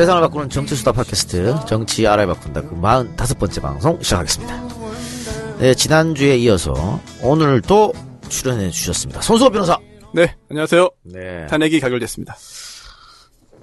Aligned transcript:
세상을 0.00 0.22
바꾸는 0.22 0.48
정치수다 0.48 0.92
팟캐스트 0.92 1.56
정치 1.68 2.06
알아야 2.06 2.26
바꾼다 2.28 2.62
그 2.62 2.74
45번째 2.74 3.60
방송 3.60 4.00
시작하겠습니다. 4.00 4.68
네, 5.58 5.74
지난주에 5.74 6.38
이어서 6.38 6.98
오늘도 7.20 7.92
출연해 8.30 8.70
주셨습니다. 8.70 9.20
손수호 9.20 9.50
변호사. 9.50 9.78
네, 10.14 10.34
안녕하세요. 10.48 10.88
네. 11.02 11.46
탄핵이 11.48 11.80
가결됐습니다. 11.80 12.34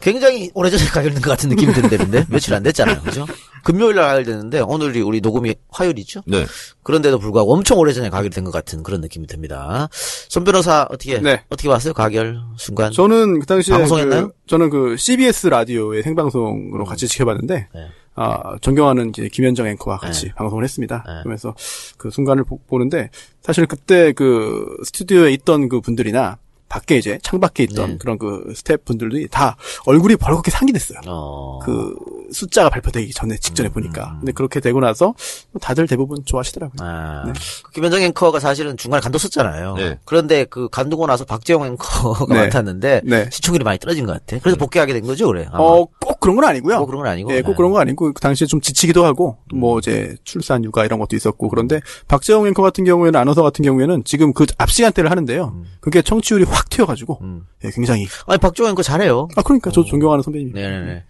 굉장히 0.02 0.52
오래전에 0.54 0.86
가결된 0.86 1.22
것 1.22 1.30
같은 1.30 1.50
느낌이 1.50 1.74
드는데 1.74 2.26
며칠 2.30 2.54
안 2.54 2.64
됐잖아요. 2.64 3.02
그죠? 3.02 3.26
금요일 3.64 3.96
날 3.96 4.06
가결됐는데 4.06 4.62
오늘이 4.62 5.02
우리 5.02 5.22
녹음이 5.22 5.56
화요일이죠? 5.70 6.24
네. 6.28 6.46
그런데도 6.84 7.20
불구하고 7.20 7.54
엄청 7.54 7.80
오래전에 7.80 8.10
가결된 8.10 8.44
것 8.44 8.52
같은 8.52 8.84
그런 8.84 9.02
느낌이 9.02 9.28
듭니다. 9.28 9.90
손 10.30 10.44
변호사 10.44 10.88
어떻게 10.90 11.20
네. 11.20 11.44
어떻게 11.50 11.68
봤어요? 11.68 11.94
가결 11.94 12.40
순간? 12.58 12.92
저는 12.92 13.40
그 13.40 13.46
당시에 13.46 13.76
방송했나요? 13.76 14.28
그, 14.30 14.34
저는 14.48 14.70
그 14.70 14.96
CBS 14.98 15.48
라디오의 15.48 16.04
생방송으로 16.04 16.86
같이 16.86 17.08
지켜봤는데 17.08 17.68
네. 17.74 17.88
아, 18.20 18.58
존경하는 18.62 19.10
이제 19.10 19.30
김현정 19.32 19.68
앵커와 19.68 19.98
같이 19.98 20.26
네. 20.26 20.34
방송을 20.34 20.64
했습니다. 20.64 21.04
네. 21.06 21.14
그러면서 21.20 21.54
그 21.98 22.10
순간을 22.10 22.46
보, 22.46 22.58
보는데 22.66 23.12
사실 23.42 23.68
그때 23.68 24.12
그 24.12 24.66
스튜디오에 24.84 25.32
있던 25.34 25.70
그 25.70 25.82
분들이나 25.82 26.40
밖에 26.70 26.98
이제 26.98 27.18
창밖에 27.22 27.64
있던 27.64 27.92
네. 27.92 27.98
그런 27.98 28.18
그 28.18 28.52
스태프분들이 28.56 29.28
다 29.30 29.56
얼굴이 29.86 30.16
벌겋게 30.16 30.50
상기됐어요. 30.52 31.00
어. 31.08 31.60
그 31.64 31.96
숫자가 32.32 32.70
발표되기 32.70 33.14
전에 33.14 33.38
직전에 33.38 33.70
보니까. 33.70 34.18
근데 34.20 34.34
그렇게 34.34 34.60
되고 34.60 34.80
나서 34.82 35.14
다들 35.62 35.88
대부분 35.88 36.26
좋아하시더라고요. 36.26 36.76
아, 36.86 37.24
네. 37.26 37.34
그 37.64 37.72
김현정 37.72 38.02
앵커가 38.02 38.40
사실은 38.40 38.76
중간에 38.76 39.02
간뒀었잖아요. 39.02 39.76
네. 39.76 40.00
그런데 40.04 40.44
그 40.46 40.68
간두고 40.70 41.08
나서 41.08 41.24
박재영 41.24 41.66
앵커가 41.66 42.26
네. 42.34 42.44
맡았는데 42.46 43.02
네. 43.06 43.30
시청률이 43.32 43.64
많이 43.64 43.80
떨어진 43.80 44.06
것 44.06 44.12
같아. 44.14 44.38
그래서 44.42 44.58
복귀하게 44.58 44.94
된 44.94 45.04
거죠, 45.06 45.28
그래. 45.28 45.48
아마. 45.52 45.64
어, 45.64 45.88
꼭 46.02 46.20
그런 46.20 46.36
건 46.36 46.46
아니고요. 46.46 46.80
꼭 46.80 46.88
그런 46.88 47.02
건 47.04 47.12
아니고. 47.12 47.32
예, 47.34 47.42
꼭 47.42 47.52
네. 47.52 47.56
그런 47.56 47.72
건 47.72 47.82
아니고 47.82 48.12
그 48.14 48.22
당시에 48.22 48.46
좀 48.48 48.60
지치기도 48.60 49.06
하고 49.06 49.38
뭐 49.54 49.80
이제 49.80 50.16
출산 50.26 50.64
육아 50.66 50.84
이런 50.84 51.00
것도 51.00 51.16
있었고 51.16 51.48
그런데 51.50 51.80
박재영 52.10 52.46
앵커 52.48 52.62
같은 52.62 52.84
경우에는 52.84 53.18
아나운서 53.18 53.42
같은 53.42 53.64
경우에는 53.64 54.04
지금 54.04 54.34
그 54.34 54.46
앞 54.58 54.72
시간대를 54.72 55.12
하는데요. 55.12 55.64
그게 55.80 56.02
청취율이 56.02 56.46
확 56.46 56.57
튀어가지고 56.70 57.20
음. 57.22 57.46
예, 57.64 57.72
굉장히 57.72 58.08
아니 58.26 58.38
박재영 58.40 58.70
앵커 58.72 58.84
잘해요. 58.84 59.28
아 59.36 59.42
그러니까 59.42 59.72
저 59.72 59.84
존경하는 59.84 60.22
선배님. 60.24 60.54
네네네. 60.54 61.04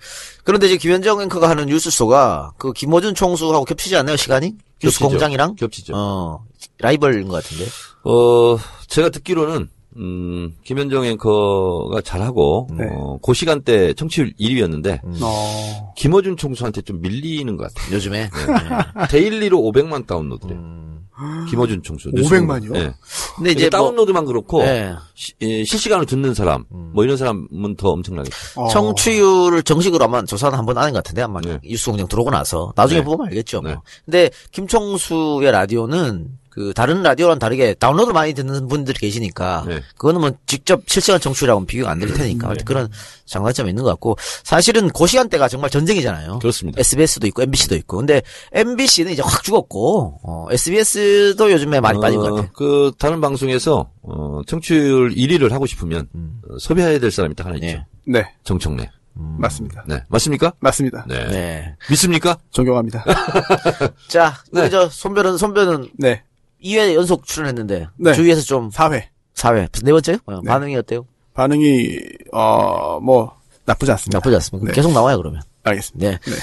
그런데 0.43 0.67
이제 0.67 0.77
김현정 0.77 1.21
앵커가 1.21 1.49
하는 1.49 1.65
뉴스쇼가 1.65 2.53
그 2.57 2.73
김호준 2.73 3.15
총수하고 3.15 3.65
겹치지 3.65 3.95
않나요, 3.97 4.15
시간이? 4.15 4.53
뉴스 4.81 4.99
겹치죠. 4.99 5.09
공장이랑? 5.09 5.55
겹치죠. 5.55 5.93
어, 5.95 6.45
라이벌인 6.79 7.27
것 7.27 7.43
같은데. 7.43 7.65
어, 8.03 8.57
제가 8.87 9.09
듣기로는, 9.09 9.69
음, 9.97 10.53
김현정 10.63 11.03
앵커가 11.05 12.01
잘하고, 12.01 12.67
네. 12.77 12.85
어, 12.91 13.17
그 13.21 13.33
시간대 13.33 13.93
청취율 13.93 14.33
1위였는데, 14.39 14.99
어, 15.21 15.93
김어준 15.97 16.37
총수한테 16.37 16.81
좀 16.83 17.01
밀리는 17.01 17.57
것 17.57 17.73
같아요. 17.73 17.95
요즘에. 17.95 18.29
네. 18.29 19.07
daily로 19.09 19.57
500만 19.57 20.05
다운로드래. 20.05 20.53
음. 20.53 20.86
김어준 21.49 21.81
총수. 21.83 22.11
500만 22.11 22.63
이요? 22.63 22.71
네. 22.73 22.93
근데 23.35 23.51
이제 23.51 23.61
이제 23.67 23.69
뭐, 23.69 23.79
다운로드만 23.87 24.25
그렇고, 24.25 24.61
네. 24.63 24.93
시- 25.15 25.33
예, 25.41 25.63
실시간으로 25.63 26.05
듣는 26.05 26.33
사람, 26.33 26.65
뭐 26.69 27.03
이런 27.03 27.17
사람은 27.17 27.75
더 27.77 27.89
엄청나겠죠. 27.89 28.35
어. 28.61 28.67
청취율을 28.67 29.63
정식으로 29.63 30.05
아마 30.05 30.23
조사는 30.23 30.57
한번 30.57 30.77
하는 30.77 30.93
것 30.93 31.03
같은데 31.03 31.21
아마 31.23 31.41
네. 31.41 31.59
뉴스 31.63 31.89
공장 31.89 32.07
들어오고 32.07 32.29
나서 32.31 32.71
나중에 32.75 32.99
네. 33.01 33.05
보면 33.05 33.27
알겠죠. 33.27 33.61
뭐. 33.61 33.71
네. 33.71 33.77
근데 34.05 34.29
김총수의 34.51 35.51
라디오는 35.51 36.27
그 36.57 36.73
다른 36.73 37.03
라디오랑 37.03 37.37
다르게 37.37 37.75
다운로드 37.75 38.09
많이 38.09 38.33
듣는 38.33 38.67
분들이 38.67 38.97
계시니까 38.97 39.65
네. 39.67 39.79
그거는 39.95 40.21
뭐 40.21 40.31
직접 40.47 40.81
실시간 40.87 41.19
청취율하고는 41.19 41.67
비교가 41.67 41.91
안 41.91 41.99
될 41.99 42.11
테니까 42.11 42.47
하여튼 42.47 42.65
그런 42.65 42.89
장단점이 43.27 43.69
있는 43.69 43.83
것 43.83 43.89
같고 43.91 44.17
사실은 44.43 44.89
그 44.89 45.05
시간대가 45.05 45.47
정말 45.47 45.69
전쟁이잖아요. 45.69 46.39
그렇습니다. 46.39 46.79
SBS도 46.79 47.27
있고 47.27 47.43
MBC도 47.43 47.75
있고 47.75 47.97
근데 47.97 48.23
MBC는 48.53 49.11
이제 49.11 49.21
확 49.23 49.43
죽었고 49.43 50.19
어, 50.23 50.47
SBS도 50.49 51.51
요즘에 51.51 51.79
많이 51.79 52.01
빠진 52.01 52.19
것 52.19 52.31
어, 52.31 52.35
같아. 52.37 52.49
그, 52.53 52.91
다른 52.97 53.21
방송에서, 53.21 53.91
어, 54.01 54.41
청취율 54.47 55.13
1위를 55.13 55.51
하고 55.51 55.67
싶으면, 55.67 56.07
어, 56.49 56.57
섭외해야 56.59 56.97
될 56.99 57.11
사람이 57.11 57.35
딱 57.35 57.45
하나 57.45 57.55
있죠. 57.57 57.67
네. 57.67 57.85
네, 58.05 58.25
정청래. 58.43 58.89
맞습니다. 59.13 59.83
네. 59.87 60.03
맞습니까? 60.09 60.53
맞습니다. 60.59 61.05
네. 61.07 61.27
네. 61.27 61.75
믿습니까? 61.89 62.37
존경합니다. 62.51 63.03
자, 64.07 64.35
우리 64.51 64.61
네. 64.61 64.69
저 64.69 64.87
손변은 64.89 65.37
손변은 65.37 65.89
네, 65.97 66.23
2회 66.63 66.93
연속 66.95 67.25
출연했는데 67.25 67.87
네. 67.97 68.13
주위에서 68.13 68.41
좀 68.41 68.69
4회 68.69 69.03
4회 69.35 69.83
네 69.83 69.91
번째요? 69.91 70.17
어, 70.25 70.41
네. 70.41 70.47
반응이 70.47 70.75
어때요? 70.75 71.05
반응이 71.33 71.99
어, 72.33 72.99
뭐 72.99 73.37
나쁘지 73.65 73.91
않습니다. 73.91 74.17
나쁘지 74.17 74.35
않습니다. 74.35 74.67
네. 74.67 74.73
계속 74.73 74.91
나와요 74.93 75.17
그러면. 75.17 75.41
알겠습니다. 75.63 76.09
네. 76.09 76.19
네. 76.25 76.35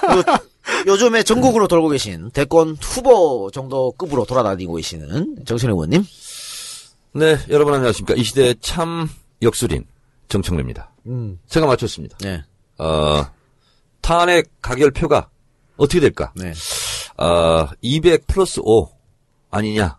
그리고 0.00 0.38
요즘에 0.86 1.22
전국으로 1.22 1.68
돌고 1.68 1.88
계신 1.90 2.30
대권 2.30 2.76
후보 2.80 3.50
정도 3.52 3.92
급으로 3.92 4.24
돌아다니고 4.24 4.74
계시는 4.74 5.44
정신혜 5.44 5.72
의원님. 5.72 6.04
네, 7.12 7.38
여러분 7.50 7.74
안녕하십니까. 7.74 8.14
이 8.14 8.24
시대의 8.24 8.56
참 8.60 9.08
역술인 9.42 9.84
정청래입니다. 10.28 10.90
음. 11.06 11.38
제가 11.48 11.66
맞췄습니다. 11.66 12.16
네. 12.22 12.42
어, 12.78 13.24
탄핵 14.00 14.50
가결표가 14.62 15.28
어떻게 15.76 16.00
될까? 16.00 16.32
네. 16.34 16.52
어, 17.18 17.68
200 17.82 18.26
플러스 18.26 18.60
5 18.64 18.93
아니냐? 19.54 19.98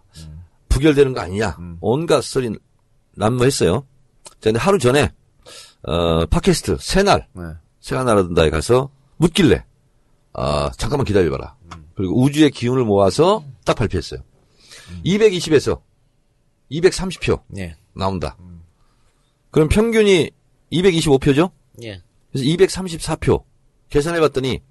부결되는 0.70 1.14
거 1.14 1.22
아니냐? 1.22 1.58
온갖 1.82 2.22
소리 2.24 2.52
난무했어요. 3.16 3.86
자, 4.26 4.36
근데 4.42 4.60
하루 4.60 4.78
전에 4.78 5.14
어, 5.84 6.26
팟캐스트 6.26 6.78
새날 6.80 7.28
네. 7.34 7.44
새가 7.80 8.04
날아든다에 8.04 8.50
가서 8.50 8.90
묻길래 9.18 9.64
아 10.34 10.72
잠깐만 10.78 11.06
기다려봐라. 11.06 11.56
그리고 11.96 12.22
우주의 12.22 12.52
기운을 12.52 12.84
모아서 12.84 13.46
딱 13.64 13.76
발표했어요. 13.78 14.22
220에서 15.06 15.82
230표 16.72 17.42
네. 17.48 17.76
나온다. 17.94 18.38
그럼 19.52 19.70
평균이 19.70 20.32
225표죠? 20.74 21.52
예. 21.84 22.02
그래서 22.32 22.46
234표 22.46 23.44
계산해봤더니 23.90 24.62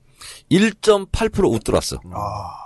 1.8% 0.50 1.50
웃돌았어. 1.50 1.98
아, 2.12 2.63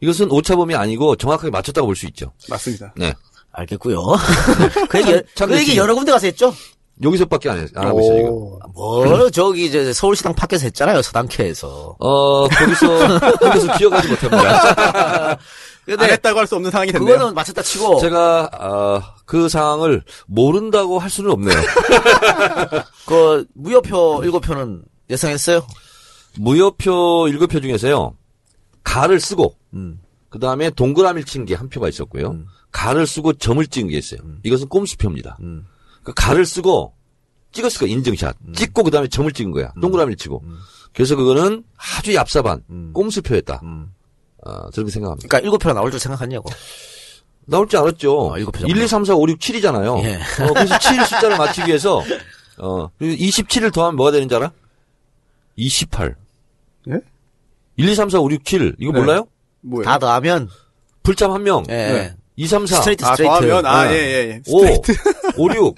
이것은 0.00 0.30
오차범위 0.30 0.74
아니고 0.74 1.16
정확하게 1.16 1.50
맞췄다고 1.50 1.86
볼 1.86 1.96
수 1.96 2.06
있죠. 2.06 2.32
맞습니다. 2.48 2.92
네. 2.96 3.12
알겠고요. 3.52 4.00
그 4.88 4.98
얘기, 5.00 5.22
참그 5.34 5.56
얘기 5.58 5.76
여러 5.76 5.94
군데 5.94 6.12
가서 6.12 6.26
했죠? 6.26 6.54
여기서밖에 7.02 7.48
안, 7.50 7.58
해, 7.58 7.66
안 7.74 7.86
하고 7.88 8.00
있어요, 8.00 8.16
지금. 8.18 8.30
오. 8.32 8.58
뭐, 8.74 9.30
저기, 9.30 9.64
이제 9.66 9.92
서울시당 9.92 10.34
밖에서 10.34 10.64
했잖아요, 10.64 11.00
서당캐에서. 11.02 11.96
어, 11.98 12.48
거기서, 12.48 13.18
거기서 13.38 13.78
기억하지 13.78 14.08
못합니다. 14.08 15.36
근데, 15.86 16.04
안 16.04 16.10
했다고 16.10 16.38
할 16.38 16.46
수 16.46 16.56
없는 16.56 16.70
상황이 16.70 16.92
됐네요. 16.92 17.14
그거는 17.14 17.34
맞췄다 17.34 17.62
치고, 17.62 18.00
제가, 18.00 18.50
아, 18.52 19.14
그 19.24 19.48
상황을 19.48 20.04
모른다고 20.26 20.98
할 20.98 21.08
수는 21.10 21.30
없네요. 21.30 21.56
그, 23.06 23.46
무효표 23.54 24.20
7표는 24.20 24.82
예상했어요? 25.08 25.62
무효표 26.36 26.92
7표 27.30 27.62
중에서요, 27.62 28.14
가를 28.84 29.20
쓰고, 29.20 29.54
음. 29.74 30.00
그 30.28 30.38
다음에 30.38 30.70
동그라미를 30.70 31.24
친 31.24 31.44
게 31.44 31.54
한 31.54 31.68
표가 31.68 31.88
있었고요. 31.88 32.36
가를 32.70 33.06
쓰고 33.06 33.32
점을 33.34 33.64
찍은 33.66 33.88
게 33.88 33.98
있어요. 33.98 34.20
이것은 34.44 34.68
꼼수표입니다. 34.68 35.38
음. 35.40 35.66
그 36.02 36.12
가를 36.14 36.46
쓰고 36.46 36.94
찍었을 37.52 37.80
거야, 37.80 37.90
인증샷. 37.90 38.36
찍고 38.54 38.84
그 38.84 38.90
다음에 38.92 39.08
점을 39.08 39.30
찍은 39.32 39.50
거야. 39.50 39.72
동그라미를 39.80 40.16
치고. 40.16 40.44
그래서 40.92 41.16
그거는 41.16 41.64
아주 41.76 42.12
얍삽한 42.12 42.62
음. 42.70 42.90
꼼수표였다. 42.92 43.60
음. 43.64 43.92
어, 44.44 44.70
저렇게 44.70 44.90
생각합니다. 44.92 45.28
그러니까 45.28 45.58
7표가 45.58 45.74
나올 45.74 45.90
줄 45.90 45.98
생각했냐고. 46.00 46.48
나올 47.46 47.66
줄 47.68 47.80
알았죠. 47.80 48.28
어, 48.30 48.38
일곱 48.38 48.52
표 48.52 48.66
1, 48.66 48.76
2, 48.76 48.86
3, 48.86 49.04
4, 49.04 49.14
5, 49.16 49.28
6, 49.28 49.38
7이잖아요. 49.40 50.04
예. 50.04 50.14
어, 50.44 50.52
그래서 50.54 50.78
7 50.78 51.04
숫자를 51.04 51.36
맞추기 51.36 51.66
위해서, 51.68 52.00
어, 52.58 52.88
27을 53.00 53.72
더하면 53.72 53.96
뭐가 53.96 54.12
되는지 54.12 54.34
알아? 54.36 54.52
28. 55.56 56.14
예? 56.88 57.00
1, 57.76 57.88
2, 57.88 57.94
3, 57.94 58.08
4, 58.10 58.20
5, 58.20 58.30
6, 58.30 58.44
7. 58.44 58.76
이거 58.78 58.92
네. 58.92 59.00
몰라요? 59.00 59.26
뭐예요? 59.62 59.84
다 59.84 59.98
더하면, 59.98 60.48
불참 61.02 61.32
한 61.32 61.42
명. 61.42 61.64
예. 61.68 61.72
네. 61.74 62.14
2, 62.36 62.46
3, 62.46 62.66
4. 62.66 62.76
스트레이트, 62.78 63.04
아, 63.04 63.12
스트레이트. 63.14 63.46
더하면, 63.48 63.66
아, 63.66 63.84
네. 63.88 63.94
예, 63.94 63.98
예, 63.98 64.28
예. 64.30 64.42
5, 64.46 64.58
5, 65.36 65.54
6. 65.54 65.74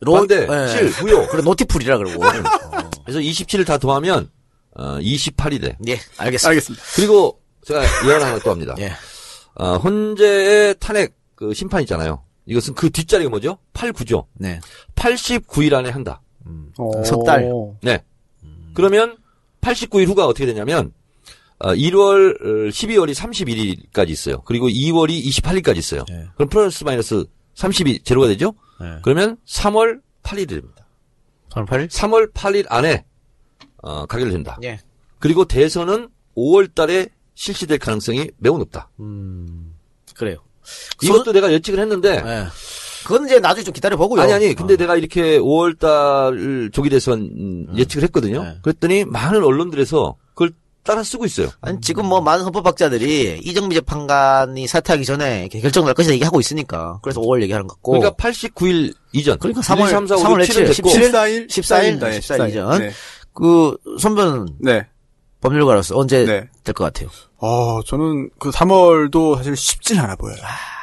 로- 0.00 0.14
반대. 0.14 0.42
예. 0.50 0.68
7, 0.68 1.04
무효. 1.04 1.26
그래, 1.28 1.42
로티플이라 1.42 1.98
그러고. 1.98 2.24
어. 2.24 2.30
그래서 3.04 3.18
27을 3.20 3.66
다 3.66 3.78
더하면, 3.78 4.30
어, 4.74 4.98
28이 4.98 5.60
돼. 5.60 5.76
예, 5.86 5.98
알겠습니다. 6.16 6.48
알겠습니다. 6.48 6.84
그리고 6.96 7.40
제가 7.64 7.82
예언 8.08 8.22
하나 8.22 8.38
또 8.38 8.50
합니다. 8.50 8.74
예. 8.80 8.92
어, 9.54 9.76
헌재의 9.76 10.76
탄핵 10.80 11.14
그 11.34 11.52
심판 11.54 11.82
있잖아요. 11.82 12.22
이것은 12.46 12.74
그 12.74 12.90
뒷자리가 12.90 13.28
뭐죠? 13.30 13.58
8, 13.74 13.92
9죠. 13.92 14.26
네. 14.34 14.58
89일 14.96 15.74
안에 15.74 15.90
한다. 15.90 16.20
어. 16.78 17.04
석 17.04 17.24
달. 17.24 17.48
네. 17.82 18.02
그러면 18.74 19.16
89일 19.60 20.06
후가 20.08 20.26
어떻게 20.26 20.46
되냐면 20.46 20.86
어, 20.86 20.90
1월, 21.70 22.70
12월이 22.70 23.14
31일까지 23.14 24.10
있어요. 24.10 24.42
그리고 24.42 24.68
2월이 24.68 25.24
28일까지 25.24 25.76
있어요. 25.76 26.04
네. 26.08 26.26
그럼 26.34 26.48
플러스 26.48 26.84
마이너스 26.84 27.24
30이 27.54 28.04
제로가 28.04 28.28
되죠? 28.28 28.54
네. 28.80 28.98
그러면 29.02 29.36
3월 29.48 30.00
8일이 30.22 30.48
됩니다. 30.48 30.86
3월 31.50 31.66
8일? 31.66 31.88
3월 31.88 32.32
8일 32.32 32.66
안에 32.68 33.04
어, 33.82 34.06
가결된다. 34.06 34.58
예. 34.64 34.78
그리고 35.18 35.44
대선은 35.44 36.08
5월 36.36 36.74
달에 36.74 37.08
실시될 37.34 37.78
가능성이 37.78 38.30
매우 38.38 38.58
높다. 38.58 38.88
음, 39.00 39.74
그래요. 40.14 40.38
이것도 41.02 41.32
내가 41.32 41.52
예측을 41.52 41.80
했는데 41.80 42.22
예. 42.24 42.46
그건 43.04 43.26
이제 43.26 43.40
나중에 43.40 43.64
좀 43.64 43.74
기다려 43.74 43.96
보고요. 43.96 44.20
아니 44.20 44.32
아니 44.32 44.54
근데 44.54 44.74
어. 44.74 44.76
내가 44.76 44.96
이렇게 44.96 45.38
5월 45.38 45.78
달 45.78 46.70
조기 46.72 46.88
대선 46.88 47.20
음, 47.20 47.66
예측을 47.76 48.04
했거든요. 48.04 48.44
네. 48.44 48.58
그랬더니 48.62 49.04
많은 49.04 49.42
언론들에서 49.42 50.16
따라 50.84 51.02
쓰고 51.04 51.24
있어요. 51.26 51.48
아니, 51.60 51.80
지금 51.80 52.06
뭐 52.06 52.20
많은 52.20 52.44
헌법학자들이 52.44 53.40
이정미 53.44 53.74
재판관이 53.76 54.66
사퇴하기 54.66 55.04
전에 55.04 55.40
이렇게 55.42 55.60
결정 55.60 55.84
날 55.84 55.94
것이다 55.94 56.12
얘기하고 56.14 56.40
있으니까 56.40 56.98
그래서 57.02 57.20
5월 57.20 57.40
얘기하는 57.42 57.66
것 57.68 57.74
같고. 57.76 57.92
그러니까 57.92 58.14
89일 58.16 58.94
이전. 59.12 59.38
그러니까 59.38 59.60
3월 59.60 59.88
3, 59.88 60.06
4, 60.08 60.16
5, 60.16 60.18
3월 60.18 60.40
6, 60.40 60.48
7은 60.48 60.74
됐고 60.74 60.88
17일? 60.90 61.12
14일 61.12 61.48
14일, 61.48 62.00
14일입니다. 62.00 62.12
예, 62.14 62.18
14일 62.18 62.48
이전. 62.50 62.78
네. 62.80 62.90
그 63.32 63.76
선배는 64.00 64.46
네. 64.60 64.86
법률가로서 65.40 65.96
언제 65.98 66.24
네. 66.24 66.48
될것 66.64 66.92
같아요? 66.92 67.08
어, 67.38 67.80
저는 67.84 68.30
그 68.38 68.50
3월도 68.50 69.36
사실 69.36 69.56
쉽진 69.56 69.98
않아 69.98 70.16
보여요. 70.16 70.36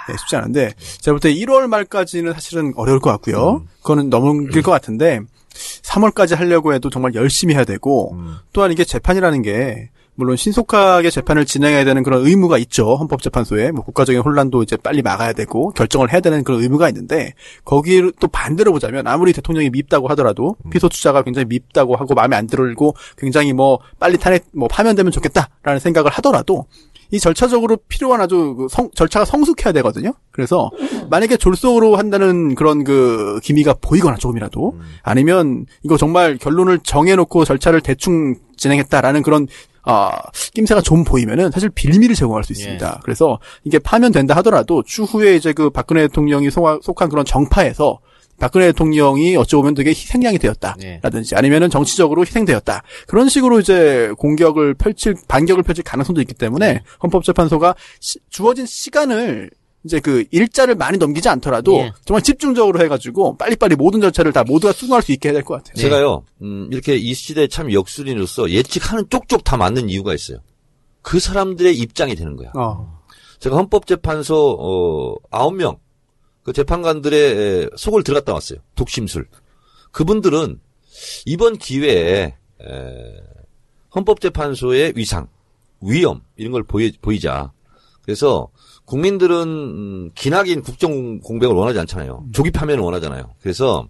네, 0.07 0.15
쉽지 0.17 0.35
않은데 0.35 0.73
제가 1.01 1.13
볼 1.13 1.19
때 1.19 1.33
1월 1.33 1.67
말까지는 1.67 2.33
사실은 2.33 2.73
어려울 2.75 2.99
것 2.99 3.09
같고요. 3.11 3.63
그거는 3.81 4.09
넘길 4.09 4.61
것 4.61 4.71
같은데 4.71 5.19
3월까지 5.53 6.35
하려고 6.35 6.73
해도 6.73 6.89
정말 6.89 7.13
열심히 7.15 7.53
해야 7.55 7.65
되고 7.65 8.15
또한 8.53 8.71
이게 8.71 8.83
재판이라는 8.83 9.41
게 9.41 9.89
물론 10.19 10.35
신속하게 10.35 11.11
재판을 11.11 11.45
진행해야 11.45 11.85
되는 11.85 12.03
그런 12.03 12.27
의무가 12.27 12.57
있죠. 12.57 12.95
헌법재판소에. 12.97 13.71
뭐 13.71 13.85
국가적인 13.85 14.21
혼란도 14.21 14.63
이제 14.63 14.75
빨리 14.75 15.01
막아야 15.01 15.31
되고 15.31 15.69
결정을 15.69 16.11
해야 16.11 16.19
되는 16.19 16.43
그런 16.43 16.61
의무가 16.61 16.89
있는데 16.89 17.33
거기를 17.63 18.11
또 18.19 18.27
반대로 18.27 18.73
보자면 18.73 19.07
아무리 19.07 19.31
대통령이 19.31 19.69
밉다고 19.69 20.09
하더라도 20.09 20.57
피소추자가 20.71 21.23
굉장히 21.23 21.45
밉다고 21.45 21.95
하고 21.95 22.15
마음에 22.15 22.35
안 22.35 22.47
들고 22.47 22.95
굉장히 23.17 23.53
뭐 23.53 23.79
빨리 23.97 24.17
탄핵 24.17 24.43
뭐 24.53 24.67
파면되면 24.67 25.13
좋겠다라는 25.13 25.79
생각을 25.79 26.11
하더라도 26.11 26.65
이 27.11 27.19
절차적으로 27.19 27.77
필요한 27.88 28.21
아주 28.21 28.56
그 28.56 28.67
성- 28.69 28.89
절차가 28.94 29.25
성숙해야 29.25 29.71
되거든요. 29.73 30.13
그래서 30.31 30.69
만약에 31.09 31.38
졸속으로 31.38 31.95
한다는 31.95 32.53
그런 32.56 32.83
그 32.83 33.39
기미가 33.44 33.75
보이거나 33.81 34.15
조금이라도 34.17 34.77
아니면 35.01 35.65
이거 35.83 35.97
정말 35.97 36.38
결론을 36.38 36.79
정해놓고 36.79 37.45
절차를 37.45 37.81
대충 37.81 38.35
진행했다라는 38.57 39.23
그런 39.23 39.47
아 39.83 40.11
낌새가 40.53 40.81
좀 40.81 41.03
보이면은 41.03 41.50
사실 41.51 41.69
빌미를 41.69 42.13
제공할 42.15 42.44
수 42.44 42.51
있습니다. 42.53 43.00
그래서 43.03 43.39
이게 43.63 43.79
파면된다 43.79 44.35
하더라도 44.38 44.83
추후에 44.83 45.35
이제 45.35 45.51
그 45.53 45.69
박근혜 45.71 46.01
대통령이 46.01 46.50
속한 46.51 47.09
그런 47.09 47.25
정파에서 47.25 48.00
박근혜 48.39 48.68
대통령이 48.68 49.36
어찌 49.36 49.56
보면 49.56 49.74
되게 49.74 49.89
희생양이 49.91 50.38
네. 50.38 50.47
되었다라든지 50.47 51.36
아니면은 51.36 51.69
정치적으로 51.69 52.21
희생되었다 52.21 52.83
그런 53.07 53.30
식으로 53.30 53.59
이제 53.59 54.12
공격을 54.18 54.74
펼칠 54.75 55.15
반격을 55.27 55.63
펼칠 55.63 55.83
가능성도 55.83 56.21
있기 56.21 56.33
때문에 56.33 56.74
네. 56.74 56.81
헌법재판소가 57.03 57.75
시- 58.00 58.19
주어진 58.30 58.65
시간을 58.65 59.50
이제 59.86 60.00
그 60.01 60.25
일자를 60.31 60.75
많이 60.75 60.97
넘기지 60.97 61.30
않더라도 61.30 61.77
예. 61.77 61.91
정말 62.03 62.21
집중적으로 62.21 62.81
해가지고 62.83 63.38
빨리빨리 63.38 63.75
모든 63.77 64.01
절차를 64.01 64.33
다 64.33 64.44
모두가 64.44 64.74
수긍할 64.74 65.01
수 65.01 65.13
있게 65.13 65.30
해야 65.30 65.33
될 65.33 65.44
것 65.44 65.56
같아요. 65.56 65.75
제가요, 65.75 66.24
음, 66.42 66.68
이렇게 66.69 66.97
이 66.97 67.13
시대에 67.13 67.47
참 67.47 67.71
역술인으로서 67.71 68.50
예측하는 68.50 69.06
쪽쪽 69.09 69.45
다 69.45 69.56
맞는 69.56 69.88
이유가 69.89 70.13
있어요. 70.13 70.39
그 71.01 71.19
사람들의 71.21 71.77
입장이 71.77 72.15
되는 72.15 72.35
거야. 72.35 72.51
어. 72.56 73.00
제가 73.39 73.56
헌법재판소, 73.56 74.57
어, 74.59 75.15
9명, 75.31 75.77
그 76.49 76.53
재판관들의 76.53 77.19
에, 77.21 77.69
속을 77.77 78.01
들어갔다 78.01 78.33
왔어요. 78.33 78.57
독심술. 78.73 79.27
그분들은 79.91 80.59
이번 81.27 81.59
기회에, 81.59 82.23
에, 82.23 83.23
헌법재판소의 83.93 84.93
위상, 84.95 85.27
위험, 85.79 86.23
이런 86.37 86.51
걸 86.51 86.63
보이, 86.63 86.91
보이자. 87.03 87.53
그래서 88.01 88.49
국민들은, 88.85 89.47
음, 89.47 90.11
기나긴 90.15 90.63
국정 90.63 91.19
공백을 91.19 91.55
원하지 91.55 91.81
않잖아요. 91.81 92.25
조기 92.33 92.49
파면을 92.49 92.83
원하잖아요. 92.83 93.35
그래서 93.41 93.87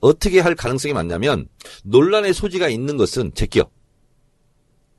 어떻게 0.00 0.40
할 0.40 0.56
가능성이 0.56 0.92
많냐면 0.92 1.46
논란의 1.84 2.34
소지가 2.34 2.70
있는 2.70 2.96
것은 2.96 3.34
제껴. 3.34 3.70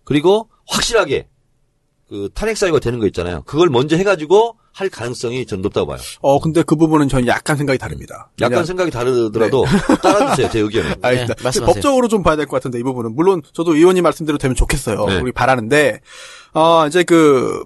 그리고 0.06 0.50
확실하게 0.66 1.28
그 2.08 2.30
탄핵 2.34 2.56
사유가 2.56 2.80
되는 2.80 3.00
거 3.00 3.06
있잖아요. 3.08 3.44
그걸 3.44 3.68
먼저 3.70 3.98
해가지고 3.98 4.61
할 4.74 4.90
가능성이 4.90 5.46
전 5.46 5.62
높다고 5.62 5.88
봐요. 5.88 6.00
어, 6.22 6.40
근데 6.40 6.64
그 6.64 6.76
부분은 6.76 7.10
저는 7.10 7.28
약간 7.28 7.58
생각이 7.58 7.78
다릅니다. 7.78 8.30
약간 8.42 8.60
왜냐- 8.60 8.66
생각이 8.66 8.90
다르더라도 8.92 9.66
따라주세요 10.02 10.50
제 10.50 10.60
의견을. 10.60 10.96
알겠습니다. 11.02 11.36
네, 11.36 11.44
말씀하세요. 11.44 11.66
법적으로 11.66 12.08
좀 12.08 12.24
봐야 12.24 12.36
될 12.36 12.46
것 12.48 12.56
같은데 12.58 12.80
이 12.80 12.84
부분은 12.84 13.16
물론 13.16 13.42
저도 13.54 13.76
의원님 13.76 14.04
말씀대로 14.04 14.38
되면 14.38 14.56
좋겠어요. 14.56 15.06
네. 15.06 15.20
우리 15.20 15.32
바라는데 15.32 16.00
어 16.54 16.86
이제 16.88 17.04
그 17.04 17.64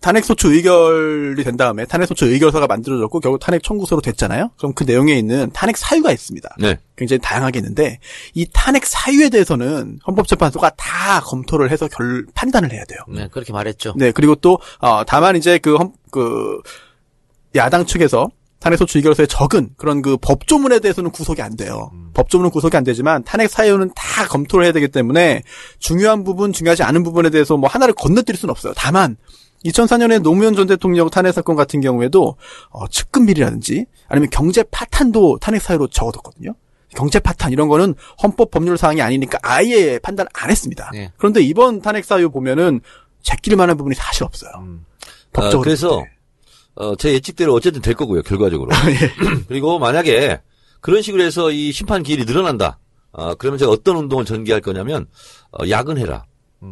탄핵 0.00 0.24
소추 0.24 0.52
의결이 0.52 1.44
된 1.44 1.56
다음에 1.56 1.84
탄핵 1.84 2.06
소추 2.06 2.24
의결서가 2.26 2.66
만들어졌고 2.66 3.20
결국 3.20 3.38
탄핵 3.38 3.62
청구서로 3.62 4.00
됐잖아요. 4.00 4.50
그럼 4.56 4.72
그 4.72 4.84
내용에 4.84 5.12
있는 5.14 5.50
탄핵 5.52 5.76
사유가 5.76 6.10
있습니다. 6.10 6.56
네. 6.58 6.78
굉장히 6.96 7.20
다양하게 7.20 7.58
있는데 7.58 7.98
이 8.34 8.46
탄핵 8.52 8.86
사유에 8.86 9.28
대해서는 9.28 9.98
헌법재판소가 10.06 10.70
다 10.70 11.20
검토를 11.20 11.70
해서 11.70 11.86
결 11.88 12.24
판단을 12.34 12.72
해야 12.72 12.84
돼요. 12.84 12.98
네, 13.08 13.28
그렇게 13.30 13.52
말했죠. 13.52 13.94
네, 13.96 14.10
그리고 14.10 14.34
또, 14.34 14.58
어, 14.78 15.04
다만 15.04 15.36
이제 15.36 15.58
그, 15.58 15.76
헌, 15.76 15.92
그, 16.10 16.60
야당 17.54 17.84
측에서 17.84 18.30
탄핵소추 18.60 18.98
의결서에 18.98 19.26
적은 19.26 19.70
그런 19.76 20.02
그 20.02 20.16
법조문에 20.18 20.80
대해서는 20.80 21.10
구속이 21.10 21.42
안 21.42 21.56
돼요. 21.56 21.90
법조문은 22.14 22.50
구속이 22.50 22.76
안 22.76 22.84
되지만 22.84 23.24
탄핵 23.24 23.48
사유는 23.50 23.90
다 23.94 24.26
검토를 24.28 24.66
해야 24.66 24.72
되기 24.72 24.88
때문에 24.88 25.42
중요한 25.78 26.24
부분, 26.24 26.52
중요하지 26.52 26.82
않은 26.82 27.02
부분에 27.02 27.30
대해서 27.30 27.56
뭐 27.56 27.68
하나를 27.68 27.94
건너뛸 27.94 28.36
수는 28.36 28.50
없어요. 28.50 28.74
다만, 28.76 29.16
2004년에 29.64 30.22
노무현 30.22 30.54
전 30.54 30.66
대통령 30.66 31.10
탄핵 31.10 31.32
사건 31.32 31.56
같은 31.56 31.80
경우에도 31.80 32.36
어, 32.70 32.88
측근 32.88 33.26
비리라든지 33.26 33.86
아니면 34.08 34.30
경제 34.30 34.62
파탄도 34.62 35.38
탄핵 35.40 35.60
사유로 35.60 35.88
적어뒀거든요. 35.88 36.54
경제 36.94 37.20
파탄 37.20 37.52
이런 37.52 37.68
거는 37.68 37.94
헌법 38.22 38.50
법률 38.50 38.76
사항이 38.76 39.00
아니니까 39.00 39.38
아예 39.42 39.98
판단 39.98 40.26
안 40.32 40.50
했습니다. 40.50 40.90
네. 40.92 41.12
그런데 41.18 41.40
이번 41.40 41.82
탄핵 41.82 42.04
사유 42.04 42.30
보면은 42.30 42.80
제낄 43.22 43.56
만한 43.56 43.76
부분이 43.76 43.94
사실 43.94 44.24
없어요. 44.24 44.50
법적으로. 45.32 45.60
어, 45.60 45.62
그래서 45.62 45.88
볼 45.96 46.04
때. 46.04 46.10
어, 46.76 46.96
제 46.96 47.12
예측대로 47.12 47.52
어쨌든 47.54 47.82
될 47.82 47.94
거고요 47.94 48.22
결과적으로. 48.22 48.70
그리고 49.46 49.78
만약에 49.78 50.40
그런 50.80 51.02
식으로 51.02 51.22
해서 51.22 51.50
이 51.50 51.72
심판 51.72 52.02
기일이 52.02 52.24
늘어난다. 52.24 52.78
어, 53.12 53.34
그러면 53.34 53.58
제가 53.58 53.70
어떤 53.70 53.96
운동을 53.96 54.24
전개할 54.24 54.60
거냐면 54.60 55.06
어, 55.52 55.68
야근해라. 55.68 56.24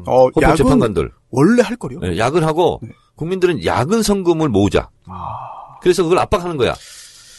어, 0.07 0.29
헌법 0.35 0.57
재판관들 0.57 1.11
원래 1.31 1.63
할 1.63 1.77
거요. 1.77 1.99
네, 2.01 2.19
야근하고 2.19 2.81
국민들은 3.17 3.65
야근 3.65 4.03
성금을 4.03 4.49
모으자. 4.49 4.91
그래서 5.81 6.03
그걸 6.03 6.19
압박하는 6.19 6.57
거야. 6.57 6.75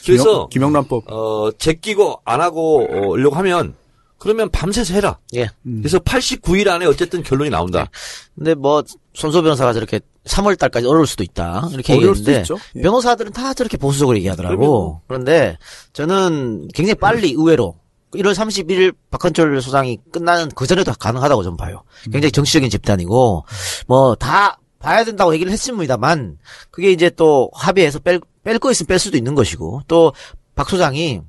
그래서 0.05 0.47
김영, 0.47 0.73
란법 0.73 1.11
어, 1.11 1.51
제끼고 1.57 2.21
안 2.25 2.41
하고 2.41 2.87
어, 2.89 3.15
려고 3.17 3.35
하면 3.35 3.75
그러면 4.17 4.49
밤새서 4.49 4.93
해라. 4.93 5.17
예. 5.35 5.49
그래서 5.63 5.97
89일 5.99 6.67
안에 6.67 6.85
어쨌든 6.85 7.23
결론이 7.23 7.49
나온다. 7.49 7.89
근데 8.35 8.53
뭐 8.53 8.83
손소 9.13 9.41
변호사가 9.41 9.71
저렇게 9.73 10.01
3월 10.25 10.57
달까지 10.59 10.85
어려울 10.87 11.07
수도 11.07 11.23
있다. 11.23 11.69
이렇게 11.71 11.93
어려울 11.93 12.15
수도 12.15 12.31
얘기했는데 12.31 12.41
있죠. 12.41 12.57
예. 12.75 12.81
변호사들은 12.81 13.31
다 13.31 13.53
저렇게 13.53 13.77
보수적으로 13.77 14.17
얘기하더라고. 14.17 15.01
그런데 15.07 15.57
저는 15.93 16.67
굉장히 16.73 16.95
빨리 16.95 17.31
의외로 17.31 17.77
1월 18.13 18.33
31일 18.33 18.95
박헌철 19.11 19.61
소장이 19.61 19.99
끝나는 20.11 20.49
그 20.55 20.65
전에도 20.67 20.91
가능하다고 20.93 21.43
좀 21.43 21.57
봐요. 21.57 21.83
굉장히 22.05 22.31
정치적인 22.31 22.69
집단이고 22.69 23.45
뭐 23.87 24.15
다 24.15 24.59
봐야 24.79 25.03
된다고 25.03 25.33
얘기를 25.33 25.51
했습니다만 25.51 26.37
그게 26.71 26.91
이제 26.91 27.09
또 27.09 27.51
합의해서 27.53 27.99
뺄, 27.99 28.21
뺄 28.43 28.59
거 28.59 28.71
있으면 28.71 28.87
뺄 28.87 28.97
수도 28.99 29.17
있는 29.17 29.35
것이고 29.35 29.81
또 29.87 30.13
박 30.55 30.69
소장이 30.69 31.21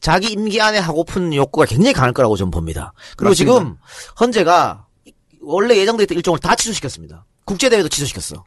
자기 0.00 0.32
임기 0.32 0.60
안에 0.60 0.76
하고픈 0.78 1.32
욕구가 1.32 1.64
굉장히 1.64 1.94
강할 1.94 2.12
거라고 2.12 2.36
좀 2.36 2.50
봅니다. 2.50 2.92
그리고 3.16 3.30
맞습니다. 3.30 3.34
지금 3.58 3.76
헌재가 4.20 4.86
원래 5.40 5.76
예정돼 5.78 6.02
있던 6.02 6.16
일정을 6.16 6.38
다 6.40 6.54
취소시켰습니다. 6.54 7.24
국제대회도 7.46 7.88
취소시켰어. 7.88 8.44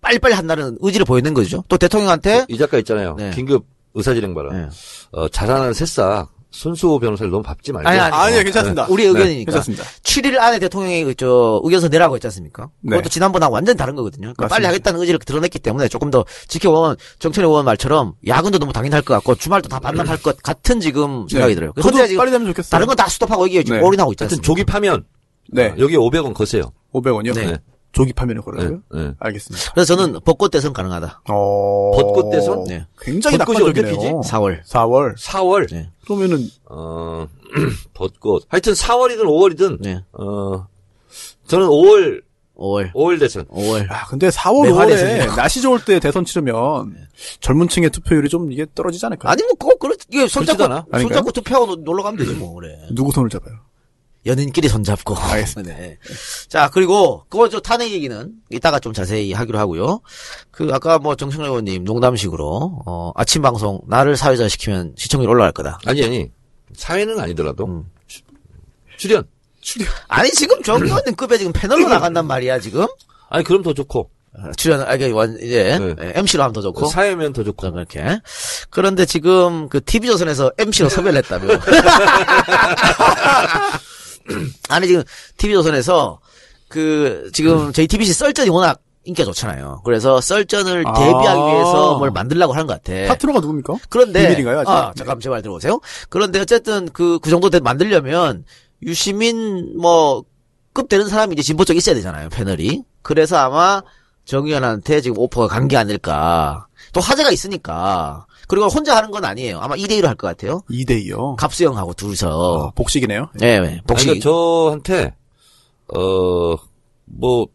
빨리빨리 0.00 0.34
한다는 0.34 0.76
의지를 0.80 1.04
보이는 1.06 1.32
거죠. 1.32 1.62
또 1.68 1.78
대통령한테 1.78 2.46
이 2.48 2.58
작가 2.58 2.76
있잖아요. 2.78 3.14
네. 3.16 3.30
긴급 3.30 3.66
의사진행 3.94 4.34
발언. 4.34 4.52
네. 4.62 4.68
어, 5.12 5.28
자라나는 5.28 5.72
새싹 5.72 6.28
손수호 6.56 6.98
변호사를 6.98 7.30
너무 7.30 7.42
밟지 7.42 7.72
말고. 7.72 7.88
아니, 7.88 7.98
아니. 7.98 8.14
아니요, 8.14 8.42
괜찮습니다. 8.44 8.86
우리 8.88 9.04
의견이니까. 9.04 9.52
괜찮습니다. 9.52 9.84
7일 10.02 10.38
안에 10.38 10.58
대통령이 10.58 11.04
그저 11.04 11.60
의견서 11.62 11.88
내라고 11.88 12.14
했지 12.14 12.26
않습니까? 12.26 12.70
네. 12.80 12.96
그것도 12.96 13.10
지난번하고 13.10 13.54
완전 13.54 13.76
다른 13.76 13.94
거거든요. 13.94 14.32
그러니까 14.34 14.48
빨리. 14.48 14.64
하겠다는 14.66 15.00
의지를 15.00 15.18
드러냈기 15.20 15.58
때문에 15.58 15.88
조금 15.88 16.10
더 16.10 16.24
지켜본 16.48 16.96
정천의 17.18 17.48
의원 17.48 17.64
말처럼 17.66 18.14
야근도 18.26 18.58
너무 18.58 18.72
당연할 18.72 19.02
것 19.02 19.14
같고 19.14 19.34
주말도 19.34 19.68
다 19.68 19.78
반납할 19.78 20.22
것 20.22 20.42
같은 20.42 20.80
지금 20.80 21.28
생각이 21.28 21.54
들어요. 21.54 21.72
네. 21.76 21.82
저도 21.82 21.96
현재 21.98 22.08
지금 22.08 22.18
빨리 22.18 22.30
되면 22.30 22.46
좋겠어요. 22.48 22.70
다른 22.70 22.86
건다 22.86 23.06
스톱하고 23.08 23.46
이게 23.46 23.62
지금 23.62 23.78
네. 23.80 23.84
올인하고 23.86 24.12
있지 24.12 24.24
하여튼 24.24 24.36
않습니까? 24.38 24.46
조기 24.46 24.64
파면 24.64 25.04
네. 25.52 25.66
어, 25.68 25.74
여기 25.78 25.96
500원 25.96 26.32
거세요. 26.34 26.72
500원이요? 26.94 27.34
네. 27.34 27.58
조기 27.96 28.12
파면에 28.12 28.40
네. 28.40 28.44
걸어요? 28.44 28.82
네. 28.92 29.12
알겠습니다. 29.18 29.72
그래서 29.72 29.96
저는 29.96 30.20
벚꽃 30.20 30.50
대선 30.50 30.74
가능하다. 30.74 31.22
어... 31.30 31.92
벚꽃 31.96 32.30
대선? 32.30 32.64
네. 32.64 32.86
굉장히 33.00 33.38
벚꽃이 33.38 33.62
언제 33.62 33.80
낙관적이네요. 33.80 34.20
피지? 34.20 34.30
4월. 34.34 34.62
4월. 34.64 35.16
4월. 35.16 35.72
네. 35.72 35.90
그러면은 36.04 36.46
어, 36.66 37.26
벚꽃. 37.94 38.44
하여튼 38.48 38.74
4월이든 38.74 39.22
5월이든 39.22 39.78
네. 39.80 40.04
어 40.12 40.66
저는 41.46 41.68
5월 41.68 42.22
5월. 42.58 42.92
5월 42.92 43.18
대선. 43.18 43.46
5월. 43.46 43.90
아, 43.90 44.06
근데 44.08 44.28
4월, 44.28 44.64
네, 44.64 44.70
5월에 44.72 44.76
화내세요. 44.76 45.32
날씨 45.36 45.62
좋을 45.62 45.82
때 45.82 45.98
대선 45.98 46.26
치르면 46.26 47.08
젊은 47.40 47.68
층의 47.68 47.88
투표율이 47.90 48.28
좀 48.28 48.52
이게 48.52 48.66
떨어지지 48.74 49.04
않을까요? 49.06 49.30
아니, 49.30 49.42
뭐, 49.42 49.52
꼭, 49.58 49.78
그렇, 49.78 49.94
이게 50.10 50.26
손잡고? 50.26 50.64
손잡고 50.98 51.32
투표하고 51.32 51.66
놀- 51.66 51.84
놀러 51.84 52.02
가면 52.02 52.18
되지, 52.18 52.32
뭐, 52.34 52.54
그래. 52.54 52.78
누구 52.92 53.12
손을 53.12 53.28
잡아요? 53.30 53.56
연인끼리 54.26 54.68
손잡고. 54.68 55.16
알겠습니다. 55.16 55.74
네. 55.78 55.98
자, 56.48 56.68
그리고, 56.72 57.24
그거 57.28 57.48
저 57.48 57.60
탄핵 57.60 57.90
얘기는 57.92 58.30
이따가 58.50 58.78
좀 58.78 58.92
자세히 58.92 59.32
하기로 59.32 59.58
하고요. 59.58 60.00
그, 60.50 60.68
아까 60.72 60.98
뭐 60.98 61.14
정청래 61.16 61.46
의원님 61.48 61.84
농담식으로, 61.84 62.82
어, 62.86 63.12
아침 63.14 63.42
방송, 63.42 63.80
나를 63.86 64.16
사회자 64.16 64.48
시키면 64.48 64.94
시청률 64.96 65.30
올라갈 65.30 65.52
거다. 65.52 65.78
아니 65.86 66.04
아니 66.04 66.30
사회는 66.74 67.18
아니더라도 67.20 67.64
음. 67.66 67.84
주- 68.06 68.20
출연. 68.96 69.24
아니, 70.08 70.30
지금 70.30 70.62
정 70.62 70.80
의원님급에 70.82 71.38
지금 71.38 71.52
패널로 71.52 71.88
나간단 71.88 72.26
말이야, 72.26 72.60
지금? 72.60 72.86
아니 73.28 73.42
그럼 73.44 73.62
더 73.62 73.74
좋고 73.74 74.10
어, 74.38 74.50
출연, 74.56 74.82
아, 74.82 74.94
이게 74.94 75.10
완, 75.10 75.36
이제, 75.40 75.78
네. 75.96 76.12
MC로 76.14 76.42
하면 76.42 76.52
더 76.52 76.60
좋고. 76.60 76.86
사회면 76.88 77.32
더 77.32 77.42
좋고. 77.42 77.66
좀 77.66 77.72
그렇게. 77.72 78.20
그런데 78.68 79.06
지금 79.06 79.68
그 79.70 79.82
TV조선에서 79.82 80.52
MC로 80.58 80.88
섭외를 80.90 81.18
했다며. 81.24 81.48
아니 84.68 84.86
지금 84.86 85.02
TV조선에서 85.36 86.20
그 86.68 87.30
지금 87.32 87.72
저희 87.72 87.86
TBC 87.86 88.12
썰전이 88.12 88.50
워낙 88.50 88.80
인기가 89.04 89.24
좋잖아요. 89.26 89.82
그래서 89.84 90.20
썰전을 90.20 90.84
아. 90.86 90.92
대비하기 90.94 91.40
위해서 91.40 91.98
뭘 91.98 92.10
만들려고 92.10 92.52
하는 92.54 92.66
것 92.66 92.82
같아. 92.82 93.06
파트너가 93.08 93.38
누굽니까? 93.40 93.74
그런데 93.88 94.22
비밀인가요, 94.22 94.60
아직? 94.60 94.70
아, 94.70 94.86
네. 94.88 94.92
잠깐 94.98 95.20
제말 95.20 95.42
들어보세요. 95.42 95.80
그런데 96.08 96.40
어쨌든 96.40 96.88
그그 96.90 97.30
정도 97.30 97.48
되 97.50 97.60
만들려면 97.60 98.44
유시민 98.82 99.78
뭐 99.78 100.24
급 100.76 100.90
되는 100.90 101.08
사람이 101.08 101.32
이제 101.32 101.42
진보 101.42 101.64
쪽에 101.64 101.78
있어야 101.78 101.94
되잖아요 101.94 102.28
패널이. 102.28 102.82
그래서 103.00 103.38
아마 103.38 103.82
정의원한테 104.26 105.00
지금 105.00 105.18
오퍼가 105.18 105.46
간 105.48 105.68
게 105.68 105.76
아닐까. 105.76 106.66
또 106.92 107.00
화제가 107.00 107.30
있으니까. 107.30 108.26
그리고 108.48 108.66
혼자 108.68 108.96
하는 108.96 109.10
건 109.10 109.24
아니에요. 109.24 109.58
아마 109.60 109.74
2대1로 109.74 110.04
할 110.06 110.14
것 110.16 110.28
같아요. 110.28 110.62
2대2요. 110.70 111.36
갑수형하고 111.36 111.94
둘이서. 111.94 112.28
어, 112.28 112.70
복식이네요. 112.72 113.28
네, 113.34 113.60
네. 113.60 113.80
복식. 113.86 114.10
아니, 114.10 114.20
그러니까 114.20 114.24
저한테 114.24 115.14
어 115.94 116.56
뭐 117.08 117.46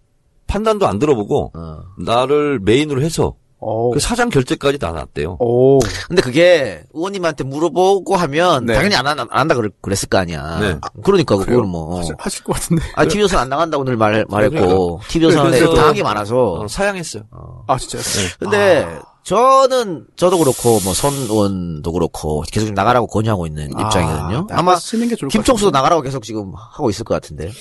판단도 0.48 0.88
안 0.88 0.98
들어보고 0.98 1.52
어. 1.54 1.80
나를 1.98 2.60
메인으로 2.60 3.02
해서 3.02 3.36
오. 3.62 3.92
그 3.92 4.00
사장 4.00 4.30
결제까지 4.30 4.80
다 4.80 4.92
놨대요. 4.92 5.38
오. 5.40 5.80
근데 6.08 6.22
그게 6.22 6.84
의원님한테 6.94 7.44
물어보고 7.44 8.16
하면 8.16 8.66
네. 8.66 8.74
당연히 8.74 8.96
안, 8.96 9.06
한- 9.06 9.20
안 9.20 9.28
한다 9.32 9.54
그랬, 9.56 9.72
그랬을 9.82 10.10
거 10.10 10.18
아니야. 10.18 10.60
네. 10.60 10.76
그러니까 11.04 11.38
그래요? 11.38 11.58
그거는 11.58 11.70
뭐. 11.70 12.00
하실, 12.00 12.16
하실 12.18 12.44
것 12.44 12.54
같은데. 12.54 12.84
아, 12.96 13.06
TV조선 13.06 13.40
안 13.40 13.50
나간다고 13.50 13.84
늘 13.84 13.96
말, 13.98 14.26
말했고, 14.28 15.00
TV조선에 15.08 15.60
그래서- 15.60 15.74
당한 15.76 15.94
게 15.94 16.02
많아서. 16.04 16.54
어, 16.54 16.68
사양했어요. 16.68 17.24
아, 17.68 17.78
진짜요? 17.78 18.02
근데, 18.40 18.88
저는, 19.24 20.08
저도 20.16 20.40
그렇고, 20.40 20.80
뭐, 20.84 20.94
선원도 20.96 21.92
그렇고, 21.92 22.44
계속 22.52 22.66
좀 22.66 22.74
나가라고 22.74 23.06
권유하고 23.08 23.46
있는 23.46 23.70
입장이거든요. 23.70 24.48
아, 24.50 24.58
아마, 24.58 24.76
좋을 24.78 25.08
것 25.10 25.28
김총수도. 25.30 25.70
나가라고 25.70 26.02
계속 26.02 26.24
지금 26.24 26.52
하고 26.56 26.90
있을 26.90 27.04
것 27.06 27.14
같은데. 27.14 27.52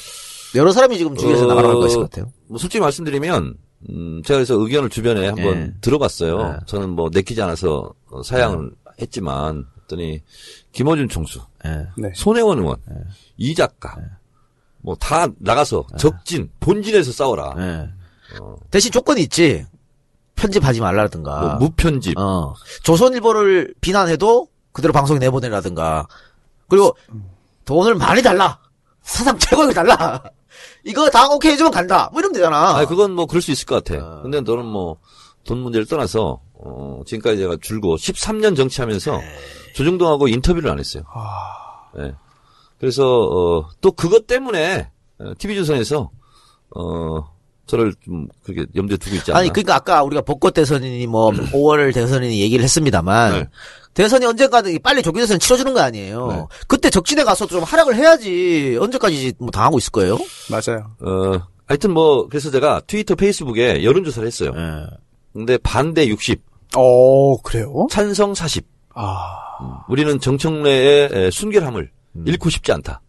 여러 0.54 0.72
사람이 0.72 0.96
지금 0.98 1.14
주위에서 1.16 1.44
어, 1.44 1.46
나가라고 1.48 1.74
하고 1.74 1.86
있을 1.86 1.98
것 1.98 2.10
같아요. 2.10 2.32
뭐 2.48 2.58
솔직히 2.58 2.80
말씀드리면 2.80 3.54
음, 3.88 4.22
제가 4.24 4.38
그래서 4.38 4.54
의견을 4.54 4.90
주변에 4.90 5.26
한번 5.28 5.56
예. 5.56 5.72
들어봤어요. 5.80 6.52
네. 6.52 6.56
저는 6.66 6.90
뭐 6.90 7.08
내키지 7.12 7.40
않아서 7.42 7.92
어, 8.10 8.22
사양을 8.22 8.72
했지만 9.00 9.66
했더니 9.82 10.22
김어준 10.72 11.08
총수, 11.08 11.40
예. 11.64 11.86
네. 11.96 12.12
손혜원 12.14 12.58
의원, 12.58 12.76
이 13.38 13.54
작가 13.54 13.96
뭐 14.82 14.94
다 14.96 15.26
나가서 15.38 15.86
적진 15.98 16.50
본진에서 16.60 17.12
싸워라. 17.12 17.54
예. 17.58 17.90
대신 18.70 18.92
조건이 18.92 19.22
있지. 19.22 19.66
편집하지 20.36 20.80
말라든가. 20.80 21.40
뭐 21.40 21.54
무편집. 21.56 22.18
어. 22.18 22.54
조선일보를 22.82 23.74
비난해도 23.80 24.48
그대로 24.72 24.92
방송에 24.92 25.18
내보내라든가. 25.18 26.06
그리고 26.68 26.96
돈을 27.66 27.96
많이 27.96 28.22
달라. 28.22 28.58
사상 29.02 29.38
최고액을 29.38 29.74
달라. 29.74 30.22
이거 30.84 31.10
다 31.10 31.28
오케이 31.28 31.52
해주면 31.52 31.72
간다. 31.72 32.08
뭐 32.12 32.20
이러면 32.20 32.34
되잖아. 32.34 32.78
아, 32.78 32.86
그건 32.86 33.12
뭐 33.12 33.26
그럴 33.26 33.42
수 33.42 33.50
있을 33.50 33.66
것 33.66 33.84
같아. 33.84 34.04
어. 34.04 34.22
근데 34.22 34.40
너는 34.40 34.64
뭐 34.66 34.98
돈 35.44 35.58
문제를 35.58 35.86
떠나서 35.86 36.40
어, 36.54 37.00
지금까지 37.06 37.38
제가 37.38 37.56
줄고 37.60 37.96
13년 37.96 38.56
정치하면서 38.56 39.18
네. 39.18 39.36
조중동하고 39.74 40.28
인터뷰를 40.28 40.70
안 40.70 40.78
했어요. 40.78 41.04
아, 41.12 41.90
예. 41.98 42.14
그래서 42.78 43.04
어, 43.04 43.68
또 43.80 43.92
그것 43.92 44.26
때문에 44.26 44.90
TV조선에서 45.38 46.10
어, 46.76 47.36
저를 47.70 47.94
좀 48.04 48.26
그렇게 48.42 48.66
염두에 48.74 48.96
두고 48.96 49.16
있지 49.16 49.30
않나. 49.30 49.40
아니, 49.40 49.48
그러니까 49.50 49.76
아까 49.76 50.02
우리가 50.02 50.22
벚꽃 50.22 50.54
대선이니 50.54 51.06
뭐 51.06 51.30
5월 51.30 51.94
대선이니 51.94 52.40
얘기를 52.40 52.64
했습니다만 52.64 53.32
네. 53.32 53.48
대선이 53.94 54.26
언젠가는 54.26 54.76
빨리 54.82 55.02
조기 55.02 55.20
대선 55.20 55.38
치러주는 55.38 55.72
거 55.72 55.80
아니에요. 55.80 56.26
네. 56.26 56.44
그때 56.66 56.90
적진에 56.90 57.22
가서 57.24 57.46
좀 57.46 57.62
활약을 57.62 57.94
해야지 57.94 58.76
언제까지 58.80 59.34
뭐 59.38 59.50
당하고 59.50 59.78
있을 59.78 59.92
거예요? 59.92 60.18
맞아요. 60.50 60.90
어, 61.00 61.40
하여튼 61.66 61.92
뭐 61.92 62.26
그래서 62.28 62.50
제가 62.50 62.82
트위터, 62.86 63.14
페이스북에 63.14 63.84
여론 63.84 64.02
조사를 64.04 64.26
했어요. 64.26 64.52
예. 64.56 64.86
근데 65.32 65.58
반대 65.58 66.08
60, 66.08 66.42
어, 66.76 67.40
그래요? 67.42 67.86
찬성 67.90 68.34
40. 68.34 68.66
아, 68.94 69.84
우리는 69.88 70.18
정청래의 70.18 71.08
에, 71.12 71.30
순결함을 71.30 71.90
잃고 72.26 72.50
싶지 72.50 72.72
않다. 72.72 73.00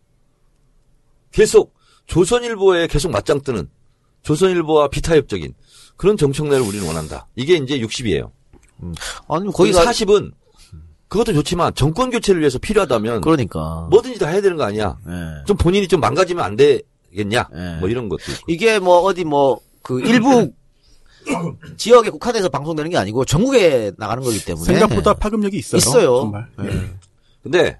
계속 1.31 1.73
조선일보에 2.05 2.87
계속 2.87 3.11
맞짱 3.11 3.41
뜨는 3.41 3.67
조선일보와 4.23 4.89
비타협적인 4.89 5.53
그런 5.97 6.17
정청래를 6.17 6.61
우리는 6.65 6.85
원한다. 6.87 7.27
이게 7.35 7.55
이제 7.55 7.79
60이에요. 7.79 8.29
아니 9.27 9.45
거기 9.51 9.71
거기가 9.71 9.83
40은 9.85 10.31
그것도 11.07 11.33
좋지만 11.33 11.73
정권 11.75 12.09
교체를 12.09 12.39
위해서 12.41 12.57
필요하다면 12.57 13.21
그러니까 13.21 13.87
뭐든지 13.91 14.17
다 14.19 14.27
해야 14.27 14.41
되는 14.41 14.57
거 14.57 14.63
아니야. 14.63 14.97
예. 15.07 15.43
좀 15.45 15.57
본인이 15.57 15.87
좀 15.87 15.99
망가지면 15.99 16.43
안 16.43 16.55
되겠냐. 16.55 17.49
네. 17.53 17.77
뭐 17.79 17.89
이런 17.89 18.09
것도 18.09 18.23
있고. 18.31 18.43
이게 18.47 18.79
뭐 18.79 18.99
어디 19.01 19.23
뭐 19.23 19.59
그 19.81 19.99
일부 20.01 20.51
지역에 21.77 22.09
국한해서 22.09 22.49
방송되는 22.49 22.89
게 22.91 22.97
아니고 22.97 23.25
전국에 23.25 23.91
나가는 23.97 24.23
거기 24.23 24.43
때문에 24.43 24.65
생각보다 24.65 25.13
파급력이 25.13 25.57
있어요. 25.57 25.77
있어요. 25.77 26.19
정말. 26.21 26.47
예. 26.63 26.91
근데 27.43 27.79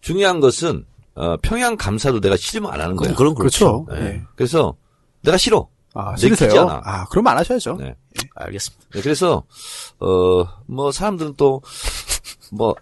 중요한 0.00 0.40
것은 0.40 0.84
어, 1.14 1.36
평양 1.38 1.76
감사도 1.76 2.20
내가 2.20 2.36
싫으면 2.36 2.70
안 2.70 2.80
하는 2.80 2.96
거야. 2.96 3.14
그럼 3.14 3.34
그렇죠. 3.34 3.84
그렇죠. 3.84 4.04
예. 4.04 4.08
네. 4.10 4.22
그래서 4.34 4.76
내가 5.22 5.36
싫어. 5.36 5.68
아, 5.96 6.10
내키지 6.10 6.36
싫으세요? 6.36 6.62
않아. 6.62 6.82
아, 6.84 7.04
그럼 7.06 7.26
안 7.28 7.38
하셔야죠. 7.38 7.76
네. 7.76 7.94
알겠습니다. 8.34 8.86
네, 8.94 9.00
그래서 9.02 9.42
어 9.98 10.44
뭐 10.68 10.90
사람들은 10.92 11.34
또 11.36 11.62
뭐야뭐 12.52 12.74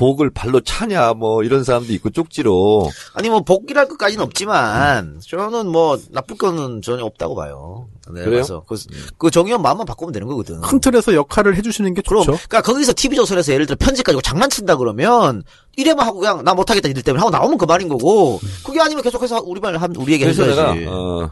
복을 0.00 0.30
발로 0.30 0.62
차냐 0.62 1.12
뭐 1.12 1.44
이런 1.44 1.62
사람도 1.62 1.92
있고 1.92 2.08
쪽지로 2.08 2.88
아니 3.12 3.28
뭐 3.28 3.42
복귀할 3.42 3.86
것까지는 3.86 4.24
없지만 4.24 5.20
저는 5.22 5.66
뭐 5.66 5.98
나쁠 6.08 6.38
거는 6.38 6.80
전혀 6.80 7.04
없다고 7.04 7.34
봐요. 7.34 7.86
네, 8.06 8.22
그래요? 8.22 8.30
그래서 8.30 8.64
그, 8.66 8.76
그 9.18 9.30
정의원 9.30 9.60
마음만 9.60 9.84
바꾸면 9.84 10.12
되는 10.12 10.26
거거든. 10.26 10.62
큰 10.62 10.80
틀에서 10.80 11.12
역할을 11.12 11.54
해주시는 11.56 11.92
게 11.92 12.00
그럼 12.00 12.24
좋죠. 12.24 12.38
그러니까 12.48 12.62
거기서 12.62 12.94
TV 12.96 13.14
조선에서 13.14 13.52
예를 13.52 13.66
들어 13.66 13.76
편집 13.78 14.06
가지고 14.06 14.22
장난친다 14.22 14.76
그러면 14.76 15.42
이래만 15.76 16.06
하고 16.06 16.20
그냥 16.20 16.44
나 16.44 16.54
못하겠다 16.54 16.88
이들 16.88 17.02
때문에 17.02 17.20
하고 17.20 17.30
나오면 17.30 17.58
그 17.58 17.66
말인 17.66 17.88
거고 17.88 18.40
그게 18.64 18.80
아니면 18.80 19.02
계속해서 19.02 19.42
우리 19.44 19.60
말한 19.60 19.96
우리 19.96 20.14
얘기 20.14 20.24
그래서 20.24 20.44
해줘야지. 20.44 20.78
내가 20.80 20.92
어 20.92 21.30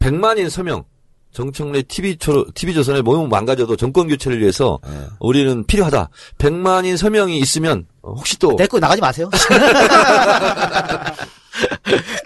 100만인 0.00 0.50
서명 0.50 0.82
정청래 1.32 1.82
TV 1.82 2.16
초 2.16 2.44
TV 2.54 2.74
조선의 2.74 3.02
몸은 3.02 3.28
망가져도 3.28 3.76
정권 3.76 4.08
교체를 4.08 4.40
위해서 4.40 4.80
네. 4.84 4.90
우리는 5.20 5.64
필요하다. 5.64 6.08
100만인 6.38 6.96
서명이 6.96 7.38
있으면 7.38 7.86
어, 8.02 8.12
혹시 8.14 8.38
또 8.38 8.56
댓글 8.56 8.80
나가지 8.80 9.00
마세요. 9.00 9.30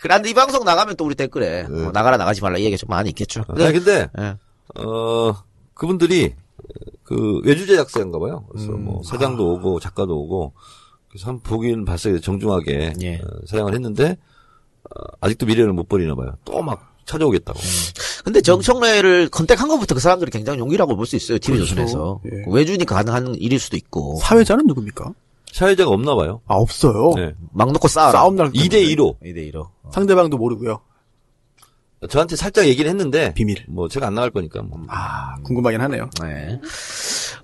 그런데 0.00 0.30
이 0.30 0.34
방송 0.34 0.64
나가면 0.64 0.96
또 0.96 1.04
우리 1.04 1.14
댓글에 1.14 1.64
뭐 1.64 1.90
나가라 1.92 2.16
나가지 2.16 2.40
말라 2.40 2.56
이 2.58 2.64
얘기가 2.64 2.78
좀 2.78 2.88
많이 2.88 3.10
있겠죠. 3.10 3.44
아니, 3.48 3.72
근데 3.72 4.08
예. 4.18 4.36
어 4.80 5.34
그분들이 5.74 6.34
그 7.02 7.40
외주 7.44 7.66
제작사인가 7.66 8.18
봐요. 8.18 8.46
그래서 8.50 8.72
음. 8.72 8.84
뭐 8.84 9.02
사장도 9.04 9.54
오고 9.54 9.80
작가도 9.80 10.16
오고 10.16 10.54
그래서 11.08 11.28
한 11.28 11.40
보기는 11.40 11.84
봤어요. 11.84 12.20
정중하게 12.20 12.94
예. 13.02 13.16
어, 13.16 13.26
사양을 13.46 13.74
했는데 13.74 14.16
어, 14.84 15.02
아직도 15.20 15.46
미래를 15.46 15.72
못 15.72 15.88
버리나 15.88 16.14
봐요. 16.14 16.36
또막 16.44 16.93
찾아오겠다고. 17.06 17.58
근데 18.24 18.40
정청래를 18.40 19.28
컨택한 19.28 19.68
것부터 19.68 19.94
그 19.94 20.00
사람들이 20.00 20.30
굉장히 20.30 20.58
용기라고 20.58 20.96
볼 20.96 21.06
수 21.06 21.16
있어요. 21.16 21.38
TV 21.38 21.58
그렇죠. 21.58 21.74
조선에서 21.74 22.20
예. 22.26 22.44
외주니까 22.48 22.94
가능한 22.94 23.34
일일 23.36 23.58
수도 23.60 23.76
있고 23.76 24.16
사회자는 24.22 24.66
누굽니까? 24.66 25.12
사회자가 25.52 25.90
없나 25.90 26.14
봐요. 26.16 26.40
아, 26.46 26.54
없어요. 26.54 27.12
네. 27.16 27.32
막 27.52 27.70
놓고 27.72 27.86
싸워라. 27.88 28.18
싸움 28.20 28.36
날 28.36 28.50
2대 28.52 28.72
2로 28.96 29.16
2대 29.22 29.52
2로. 29.52 29.68
상대방도 29.92 30.36
모르고요. 30.38 30.80
저한테 32.10 32.36
살짝 32.36 32.66
얘기를 32.66 32.90
했는데 32.90 33.32
비밀. 33.34 33.64
뭐 33.68 33.88
제가 33.88 34.08
안 34.08 34.14
나갈 34.14 34.30
거니까 34.30 34.62
뭐. 34.62 34.78
아, 34.88 35.36
궁금하긴 35.44 35.80
하네요. 35.80 36.10
네. 36.22 36.60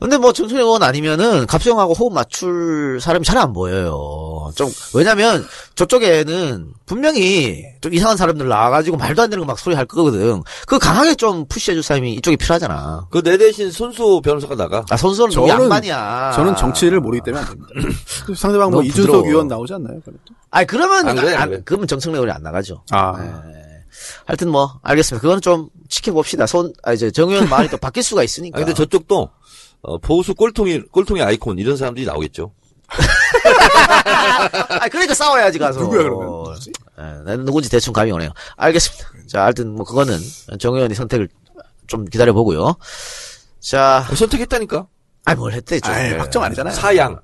근데 0.00 0.16
뭐 0.16 0.33
정청래 0.33 0.62
의원 0.62 0.83
아니면은 0.83 1.47
갑성하고 1.47 1.92
호흡 1.95 2.12
맞출 2.12 2.99
사람이 3.02 3.25
잘 3.25 3.37
안 3.38 3.52
보여요. 3.52 4.50
좀 4.57 4.71
왜냐면 4.95 5.47
저쪽에는 5.75 6.73
분명히 6.87 7.64
좀 7.80 7.92
이상한 7.95 8.16
사람들 8.16 8.49
나와가지고 8.49 8.97
말도 8.97 9.23
안 9.23 9.30
되는 9.30 9.45
거 9.45 9.50
막 9.50 9.59
소리 9.59 9.75
할 9.75 9.85
거거든. 9.87 10.42
그 10.66 10.78
강하게 10.78 11.14
좀 11.14 11.47
푸시해줄 11.47 11.83
사람이 11.83 12.14
이쪽에 12.14 12.37
필요하잖아. 12.37 13.07
그 13.11 13.23
내 13.23 13.37
대신 13.38 13.71
손수 13.71 14.21
변호사가 14.25 14.54
나가. 14.57 14.85
아 14.90 14.97
선수는 14.97 15.30
저는- 15.30 15.49
양반이야. 15.49 16.33
저는 16.35 16.57
정치를 16.57 17.00
모르기 17.00 17.23
때문에 17.25 17.45
안 17.45 17.49
됩니다. 17.50 17.69
상대방 18.37 18.71
뭐 18.71 18.83
이준석 18.83 19.07
부드러워. 19.07 19.26
의원 19.28 19.49
나오지 19.49 19.75
않나요? 19.75 20.00
그래도? 20.04 20.21
아니 20.50 20.66
그러면 20.66 21.09
안 21.09 21.16
그래, 21.16 21.35
안 21.35 21.42
안- 21.42 21.49
그래. 21.50 21.62
그러면 21.64 21.87
정청래 21.87 22.16
의원이 22.19 22.33
안 22.33 22.42
나가죠. 22.42 22.83
아. 22.90 23.16
네. 23.19 23.30
하여튼 24.25 24.49
뭐 24.50 24.78
알겠습니다. 24.83 25.21
그거는 25.21 25.40
좀 25.42 25.69
지켜봅시다. 25.88 26.47
손, 26.47 26.73
아 26.83 26.92
이제 26.92 27.11
정 27.11 27.28
의원 27.30 27.49
말이 27.49 27.69
또 27.69 27.76
바뀔 27.76 28.02
수가 28.02 28.23
있으니까. 28.23 28.57
아 28.59 28.61
근데 28.64 28.73
저쪽도 28.75 29.28
어, 29.83 29.99
보수 29.99 30.35
꼴통이 30.35 30.83
꼴통의 30.91 31.23
아이콘 31.23 31.59
이런 31.59 31.77
사람들이 31.77 32.07
나오겠죠. 32.07 32.53
아 34.81 34.89
그러니까 34.89 35.15
싸워야지 35.15 35.59
가서. 35.59 35.81
누구야, 35.81 36.03
그러면? 36.03 36.27
누구지? 36.27 36.73
예, 36.99 37.03
나는 37.25 37.45
누군지 37.45 37.71
대충 37.71 37.93
감이 37.93 38.11
오네요. 38.13 38.31
알겠습니다. 38.57 39.09
자, 39.29 39.45
하여튼 39.45 39.75
뭐 39.75 39.85
그거는 39.85 40.19
정 40.59 40.75
의원이 40.75 40.95
선택을 40.95 41.29
좀 41.87 42.05
기다려 42.05 42.33
보고요. 42.33 42.77
자, 43.61 44.07
어, 44.11 44.15
선택했다니까. 44.15 44.87
아니 45.25 45.39
뭘 45.39 45.53
했대죠. 45.53 45.91
아예 45.91 46.13
예. 46.13 46.17
확정 46.17 46.43
아니잖아요. 46.43 46.75
사양. 46.75 47.21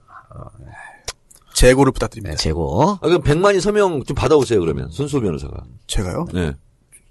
재고를 1.55 1.91
네, 1.91 1.95
부탁드립니다. 1.95 2.37
재고. 2.37 2.99
아, 3.01 3.07
그럼 3.07 3.23
100만인 3.23 3.61
서명 3.61 4.05
좀 4.05 4.15
받아오세요 4.15 4.61
그러면 4.61 4.91
손수호 4.91 5.21
변호사가. 5.21 5.65
제가요? 5.87 6.27
네. 6.35 6.53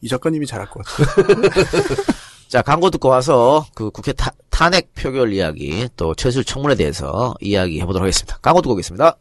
이 0.02 0.08
작가님이 0.08 0.46
잘할 0.46 0.70
것 0.70 0.86
같아요. 0.86 1.25
자, 2.48 2.62
광고 2.62 2.90
듣고 2.90 3.10
와서 3.10 3.66
그 3.74 3.90
국회 3.92 4.14
타, 4.14 4.32
탄핵 4.50 4.94
표결 4.96 5.34
이야기 5.34 5.90
또 5.98 6.14
최순실 6.15 6.44
청문에 6.44 6.75
대해서 6.75 7.34
이야기 7.42 7.80
해보도록 7.82 8.04
하겠습니다. 8.04 8.38
광고 8.42 8.62
듣고 8.62 8.74
오겠습니다. 8.74 9.18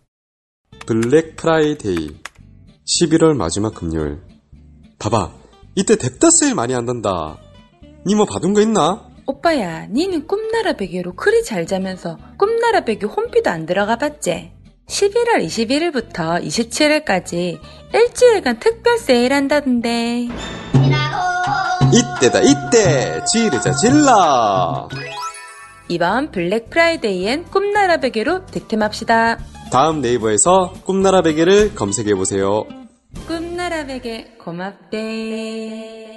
블랙 0.87 1.37
프라이데이 1.37 2.16
11월 2.87 3.35
마지막 3.35 3.75
금요일 3.75 4.21
봐봐 4.99 5.33
이때 5.75 5.97
뎁다 5.97 6.31
세일 6.31 6.54
많이 6.54 6.75
한단다 6.75 7.38
니 8.07 8.14
뭐 8.14 8.26
받은 8.26 8.52
거 8.54 8.61
있나? 8.61 9.09
오빠야, 9.26 9.87
니는 9.87 10.26
꿈나라 10.26 10.75
베개로 10.75 11.14
그리 11.14 11.43
잘 11.43 11.66
자면서 11.66 12.19
꿈나라 12.37 12.83
베개 12.83 13.07
홈피도 13.07 13.49
안 13.49 13.64
들어가 13.64 13.97
봤지? 13.97 14.52
11월 14.87 15.43
21일부터 15.47 16.45
27일까지 16.45 17.59
일주일간 17.95 18.61
특별 18.61 18.99
세일한다던데. 18.99 20.28
이때다 21.92 22.40
이때. 22.40 23.24
지르자 23.24 23.72
질러. 23.72 24.88
이번 25.88 26.30
블랙 26.30 26.70
프라이데이엔 26.70 27.44
꿈나라 27.50 27.98
베개로 27.98 28.46
득템합시다. 28.46 29.38
다음 29.70 30.00
네이버에서 30.00 30.72
꿈나라 30.84 31.22
베개를 31.22 31.74
검색해보세요. 31.74 32.64
꿈나라 33.26 33.84
베개 33.86 34.36
고맙대. 34.42 36.10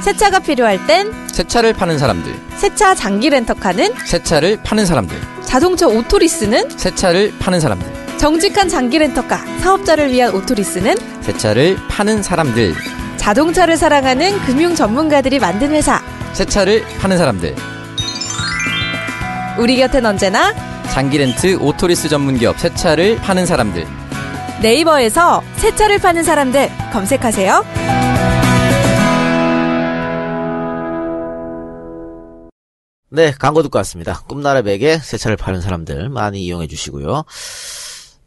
새 0.00 0.17
차가 0.17 0.40
필요할 0.40 0.86
땐 0.86 1.10
새 1.28 1.43
차를 1.43 1.72
파는 1.72 1.98
사람들, 1.98 2.34
새 2.56 2.79
차 2.79 2.94
장기 2.94 3.30
렌터카는 3.30 3.94
새 4.04 4.23
차를 4.23 4.62
파는 4.62 4.84
사람들, 4.84 5.16
자동차 5.44 5.86
오토리스는 5.86 6.68
새 6.70 6.91
차를 6.91 7.32
파는 7.38 7.60
사람들, 7.60 8.03
정직한 8.24 8.70
장기 8.70 8.98
렌터카 8.98 9.36
사업자를 9.58 10.10
위한 10.10 10.34
오토리스는 10.34 10.96
새 11.20 11.39
차를 11.39 11.76
파는 11.90 12.22
사람들, 12.22 12.72
자동차를 13.18 13.76
사랑하는 13.76 14.38
금융 14.46 14.74
전문가들이 14.74 15.38
만든 15.38 15.72
회사 15.72 16.02
새 16.32 16.50
차를 16.50 16.86
파는 17.00 17.18
사람들, 17.18 17.54
우리 19.58 19.76
곁엔 19.76 20.06
언제나 20.06 20.54
장기 20.90 21.18
렌트 21.18 21.56
오토리스 21.56 22.08
전문 22.08 22.38
기업 22.38 22.58
새 22.58 22.77
차를 22.77 23.16
파는 23.16 23.44
사람들. 23.44 23.86
네이버에서 24.62 25.42
새 25.56 25.70
차를 25.70 25.98
파는 25.98 26.22
사람들 26.22 26.70
검색하세요. 26.94 27.62
네, 33.10 33.34
광고 33.38 33.62
듣고 33.62 33.76
왔습니다. 33.80 34.22
꿈나라 34.26 34.62
베개 34.62 34.96
세차를 34.96 35.36
파는 35.36 35.60
사람들 35.60 36.08
많이 36.08 36.42
이용해 36.42 36.68
주시고요. 36.68 37.24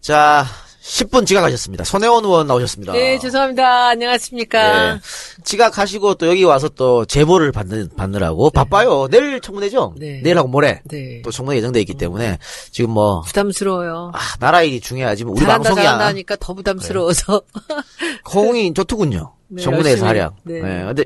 자, 0.08 0.46
10분 0.82 1.26
지각하셨습니다. 1.28 1.84
손혜원 1.84 2.24
의원 2.24 2.48
나오셨습니다. 2.48 2.94
네, 2.94 3.20
죄송합니다. 3.20 3.90
안녕하십니까. 3.90 4.94
네. 4.94 5.00
지각하시고 5.44 6.14
또 6.14 6.28
여기 6.30 6.46
와서 6.46 6.70
또 6.70 7.04
제보를 7.04 7.52
받는, 7.52 7.90
받느라고 7.98 8.52
바빠요. 8.52 9.10
내일 9.12 9.42
청문회죠? 9.42 9.96
네. 9.98 10.22
내일하고 10.24 10.48
모레. 10.48 10.80
네. 10.86 11.22
또 11.26 11.32
청문회 11.32 11.58
예정돼 11.58 11.82
있기 11.82 11.96
때문에 11.96 12.38
지금 12.72 12.92
뭐, 12.92 13.20
부담스러워요. 13.24 14.14
아, 14.14 14.20
나라 14.40 14.62
일이 14.62 14.80
중요하지만 14.80 15.34
우리 15.34 15.42
잘한다, 15.42 15.72
방송이야. 15.72 15.84
잘한다 15.84 16.06
하니까 16.06 16.38
더 16.40 16.54
부담스러워서. 16.54 17.42
호응이 18.34 18.74
좋더군요. 18.76 19.34
네, 19.50 19.62
청문회에서 19.62 19.90
열심히, 19.90 20.08
활약. 20.08 20.36
네. 20.44 20.62
네. 20.62 20.86
근데 20.86 21.04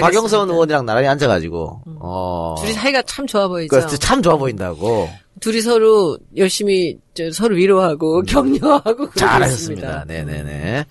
박영선. 0.00 0.50
의원이랑 0.50 0.84
나란히 0.84 1.06
앉아가지고, 1.06 1.82
어. 2.00 2.56
둘이 2.58 2.72
사이가 2.72 3.02
참 3.02 3.28
좋아 3.28 3.46
보이죠. 3.46 3.86
그, 3.86 3.98
참 4.00 4.20
좋아 4.20 4.36
보인다고. 4.36 5.08
둘이 5.42 5.60
서로 5.60 6.16
열심히 6.36 6.98
저 7.14 7.30
서로 7.32 7.56
위로하고 7.56 8.22
격려하고 8.22 9.04
음. 9.04 9.10
잘하셨습니다. 9.14 10.04
있습니다. 10.04 10.04
네네네. 10.06 10.86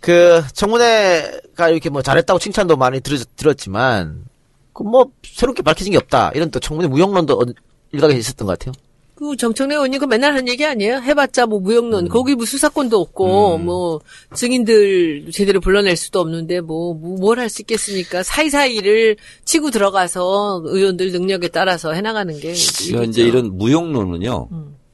그 0.00 0.42
청문회가 0.52 1.68
이렇게 1.70 1.88
뭐 1.88 2.02
잘했다고 2.02 2.38
칭찬도 2.38 2.76
많이 2.76 3.00
들, 3.00 3.18
들었지만 3.36 4.24
그 4.72 4.82
뭐 4.84 5.10
새롭게 5.24 5.62
밝혀진 5.62 5.92
게 5.92 5.96
없다 5.98 6.32
이런 6.34 6.50
또 6.50 6.60
청문회 6.60 6.88
무용론도 6.88 7.34
어- 7.40 7.44
일각에 7.92 8.14
있었던 8.14 8.46
것 8.46 8.58
같아요. 8.58 8.72
그 9.16 9.34
정청래 9.34 9.74
의원님 9.74 9.98
그 9.98 10.04
맨날 10.04 10.32
하는 10.32 10.46
얘기 10.46 10.64
아니에요? 10.64 10.96
해봤자 11.00 11.46
뭐 11.46 11.58
음. 11.58 11.62
무용론 11.62 12.08
거기 12.08 12.34
뭐 12.34 12.44
수사권도 12.44 13.00
없고 13.00 13.56
뭐 13.58 14.00
증인들 14.34 15.30
제대로 15.32 15.60
불러낼 15.60 15.96
수도 15.96 16.20
없는데 16.20 16.60
뭐 16.60 16.94
뭘 16.94 17.38
할 17.38 17.48
수 17.48 17.62
있겠습니까? 17.62 18.22
사이사이를 18.22 19.16
치고 19.44 19.70
들어가서 19.70 20.62
의원들 20.66 21.12
능력에 21.12 21.48
따라서 21.48 21.92
해나가는 21.92 22.38
게 22.38 22.52
그러니까 22.88 23.04
이제 23.10 23.22
이런 23.22 23.56
무용론은요. 23.56 24.48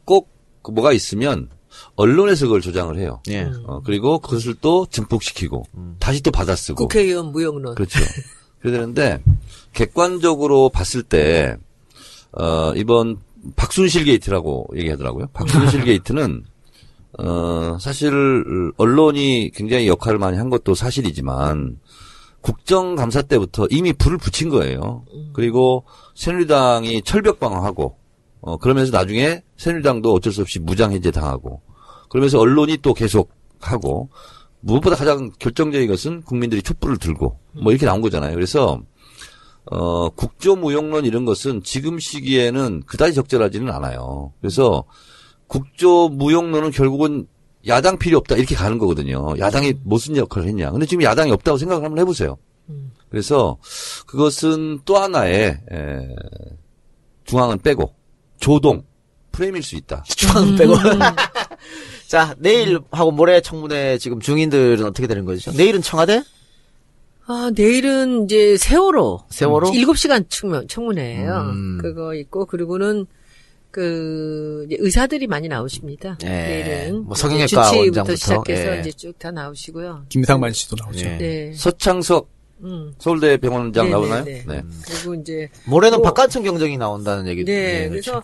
꼭 0.05 0.43
그 0.43 0.71
뭐가 0.71 0.93
있으면 0.93 1.49
언론에서 1.97 2.47
그걸 2.47 2.61
조장을 2.61 2.97
해요. 2.99 3.21
예. 3.29 3.51
어, 3.67 3.81
그리고 3.85 4.21
그것을 4.21 4.55
또 4.61 4.87
증폭시키고 4.89 5.65
다시 5.99 6.23
또 6.23 6.31
받아쓰고 6.31 6.77
국회의원 6.87 7.33
무용론. 7.33 7.75
그렇죠. 7.75 7.99
그래야 8.61 8.79
되는데 8.79 9.21
객관적으로 9.73 10.69
봤을 10.69 11.03
때 11.03 11.57
어, 12.33 12.73
이번 12.77 13.19
박순실 13.57 14.05
게이트라고 14.05 14.69
얘기하더라고요. 14.77 15.27
박순실 15.33 15.85
게이트는 15.85 16.45
어, 17.19 17.77
사실 17.81 18.13
언론이 18.77 19.51
굉장히 19.55 19.89
역할을 19.89 20.19
많이 20.19 20.39
한 20.39 20.51
것도 20.51 20.75
사실이지만 20.75 21.79
국정감사 22.41 23.23
때부터 23.23 23.67
이미 23.71 23.93
불을 23.93 24.19
붙인 24.19 24.49
거예요. 24.49 25.05
그리고 25.33 25.85
새누리당이 26.15 27.03
철벽 27.03 27.39
방어하고 27.39 27.97
어, 28.41 28.57
그러면서 28.57 28.91
나중에 28.97 29.43
새누리당도 29.57 30.13
어쩔 30.13 30.33
수 30.33 30.41
없이 30.41 30.59
무장 30.59 30.93
해제 30.93 31.11
당하고 31.11 31.61
그러면서 32.09 32.39
언론이 32.41 32.79
또 32.79 32.95
계속 32.95 33.31
하고 33.61 34.11
무엇보다 34.61 34.97
가장 34.97 35.31
결정적인 35.39 35.89
것은 35.89 36.23
국민들이 36.23 36.63
촛불을 36.63 36.97
들고 36.97 37.39
뭐 37.63 37.73
이렇게 37.73 37.87
나온 37.87 38.01
거잖아요. 38.01 38.35
그래서 38.35 38.81
어 39.71 40.09
국조무용론 40.11 41.05
이런 41.05 41.25
것은 41.25 41.63
지금 41.63 41.99
시기에는 41.99 42.83
그다지 42.87 43.15
적절하지는 43.15 43.73
않아요. 43.73 44.33
그래서 44.41 44.85
국조무용론은 45.47 46.71
결국은 46.71 47.27
야당 47.69 47.97
필요 47.99 48.19
없다 48.19 48.37
이렇게 48.37 48.55
가는 48.55 48.79
거거든요. 48.79 49.35
야당이 49.39 49.75
무슨 49.85 50.17
역할을 50.17 50.49
했냐. 50.49 50.71
근데 50.73 50.87
지금 50.87 51.05
야당이 51.05 51.31
없다고 51.31 51.59
생각을 51.59 51.85
한번 51.85 52.01
해보세요. 52.01 52.39
그래서 53.09 53.59
그것은 54.07 54.81
또 54.85 54.97
하나의 54.97 55.61
에, 55.71 56.15
중앙은 57.25 57.59
빼고 57.59 57.95
조동 58.41 58.83
프레임일 59.31 59.63
수 59.63 59.77
있다. 59.77 60.03
중앙 60.17 60.57
빼고. 60.57 60.75
자 62.09 62.35
내일 62.39 62.81
하고 62.91 63.11
모레 63.11 63.41
청문회 63.43 63.99
지금 63.99 64.21
중인들은 64.21 64.85
어떻게 64.85 65.07
되는 65.07 65.25
거죠? 65.25 65.53
내일은 65.53 65.83
청와대? 65.83 66.23
아, 67.27 67.51
내일은 67.55 68.25
이제 68.25 68.57
세월호. 68.57 69.25
세월호? 69.31 69.71
7시간 69.71 70.25
청문, 70.29 70.67
청문회예요. 70.67 71.51
음. 71.53 71.79
그거 71.81 72.15
있고, 72.15 72.47
그리고는 72.47 73.07
그, 73.71 74.67
이제 74.67 74.77
의사들이 74.81 75.27
많이 75.29 75.49
나오십니다. 75.49 76.19
예. 76.25 76.29
내일은. 76.29 77.05
뭐 77.05 77.15
성형외과 77.15 77.71
원장부터, 77.77 78.17
시작해서 78.17 78.77
예. 78.77 78.81
이제 78.81 78.93
쭉 78.93 79.19
다 79.19 79.31
나오시고요. 79.31 80.07
김상만 80.09 80.53
씨도 80.53 80.77
나오죠. 80.79 81.07
예. 81.07 81.17
네. 81.17 81.53
서창석 81.55 82.29
음. 82.65 82.93
서울대 82.99 83.37
병원장 83.39 83.87
네, 83.87 83.91
나오나요? 83.93 84.25
네, 84.25 84.45
네. 84.47 84.57
네. 84.57 84.63
그리고 84.87 85.15
이제, 85.15 85.49
모레는 85.67 85.99
뭐- 85.99 86.05
박관청 86.07 86.43
경정이 86.43 86.77
나온다는 86.77 87.27
얘기. 87.29 87.45
네. 87.45 87.89
그렇죠. 87.89 88.13
그래서 88.13 88.23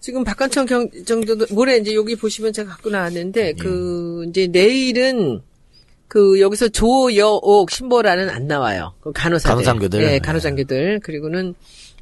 지금 0.00 0.24
박관청 0.24 0.66
경, 0.66 0.88
정도도, 1.06 1.46
모레 1.54 1.76
이제 1.78 1.94
여기 1.94 2.16
보시면 2.16 2.52
제가 2.52 2.70
갖고 2.70 2.90
나왔는데, 2.90 3.48
예. 3.48 3.52
그, 3.52 4.24
이제 4.28 4.46
내일은 4.48 5.40
그 6.08 6.40
여기서 6.40 6.68
조여옥 6.68 7.70
신보라는 7.70 8.30
안 8.30 8.46
나와요. 8.46 8.94
그 9.00 9.12
간호사들. 9.12 9.50
간호장교들. 9.50 10.00
네, 10.00 10.18
간호장교들. 10.18 11.00
그리고는 11.00 11.54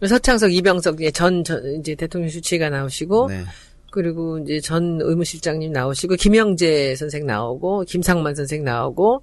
서창석, 0.06 0.52
이병석 0.52 1.00
이제 1.00 1.10
전, 1.10 1.42
전 1.42 1.80
이제 1.80 1.94
대통령 1.94 2.30
수치가 2.30 2.70
나오시고 2.70 3.28
네. 3.28 3.42
그리고 3.90 4.38
이제 4.38 4.60
전 4.60 5.00
의무실장님 5.00 5.72
나오시고 5.72 6.16
김영재 6.16 6.96
선생 6.96 7.26
나오고 7.26 7.84
김상만 7.84 8.34
선생 8.34 8.62
나오고 8.62 9.22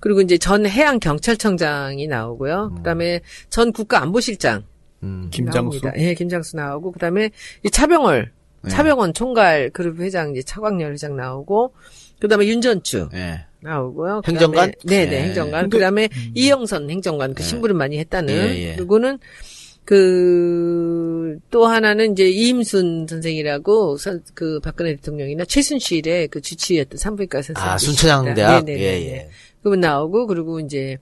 그리고 0.00 0.20
이제 0.20 0.38
전 0.38 0.66
해양 0.66 1.00
경찰청장이 1.00 2.06
나오고요. 2.06 2.74
그다음에 2.76 3.20
전 3.50 3.72
국가안보실장 3.72 4.62
음. 5.02 5.28
김장수. 5.30 5.58
나옵니다. 5.58 5.92
예, 5.96 6.14
김장수 6.14 6.56
나오고 6.56 6.92
그다음에 6.92 7.30
이 7.64 7.70
차병월 7.70 8.30
네. 8.62 8.70
차병원 8.70 9.14
총괄 9.14 9.70
그룹 9.70 9.98
회장 10.00 10.30
이제 10.30 10.42
차광열 10.42 10.92
회장 10.92 11.16
나오고 11.16 11.74
그다음에 12.20 12.46
윤전추 12.46 13.08
예. 13.14 13.44
나오고요. 13.60 14.22
그다음에- 14.24 14.28
행정관? 14.28 14.72
네, 14.84 15.06
네, 15.06 15.12
예. 15.16 15.22
행정관. 15.24 15.62
근데- 15.62 15.76
그다음에 15.78 16.08
이영선 16.34 16.90
행정관 16.90 17.34
그 17.34 17.42
신부를 17.42 17.74
많이 17.74 17.98
했다는 17.98 18.34
예, 18.34 18.70
예. 18.70 18.74
그리고는 18.76 19.18
그 19.84 21.38
또 21.50 21.66
하나는 21.66 22.12
이제 22.12 22.28
이임순 22.28 23.06
선생이라고 23.08 23.96
선- 23.96 24.22
그 24.34 24.60
박근혜 24.60 24.94
대통령이나 24.96 25.44
최순실의 25.44 26.28
그 26.28 26.40
주치의였던 26.40 26.96
산부인과 26.98 27.42
선생님. 27.42 27.70
아, 27.72 27.78
순천향대학? 27.78 28.64
네네네. 28.64 28.82
예, 28.84 29.06
예. 29.12 29.28
그분 29.62 29.80
나오고 29.80 30.26
그리고 30.26 30.60
이제 30.60 30.98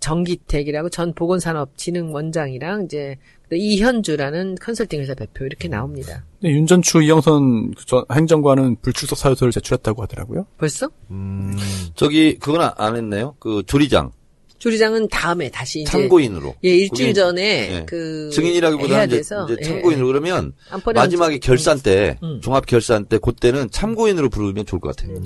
정기택이라고 0.00 0.88
전 0.88 1.14
보건산업진흥원장이랑 1.14 2.84
이제 2.84 3.16
이현주라는 3.52 4.56
컨설팅 4.60 5.00
회사 5.00 5.14
대표 5.14 5.44
이렇게 5.44 5.68
나옵니다. 5.68 6.24
네, 6.40 6.50
윤전추 6.50 7.02
이영선 7.02 7.74
전 7.86 8.04
행정관은 8.12 8.76
불출석 8.82 9.16
사유서를 9.16 9.52
제출했다고 9.52 10.02
하더라고요. 10.02 10.46
벌써? 10.58 10.88
음. 11.10 11.56
저기 11.94 12.36
그건 12.38 12.62
안- 12.62 12.72
안 12.76 12.96
했네요. 12.96 13.36
그 13.38 13.62
조리장 13.66 14.10
조리장은 14.58 15.08
다음에 15.08 15.50
다시 15.50 15.82
이제 15.82 15.90
참고인으로. 15.90 16.54
예 16.64 16.70
일주일 16.70 17.08
거기- 17.08 17.14
전에 17.14 17.42
예. 17.80 17.84
그 17.86 18.30
증인이라기보다는 18.32 19.06
이제, 19.08 19.16
이제 19.20 19.56
예, 19.60 19.62
참고인으로 19.62 20.06
예. 20.08 20.12
그러면 20.12 20.52
마지막에 20.94 21.38
결산 21.38 21.78
때 21.80 22.18
음. 22.22 22.40
종합 22.40 22.64
결산 22.66 23.04
때 23.04 23.18
그때는 23.18 23.70
참고인으로 23.70 24.30
부르면 24.30 24.64
좋을 24.64 24.80
것 24.80 24.96
같아요. 24.96 25.16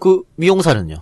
그 0.00 0.22
미용사는요? 0.36 0.96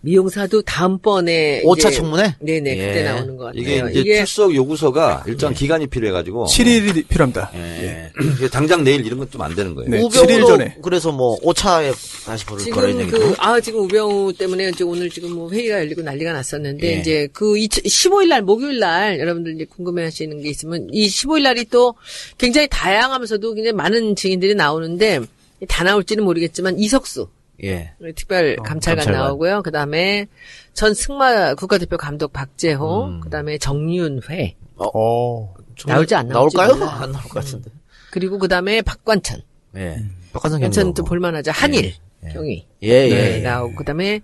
미용사도 0.00 0.62
다음번에 0.62 1.62
5차 1.64 1.78
이제- 1.88 1.90
청문회? 1.90 2.36
네네 2.40 2.76
그때 2.76 2.98
예. 3.00 3.02
나오는 3.02 3.36
것 3.36 3.44
같아요. 3.46 3.60
이게 3.60 3.82
이제 4.00 4.18
출석 4.18 4.54
요구서가 4.54 5.24
일정 5.26 5.52
기간이 5.52 5.88
필요해가지고 5.88 6.46
7일이 6.46 7.08
필요합니다. 7.08 7.50
예. 7.54 8.12
이게 8.36 8.48
당장 8.48 8.84
내일 8.84 9.04
이런 9.04 9.18
건 9.18 9.28
좀 9.28 9.42
안 9.42 9.54
되는 9.54 9.74
거예요. 9.74 9.90
네, 9.90 9.98
우병우도 10.00 10.32
7일 10.32 10.46
전에. 10.46 10.76
그래서 10.82 11.10
뭐 11.12 11.36
5차에 11.40 11.92
다시 12.24 12.46
부를 12.46 12.70
거라는 12.70 13.06
지금. 13.06 13.18
그, 13.20 13.34
아, 13.38 13.60
지금 13.60 13.80
우병우 13.80 14.32
때문에 14.34 14.68
이제 14.70 14.84
오늘 14.84 15.10
지금 15.10 15.32
뭐 15.32 15.50
회의가 15.50 15.78
열리고 15.80 16.02
난리가 16.02 16.32
났었는데, 16.32 16.94
예. 16.96 17.00
이제 17.00 17.28
그 17.32 17.54
15일 17.54 18.28
날, 18.28 18.42
목요일 18.42 18.78
날, 18.78 19.18
여러분들 19.18 19.54
이제 19.56 19.64
궁금해 19.64 20.04
하시는 20.04 20.40
게 20.40 20.48
있으면, 20.48 20.86
이 20.92 21.06
15일 21.08 21.42
날이 21.42 21.64
또 21.66 21.94
굉장히 22.38 22.68
다양하면서도 22.70 23.54
굉장히 23.54 23.74
많은 23.74 24.14
증인들이 24.16 24.54
나오는데, 24.54 25.20
다 25.68 25.82
나올지는 25.84 26.22
모르겠지만, 26.24 26.78
이석수. 26.78 27.28
예. 27.64 27.92
특별 28.14 28.56
감찰관, 28.56 29.04
감찰관. 29.04 29.12
나오고요. 29.12 29.62
그 29.62 29.70
다음에 29.70 30.26
전 30.74 30.94
승마 30.94 31.54
국가대표 31.54 31.96
감독 31.96 32.32
박재호, 32.32 33.04
음. 33.06 33.20
그 33.20 33.30
다음에 33.30 33.58
정윤회, 33.58 34.56
어. 34.76 35.54
나올지 35.86 36.14
안 36.14 36.28
나올지 36.28 36.56
나올까요? 36.56 36.78
몰라. 36.78 37.02
안 37.02 37.12
나올 37.12 37.24
것 37.24 37.34
같은데. 37.44 37.70
그리고 38.10 38.38
그 38.38 38.48
다음에 38.48 38.82
박관천. 38.82 39.42
예. 39.76 39.96
박한성 40.32 40.60
관천 40.60 40.84
또 40.94 41.02
경도. 41.02 41.04
볼만하죠. 41.04 41.50
한일 41.52 41.94
예. 42.24 42.28
경위. 42.30 42.66
예, 42.82 42.88
예. 42.88 43.08
네, 43.08 43.38
예. 43.38 43.42
나오고 43.42 43.74
그 43.76 43.84
다음에 43.84 44.20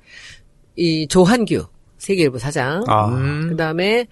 이 0.77 1.07
조한규 1.09 1.66
세계일보 1.99 2.38
사장. 2.38 2.85
아. 2.87 3.09
음. 3.09 3.49
그다음에 3.51 4.07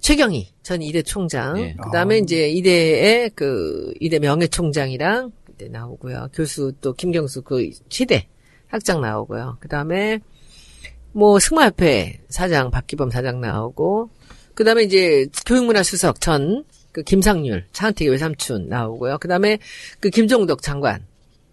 최경희 0.00 0.48
전 0.62 0.80
이대 0.82 1.02
총장. 1.02 1.58
예. 1.60 1.74
그다음에 1.82 2.16
아. 2.16 2.18
이제 2.18 2.48
이대의 2.48 3.30
그 3.34 3.92
이대 4.00 4.18
명예총장이랑 4.18 5.30
그 5.30 5.37
때 5.58 5.68
나오고요. 5.68 6.28
교수 6.32 6.72
또 6.80 6.94
김경수 6.94 7.42
그 7.42 7.70
시대 7.88 8.28
학장 8.68 9.00
나오고요. 9.00 9.58
그 9.60 9.68
다음에 9.68 10.20
뭐 11.12 11.38
승마협회 11.38 12.20
사장 12.28 12.70
박기범 12.70 13.10
사장 13.10 13.40
나오고 13.40 14.10
그 14.54 14.64
다음에 14.64 14.82
이제 14.84 15.26
교육문화수석 15.46 16.20
전 16.20 16.64
그 16.98 17.02
김상률 17.02 17.64
차은택의 17.72 18.10
외삼촌 18.10 18.68
나오고요. 18.68 19.18
그 19.18 19.28
다음에 19.28 19.58
그 20.00 20.10
김종덕 20.10 20.62
장관 20.62 21.06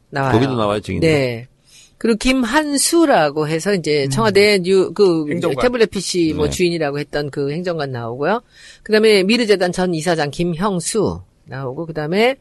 나와요. 0.09 0.31
거기도 0.31 0.55
나와요, 0.55 0.79
증인들. 0.79 1.07
네. 1.07 1.47
그리고 1.97 2.17
김한수라고 2.17 3.47
해서 3.47 3.73
이제 3.73 4.07
청와대 4.09 4.59
뉴, 4.59 4.91
그, 4.93 5.29
행정관. 5.29 5.61
태블릿 5.61 5.91
PC 5.91 6.33
뭐 6.35 6.45
네. 6.45 6.51
주인이라고 6.51 6.99
했던 6.99 7.29
그 7.29 7.51
행정관 7.51 7.91
나오고요. 7.91 8.41
그 8.83 8.91
다음에 8.91 9.23
미르재단 9.23 9.71
전 9.71 9.93
이사장 9.93 10.31
김형수 10.31 11.21
나오고, 11.45 11.85
그 11.85 11.93
다음에 11.93 12.37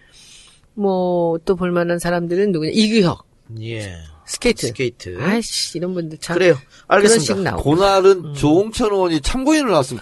뭐 0.74 1.38
또 1.44 1.56
볼만한 1.56 1.98
사람들은 1.98 2.52
누구냐. 2.52 2.70
이규혁. 2.74 3.24
예. 3.62 3.96
스케이트. 4.26 4.68
스케이트. 4.68 5.18
아이씨, 5.20 5.76
이런 5.76 5.92
분들 5.92 6.16
참. 6.18 6.34
그래요. 6.38 6.56
알겠습니다. 6.88 7.50
나오고. 7.50 7.62
그날은 7.62 8.34
조응천 8.34 8.90
의원이 8.92 9.20
참고인으로 9.20 9.70
나왔으면. 9.72 10.00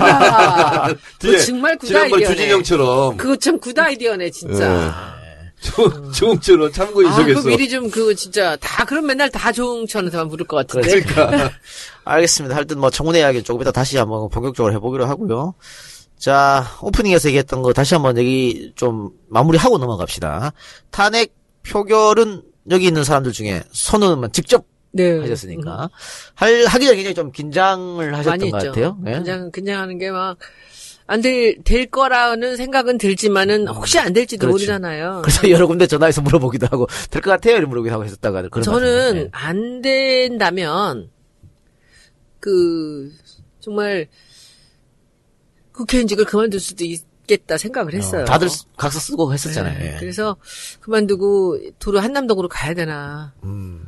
아, 0.00 0.86
그거 0.88 0.96
뒤에 1.18 1.38
정말 1.40 1.76
good 1.76 1.94
idea네. 1.94 2.24
주진형처럼 2.26 3.16
그거 3.18 3.36
참 3.36 3.58
good 3.60 3.78
idea네, 3.78 4.30
진짜. 4.30 5.12
조, 5.60 6.10
조응천 6.12 6.56
의원 6.56 6.72
참고인 6.72 7.08
아, 7.08 7.12
속에서 7.12 7.42
그 7.42 7.48
미리 7.48 7.68
좀 7.68 7.90
그거 7.90 8.12
진짜 8.14 8.56
다, 8.56 8.84
그럼 8.86 9.06
맨날 9.06 9.30
다 9.30 9.52
조응천에서만 9.52 10.28
부를 10.28 10.46
것 10.46 10.56
같은데. 10.66 11.00
그러니까 11.02 11.50
알겠습니다. 12.04 12.56
하여튼 12.56 12.78
뭐 12.80 12.88
청문회 12.90 13.20
이야기 13.20 13.42
조금 13.42 13.60
이따 13.62 13.70
다시 13.70 13.96
한번 13.98 14.28
본격적으로 14.30 14.72
해보기로 14.74 15.06
하고요. 15.06 15.54
자, 16.22 16.64
오프닝에서 16.80 17.28
얘기했던 17.30 17.62
거 17.62 17.72
다시 17.72 17.94
한번 17.94 18.16
얘기 18.16 18.70
좀 18.76 19.10
마무리하고 19.28 19.78
넘어갑시다. 19.78 20.52
탄핵 20.92 21.34
표결은 21.66 22.42
여기 22.70 22.86
있는 22.86 23.02
사람들 23.02 23.32
중에 23.32 23.64
손은만 23.72 24.30
직접 24.30 24.64
네. 24.92 25.18
하셨으니까 25.18 25.90
할 26.34 26.64
하기 26.66 26.84
전에 26.86 26.94
굉장히 26.94 27.14
좀 27.16 27.32
긴장을 27.32 28.14
하셨던 28.16 28.50
것. 28.52 28.62
같아요. 28.62 28.96
네. 29.02 29.18
그냥 29.18 29.50
그냥 29.50 29.80
하는 29.82 29.98
게 29.98 30.12
막 30.12 30.38
안될 31.08 31.64
될 31.64 31.86
거라는 31.86 32.56
생각은 32.56 32.98
들지만은 32.98 33.66
혹시 33.66 33.98
안 33.98 34.12
될지도 34.12 34.42
그렇죠. 34.46 34.52
모르잖아요. 34.52 35.22
그래서 35.24 35.50
여러 35.50 35.66
군데 35.66 35.88
전화해서 35.88 36.20
물어보기도 36.22 36.68
하고 36.70 36.86
될 37.10 37.20
것 37.20 37.32
같아요, 37.32 37.56
이런 37.56 37.68
물어보기도 37.68 37.92
하고 37.92 38.04
했었다가 38.04 38.42
그런 38.42 38.50
것 38.50 38.62
저는 38.62 39.08
같은데. 39.08 39.28
안 39.32 39.82
된다면 39.82 41.10
그 42.38 43.10
정말 43.58 44.06
국회의원직을 45.72 46.24
그만둘 46.24 46.60
수도 46.60 46.84
있겠다 46.84 47.56
생각을 47.58 47.94
했어요. 47.94 48.22
어, 48.22 48.24
다들 48.24 48.48
각서 48.76 48.98
쓰고 48.98 49.32
했었잖아요. 49.32 49.78
네. 49.78 49.94
예. 49.94 49.96
그래서 49.98 50.36
그만두고 50.80 51.58
도로 51.78 52.00
한남동으로 52.00 52.48
가야 52.48 52.74
되나. 52.74 53.32
음. 53.44 53.84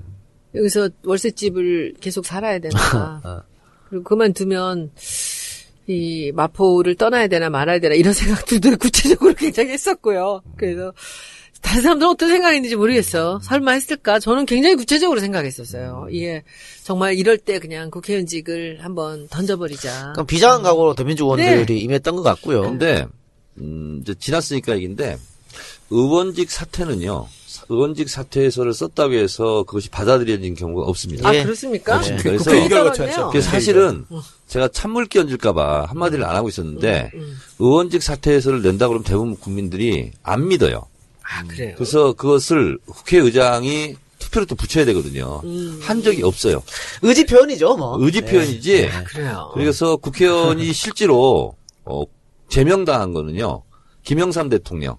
여기서 0.55 0.89
월세집을 1.05 1.95
계속 2.01 2.25
살아야 2.27 2.59
되나. 2.59 2.79
어. 3.25 3.43
그리고 3.89 4.05
그만두면 4.05 4.93
이 5.87 6.33
마포를 6.35 6.95
떠나야 6.95 7.27
되나 7.29 7.51
말아야 7.51 7.79
되나 7.79 7.95
이런 7.95 8.13
생각들도 8.15 8.77
구체적으로 8.77 9.35
굉장히 9.39 9.71
했었고요. 9.71 10.43
그래서 10.57 10.93
다른 11.65 11.83
사람들은 11.83 12.11
어떤 12.11 12.29
생각인지 12.29 12.77
모르겠어. 12.77 13.41
설마 13.43 13.73
했을까? 13.73 14.19
저는 14.21 14.45
굉장히 14.47 14.77
구체적으로 14.77 15.19
생각했었어요. 15.21 16.09
이게 16.11 16.45
정말 16.85 17.15
이럴 17.19 17.39
때 17.39 17.59
그냥 17.59 17.91
국회의원직을 17.91 18.79
한번 18.83 19.27
던져버리자. 19.29 20.13
그럼 20.15 20.27
비장한 20.27 20.63
각오로 20.63 20.95
더민주 20.95 21.25
의원들이 21.25 21.65
네. 21.67 21.75
임했던 21.81 22.17
것 22.17 22.23
같고요. 22.23 22.63
근데 22.63 23.07
음, 23.59 24.01
이제 24.03 24.15
지났으니까 24.15 24.75
얘기인데 24.77 25.17
의원직 25.91 26.51
사퇴는요. 26.51 27.27
사- 27.47 27.65
의원직 27.69 28.11
사퇴서를 28.11 28.75
썼다고 28.75 29.15
해서 29.15 29.63
그것이 29.65 29.89
받아들여진 29.89 30.55
경우가 30.55 30.83
없습니다. 30.87 31.29
아 31.29 31.35
예. 31.35 31.43
그렇습니까? 31.45 31.99
네. 32.03 32.11
국회 32.17 32.23
그래서 32.31 32.45
국회 32.45 32.57
의결 32.63 32.69
떨었네요. 32.69 32.91
거쳐야죠. 32.91 33.31
그래서 33.31 33.51
사실은 33.51 34.05
제가 34.49 34.69
찬물 34.69 35.07
끼얹을까봐 35.07 35.87
한마디를 35.87 36.25
안 36.25 36.37
하고 36.37 36.49
있었는데 36.49 37.11
의원직 37.59 38.03
사퇴서를 38.03 38.61
낸다 38.63 38.89
그러면 38.89 39.03
대부분 39.05 39.37
국민들이 39.37 40.11
안 40.23 40.47
믿어요. 40.49 40.87
아 41.27 41.43
그래요. 41.45 41.75
그래서 41.77 42.13
그것을 42.13 42.79
국회의장이 42.87 43.97
투표를 44.19 44.47
또 44.47 44.55
붙여야 44.55 44.85
되거든요. 44.87 45.41
한 45.81 46.03
적이 46.03 46.23
없어요. 46.23 46.63
의지 47.03 47.25
표현이죠, 47.27 47.77
뭐. 47.77 47.97
의지 48.01 48.21
표현이지. 48.21 48.89
그래요. 49.07 49.51
그래서 49.55 49.97
국회의원이 49.97 50.71
실제로 50.73 51.57
어, 51.85 52.03
제명당한 52.49 53.13
거는요. 53.13 53.63
김영삼 54.03 54.49
대통령이 54.51 54.97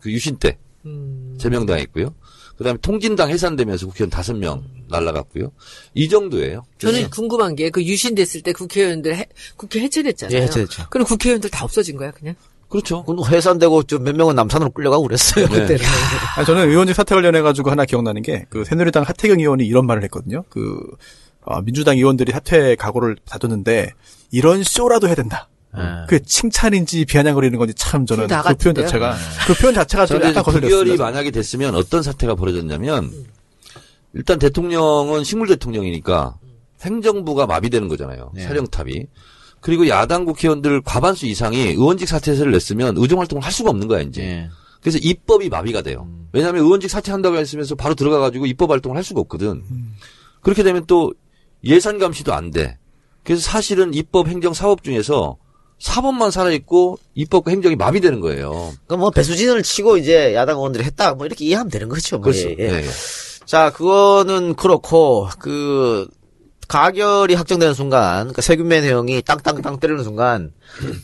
그 0.00 0.10
유신 0.12 0.36
때 0.38 0.58
음. 0.84 1.36
제명당했고요. 1.40 2.14
그다음에 2.56 2.78
통진당 2.82 3.30
해산되면서 3.30 3.86
국회의원 3.86 4.10
다섯 4.10 4.34
명 4.34 4.64
날라갔고요. 4.88 5.52
이 5.94 6.08
정도예요. 6.08 6.62
저는 6.78 7.08
궁금한 7.10 7.56
게 7.56 7.70
그 7.70 7.82
유신 7.82 8.14
됐을 8.14 8.42
때 8.42 8.52
국회의원들 8.52 9.16
해- 9.16 9.26
국회 9.56 9.80
해체됐잖아요. 9.80 10.36
예, 10.38 10.42
해체됐죠. 10.44 10.86
그럼 10.90 11.06
국회의원들 11.06 11.50
다 11.50 11.64
없어진 11.64 11.96
거야 11.96 12.10
그냥? 12.10 12.34
그렇죠. 12.72 13.04
그건 13.04 13.24
해산되고 13.30 13.82
좀몇 13.84 14.16
명은 14.16 14.34
남산으로 14.34 14.70
끌려가고 14.70 15.02
그랬어요 15.04 15.46
네. 15.46 15.60
그때는. 15.60 15.84
아니, 16.36 16.44
저는 16.46 16.68
의원직 16.68 16.96
사태 16.96 17.14
관련해 17.14 17.42
가지고 17.42 17.70
하나 17.70 17.84
기억나는 17.84 18.22
게 18.22 18.46
그 18.48 18.64
새누리당 18.64 19.04
하태경 19.04 19.40
의원이 19.40 19.64
이런 19.66 19.86
말을 19.86 20.02
했거든요. 20.04 20.44
그 20.48 20.78
어, 21.42 21.60
민주당 21.62 21.96
의원들이 21.96 22.32
사퇴 22.32 22.76
각오를 22.76 23.16
다졌는데 23.24 23.92
이런 24.30 24.62
쇼라도 24.62 25.06
해야 25.06 25.14
된다. 25.14 25.48
예. 25.76 25.80
그게 26.06 26.22
칭찬인지 26.24 27.04
비아냥거리는 27.06 27.58
건지 27.58 27.72
참 27.74 28.04
저는 28.04 28.26
다그 28.26 28.54
표현 28.56 28.74
같은데요? 28.74 28.86
자체가 28.86 29.16
그 29.46 29.54
표현 29.54 29.74
자체가 29.74 30.06
좀 30.06 30.18
저는 30.18 30.30
약간 30.30 30.42
거슬렸습니다. 30.42 31.04
만약에 31.04 31.30
됐으면 31.30 31.74
어떤 31.74 32.02
사태가 32.02 32.34
벌어졌냐면 32.34 33.10
일단 34.12 34.38
대통령은 34.38 35.24
식물 35.24 35.48
대통령이니까 35.48 36.36
행정부가 36.82 37.46
마비되는 37.46 37.88
거잖아요. 37.88 38.32
네. 38.34 38.42
사령탑이. 38.42 39.06
그리고 39.62 39.88
야당 39.88 40.26
국회의원들 40.26 40.82
과반수 40.82 41.24
이상이 41.26 41.58
의원직 41.58 42.08
사퇴서를 42.08 42.52
냈으면 42.52 42.96
의정 42.98 43.20
활동을 43.20 43.42
할 43.42 43.50
수가 43.50 43.70
없는 43.70 43.88
거야 43.88 44.00
이제. 44.02 44.22
예. 44.22 44.50
그래서 44.82 44.98
입법이 45.00 45.48
마비가 45.48 45.80
돼요. 45.80 46.08
왜냐하면 46.32 46.64
의원직 46.64 46.90
사퇴한다고 46.90 47.36
했으면서 47.36 47.76
바로 47.76 47.94
들어가가지고 47.94 48.46
입법 48.46 48.70
활동을 48.70 48.96
할 48.96 49.04
수가 49.04 49.20
없거든. 49.20 49.62
그렇게 50.42 50.62
되면 50.64 50.84
또 50.86 51.14
예산 51.64 51.98
감시도 51.98 52.34
안 52.34 52.50
돼. 52.50 52.76
그래서 53.22 53.40
사실은 53.40 53.94
입법 53.94 54.26
행정 54.26 54.52
사업 54.52 54.82
중에서 54.82 55.36
사법만 55.78 56.32
살아있고 56.32 56.98
입법과 57.14 57.52
행정이 57.52 57.76
마비되는 57.76 58.20
거예요. 58.20 58.72
그뭐 58.88 59.10
배수진을 59.10 59.62
치고 59.62 59.96
이제 59.96 60.34
야당 60.34 60.56
의원들이 60.56 60.82
했다 60.84 61.14
뭐 61.14 61.24
이렇게 61.26 61.44
이해하면 61.44 61.70
되는 61.70 61.88
거죠. 61.88 62.16
뭐. 62.16 62.24
그렇죠. 62.24 62.48
예, 62.50 62.56
예. 62.58 62.64
예, 62.64 62.76
예. 62.78 62.90
자, 63.44 63.70
그거는 63.70 64.54
그렇고, 64.54 65.28
그, 65.38 66.08
가결이 66.72 67.34
확정되는 67.34 67.74
순간, 67.74 68.20
그러니까 68.20 68.40
세균맨 68.40 68.84
회영이 68.84 69.20
땅땅땅 69.22 69.78
때리는 69.78 70.02
순간, 70.02 70.54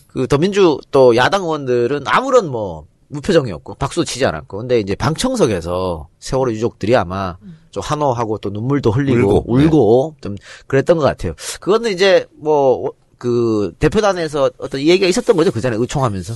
그 0.07 0.27
더민주 0.27 0.79
또 0.91 1.15
야당 1.15 1.43
의원들은 1.43 2.05
아무런 2.07 2.49
뭐, 2.49 2.87
무표정이었고, 3.09 3.75
박수도 3.75 4.05
치지 4.05 4.25
않았고, 4.25 4.57
근데 4.57 4.81
이제 4.81 4.95
방청석에서 4.95 6.09
세월호 6.21 6.53
유족들이 6.53 6.97
아마 6.97 7.37
좀 7.71 7.83
한호하고 7.83 8.39
또 8.39 8.49
눈물도 8.49 8.91
흘리고, 8.93 9.45
울고, 9.47 9.53
울고, 9.53 10.17
좀 10.23 10.37
그랬던 10.69 10.97
것 10.97 11.05
같아요. 11.05 11.35
그거는 11.61 11.93
이제 11.93 12.27
뭐, 12.39 12.91
그, 13.19 13.75
대표단에서 13.79 14.51
어떤 14.57 14.81
얘기가 14.81 15.07
있었던 15.07 15.37
거죠, 15.37 15.53
그 15.53 15.61
전에 15.61 15.77
의총하면서. 15.79 16.33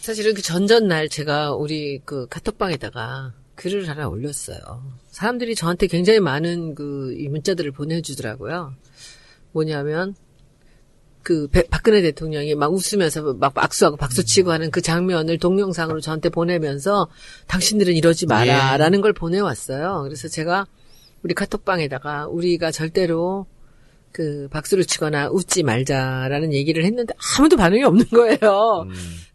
사실은 0.00 0.32
그 0.32 0.40
전전날 0.40 1.10
제가 1.10 1.52
우리 1.52 2.00
그 2.06 2.26
카톡방에다가 2.28 3.34
글을 3.54 3.86
하나 3.86 4.08
올렸어요. 4.08 4.58
사람들이 5.14 5.54
저한테 5.54 5.86
굉장히 5.86 6.18
많은 6.18 6.74
그이 6.74 7.28
문자들을 7.28 7.70
보내주더라고요. 7.70 8.74
뭐냐면 9.52 10.16
그 11.22 11.46
배- 11.46 11.68
박근혜 11.68 12.02
대통령이 12.02 12.56
막 12.56 12.72
웃으면서 12.72 13.34
막 13.34 13.54
박수하고 13.54 13.96
박수치고 13.96 14.50
하는 14.50 14.72
그 14.72 14.80
장면을 14.82 15.38
동영상으로 15.38 16.00
저한테 16.00 16.30
보내면서 16.30 17.08
당신들은 17.46 17.94
이러지 17.94 18.26
마라라는 18.26 19.00
걸 19.02 19.12
보내왔어요. 19.12 20.02
그래서 20.02 20.26
제가 20.26 20.66
우리 21.22 21.32
카톡방에다가 21.32 22.26
우리가 22.26 22.72
절대로 22.72 23.46
그 24.10 24.48
박수를 24.50 24.84
치거나 24.84 25.28
웃지 25.30 25.62
말자라는 25.62 26.52
얘기를 26.52 26.84
했는데 26.84 27.14
아무도 27.38 27.56
반응이 27.56 27.84
없는 27.84 28.06
거예요. 28.08 28.84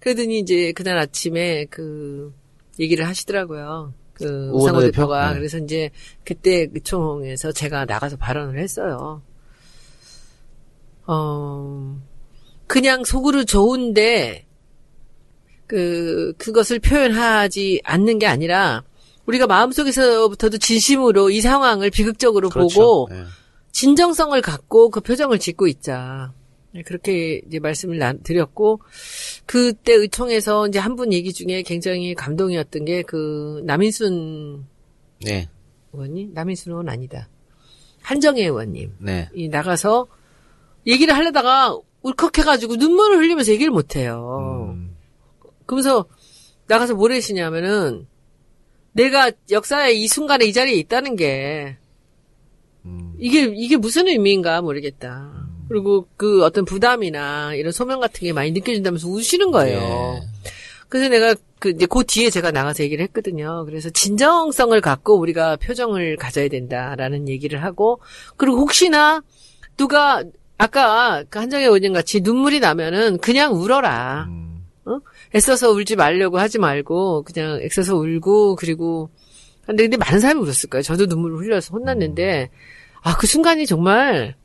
그러더니 0.01 0.39
이제 0.39 0.73
그날 0.73 0.97
아침에 0.97 1.65
그 1.69 2.33
얘기를 2.79 3.07
하시더라고요. 3.07 3.93
그 4.19 4.49
우상호 4.53 4.82
대표? 4.82 4.91
대표가 4.91 5.32
네. 5.32 5.38
그래서 5.39 5.58
이제 5.58 5.89
그때 6.23 6.67
그 6.67 6.84
총에서 6.84 7.51
제가 7.51 7.86
나가서 7.86 8.17
발언을 8.17 8.60
했어요. 8.60 9.21
어 11.08 11.99
그냥 12.67 13.03
속으로 13.03 13.45
좋은데 13.45 14.45
그 15.65 16.34
그것을 16.38 16.79
표현하지 16.79 17.82
않는 17.84 18.19
게 18.19 18.27
아니라 18.27 18.84
우리가 19.25 19.47
마음속에서부터도 19.47 20.58
진심으로 20.58 21.29
이 21.29 21.41
상황을 21.41 21.89
비극적으로 21.89 22.49
보고 22.49 23.08
예. 23.12 23.25
진정성을 23.71 24.41
갖고 24.41 24.89
그 24.89 24.99
표정을 25.01 25.39
짓고 25.39 25.67
있자. 25.67 26.34
네, 26.71 26.84
그렇게 26.84 27.41
이제 27.47 27.60
말씀을 27.60 27.97
나- 27.97 28.13
드렸고, 28.13 28.82
그때 29.45 29.93
의총에서 29.93 30.67
이제 30.67 30.77
한 30.79 30.95
분 30.95 31.12
얘기 31.13 31.34
중에 31.34 31.63
굉장히 31.63 32.13
감동이었던 32.13 32.86
게 32.86 33.01
그 33.03 33.62
남인순 33.65 34.65
네, 35.25 35.49
의원님? 35.93 36.34
남인순 36.34 36.71
의원 36.71 36.89
아니다. 36.89 37.27
한정혜 38.01 38.43
의원님. 38.43 38.93
네. 38.99 39.29
이 39.34 39.47
나가서 39.49 40.08
얘기를 40.88 41.15
하려다가 41.15 41.77
울컥해가지고 42.01 42.75
눈물을 42.77 43.17
흘리면서 43.17 43.51
얘기를 43.51 43.71
못해요. 43.71 44.69
음. 44.73 44.95
그러면서 45.65 46.05
나가서 46.67 46.95
뭘 46.95 47.12
하시냐면은 47.12 48.08
내가 48.93 49.32
역사의 49.51 50.01
이 50.01 50.08
순간에 50.08 50.45
이 50.45 50.53
자리에 50.53 50.75
있다는 50.75 51.15
게 51.15 51.77
음. 52.86 53.15
이게 53.19 53.43
이게 53.55 53.75
무슨 53.75 54.08
의미인가 54.08 54.62
모르겠다. 54.62 55.48
그리고 55.69 56.08
그 56.17 56.43
어떤 56.43 56.65
부담이나 56.65 57.53
이런 57.53 57.71
소명 57.71 57.99
같은 57.99 58.21
게 58.21 58.34
많이 58.34 58.51
느껴진다면서 58.51 59.08
우시는 59.08 59.51
거예요. 59.51 60.19
예. 60.19 60.49
그래서 60.89 61.08
내가 61.10 61.36
그 61.60 61.69
이제 61.69 61.86
그 61.86 62.03
뒤에 62.03 62.32
제가 62.32 62.51
나가서 62.51 62.84
얘기를 62.84 63.03
했거든요. 63.05 63.63
그래서 63.65 63.89
진정성을 63.91 64.82
갖고 64.82 65.19
우리가 65.19 65.58
표정을 65.58 66.17
가져야 66.17 66.47
된다라는 66.49 67.29
얘기를 67.29 67.63
하고 67.63 68.01
그리고 68.36 68.58
혹시나 68.58 69.21
누가 69.77 70.23
아까 70.58 71.23
그 71.29 71.39
한정혜 71.39 71.65
의원님 71.65 71.93
같이 71.93 72.21
눈물이 72.21 72.60
나면은 72.60 73.19
그냥 73.19 73.53
울어라. 73.53 74.25
음. 74.29 74.63
애써서 75.36 75.69
울지 75.69 75.95
말려고 75.95 76.39
하지 76.39 76.58
말고 76.58 77.23
그냥 77.23 77.62
애써서 77.62 77.95
울고 77.95 78.55
그리고 78.55 79.12
근데 79.67 79.84
근데 79.84 79.97
많은 79.97 80.19
사람이 80.19 80.41
울었을 80.41 80.69
거예요. 80.69 80.82
저도 80.82 81.05
눈물을 81.05 81.38
흘려서 81.38 81.75
혼났는데 81.75 82.49
아그 83.01 83.27
순간이 83.27 83.67
정말 83.67 84.36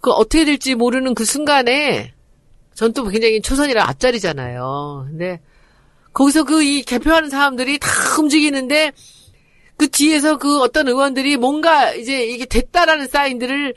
그 0.00 0.10
어떻게 0.10 0.44
될지 0.44 0.74
모르는 0.74 1.14
그 1.14 1.24
순간에 1.24 2.12
전 2.74 2.92
또 2.94 3.04
굉장히 3.08 3.40
초선이라 3.42 3.86
앞자리잖아요. 3.88 5.06
근데 5.10 5.40
거기서 6.12 6.44
그 6.44 6.62
이 6.62 6.82
개표하는 6.82 7.28
사람들이 7.28 7.78
다 7.78 7.88
움직이는데 8.18 8.92
그 9.76 9.88
뒤에서 9.88 10.36
그 10.38 10.60
어떤 10.60 10.88
의원들이 10.88 11.36
뭔가 11.36 11.92
이제 11.94 12.24
이게 12.24 12.44
됐다라는 12.46 13.08
사인들을 13.08 13.74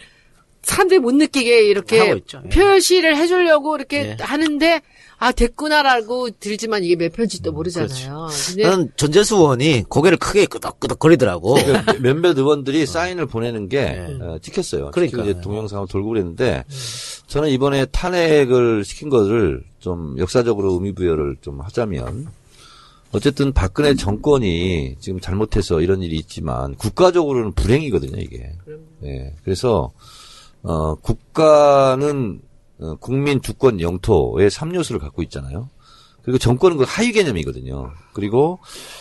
사람들이 0.64 1.00
못 1.00 1.14
느끼게 1.16 1.64
이렇게. 1.64 1.98
예. 2.46 2.50
표시를 2.50 3.18
해주려고 3.18 3.76
이렇게 3.76 4.16
예. 4.20 4.24
하는데 4.24 4.82
아 5.24 5.32
됐구나라고 5.32 6.32
들지만 6.32 6.84
이게 6.84 6.98
몇 6.98 7.14
편지도 7.14 7.52
음, 7.52 7.56
모르잖아요. 7.56 8.28
근데 8.50 8.64
나는 8.64 8.92
전재수 8.98 9.38
의원이 9.38 9.86
고개를 9.88 10.18
크게 10.18 10.46
끄덕끄덕 10.48 11.00
거리더라고. 11.00 11.54
그 11.54 12.02
몇몇 12.02 12.38
의원들이 12.38 12.86
사인을 12.86 13.28
보내는 13.28 13.70
게 13.70 13.86
네. 13.86 14.18
어, 14.20 14.38
찍혔어요. 14.42 14.92
그러니까. 14.92 15.24
이제 15.24 15.40
동영상을 15.40 15.88
돌고 15.88 16.10
그랬는데 16.10 16.66
저는 17.28 17.52
이번에 17.52 17.86
탄핵을 17.86 18.84
시킨 18.84 19.10
것을 19.10 19.64
좀 19.80 20.18
역사적으로 20.20 20.74
의미 20.74 20.92
부여를 20.92 21.38
좀 21.40 21.62
하자면 21.62 22.28
어쨌든 23.14 23.54
박근혜 23.54 23.96
정권이 23.96 24.98
지금 25.00 25.22
잘못해서 25.22 25.80
이런 25.80 26.02
일이 26.02 26.18
있지만 26.18 26.76
국가적으로는 26.76 27.54
불행이거든요 27.54 28.20
이게. 28.20 28.52
예. 29.06 29.34
그래서 29.46 29.94
어 30.64 30.96
국가는 30.96 32.42
어, 32.42 32.53
국민 33.00 33.41
주권 33.41 33.80
영토의 33.80 34.50
3요소를 34.50 35.00
갖고 35.00 35.22
있잖아요. 35.24 35.69
그리고 36.24 36.38
정권은 36.38 36.78
그 36.78 36.86
하위 36.88 37.12
개념이거든요. 37.12 37.91
그리고 38.13 38.60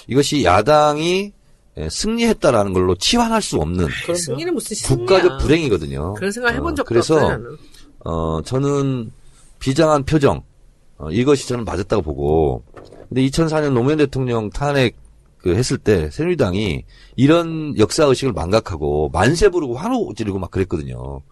이것이 0.08 0.44
야당이 0.44 1.32
예, 1.78 1.88
승리했다라는 1.88 2.74
걸로 2.74 2.94
치환할 2.94 3.40
수 3.40 3.56
없는 3.56 3.88
승리는 4.14 4.52
무슨 4.52 4.76
승리야. 4.76 5.06
국가적 5.06 5.38
불행이거든요. 5.40 6.14
그런 6.14 6.30
생각 6.30 6.52
해본 6.52 6.72
어, 6.72 6.74
적도 6.74 6.88
그래서 6.88 7.14
없어요. 7.14 7.28
나는. 7.30 7.56
어, 8.04 8.42
저는 8.42 9.10
비장한 9.58 10.04
표정, 10.04 10.42
어, 10.98 11.10
이것이 11.10 11.48
저는 11.48 11.64
맞았다고 11.64 12.02
보고, 12.02 12.62
근데 13.08 13.22
2004년 13.26 13.72
노무현 13.72 13.98
대통령 13.98 14.50
탄핵 14.50 14.96
그 15.38 15.54
했을 15.54 15.78
때 15.78 16.10
새누리당이 16.10 16.84
이런 17.16 17.76
역사 17.78 18.04
의식을 18.04 18.32
망각하고 18.32 19.10
만세 19.12 19.48
부르고 19.48 19.74
환호 19.74 20.12
지르고 20.14 20.38
막 20.38 20.50
그랬거든요. 20.50 21.22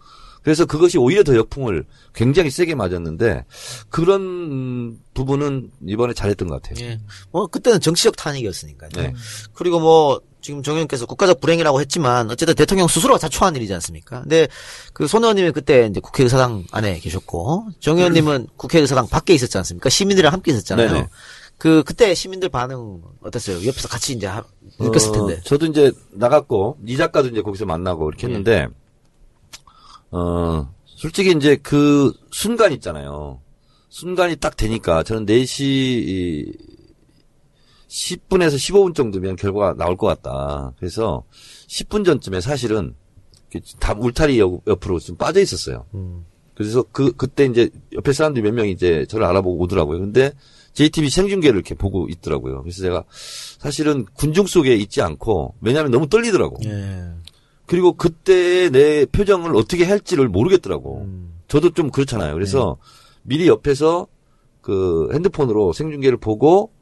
그래서 0.43 0.65
그것이 0.65 0.97
오히려 0.97 1.23
더 1.23 1.35
역풍을 1.35 1.85
굉장히 2.15 2.49
세게 2.49 2.73
맞았는데 2.75 3.45
그런 3.89 4.21
음, 4.21 4.99
부분은 5.13 5.71
이번에 5.87 6.13
잘했던 6.13 6.47
것 6.47 6.61
같아요. 6.61 6.85
예. 6.85 6.99
뭐 7.31 7.47
그때는 7.47 7.79
정치적 7.79 8.15
탄핵이었으니까요. 8.15 8.89
네. 8.95 9.13
그리고 9.53 9.79
뭐 9.79 10.19
지금 10.41 10.63
정 10.63 10.73
의원께서 10.75 11.05
국가적 11.05 11.39
불행이라고 11.41 11.79
했지만 11.81 12.31
어쨌든 12.31 12.55
대통령 12.55 12.87
스스로가 12.87 13.19
자초한 13.19 13.55
일이지 13.55 13.71
않습니까? 13.75 14.21
근데 14.21 14.47
그 14.93 15.05
손 15.07 15.23
의원님이 15.23 15.51
그때 15.51 15.85
이제 15.85 15.99
국회의사당 15.99 16.65
안에 16.71 16.99
계셨고 16.99 17.67
정 17.79 17.97
의원님은 17.99 18.47
국회의사당 18.57 19.07
밖에 19.09 19.35
있었지 19.35 19.55
않습니까? 19.59 19.89
시민들이랑 19.89 20.33
함께 20.33 20.51
있었잖아요. 20.51 20.87
네네. 20.91 21.07
그 21.59 21.83
그때 21.85 22.15
시민들 22.15 22.49
반응 22.49 23.03
어땠어요? 23.21 23.57
옆에서 23.67 23.87
같이 23.87 24.13
이제 24.13 24.25
하- 24.25 24.43
느꼈을 24.79 25.11
텐데. 25.11 25.33
어, 25.35 25.39
저도 25.43 25.67
이제 25.67 25.91
나갔고 26.09 26.79
이 26.87 26.97
작가도 26.97 27.27
이제 27.27 27.43
거기서 27.43 27.65
만나고 27.67 28.09
이렇게 28.09 28.25
했는데 28.25 28.67
어 30.11 30.73
솔직히 30.85 31.31
이제 31.31 31.55
그 31.57 32.13
순간 32.31 32.71
있잖아요. 32.73 33.39
순간이 33.89 34.35
딱 34.37 34.55
되니까 34.55 35.03
저는 35.03 35.25
4시 35.25 36.53
10분에서 37.87 38.55
15분 38.55 38.95
정도면 38.95 39.35
결과가 39.35 39.75
나올 39.75 39.97
것 39.97 40.07
같다. 40.07 40.73
그래서 40.77 41.23
10분 41.67 42.05
전쯤에 42.05 42.39
사실은 42.41 42.95
다 43.79 43.93
울타리 43.97 44.39
옆- 44.39 44.65
옆으로 44.67 44.99
좀 44.99 45.17
빠져 45.17 45.41
있었어요. 45.41 45.85
그래서 46.55 46.83
그 46.91 47.11
그때 47.13 47.45
이제 47.45 47.69
옆에 47.93 48.13
사람들이 48.13 48.43
몇 48.43 48.53
명이 48.53 48.71
이제 48.71 49.05
저를 49.09 49.25
알아보고 49.25 49.59
오더라고요. 49.63 49.99
근데 49.99 50.31
JTB 50.73 51.09
생중계를 51.09 51.55
이렇게 51.57 51.75
보고 51.75 52.07
있더라고요. 52.07 52.61
그래서 52.61 52.81
제가 52.81 53.03
사실은 53.09 54.05
군중 54.13 54.45
속에 54.45 54.73
있지 54.75 55.01
않고 55.01 55.55
왜냐하면 55.59 55.91
너무 55.91 56.07
떨리더라고. 56.07 56.57
예. 56.65 57.09
그리고 57.71 57.93
그때 57.93 58.69
내 58.69 59.05
표정을 59.05 59.55
어떻게 59.55 59.85
할지를 59.85 60.27
모르겠더라고. 60.27 61.03
음. 61.05 61.39
저도 61.47 61.69
좀 61.69 61.89
그렇잖아요. 61.89 62.33
그래서 62.33 62.75
미리 63.21 63.47
옆에서 63.47 64.07
그 64.59 65.07
핸드폰으로 65.13 65.71
생중계를 65.71 66.17
보고 66.17 66.73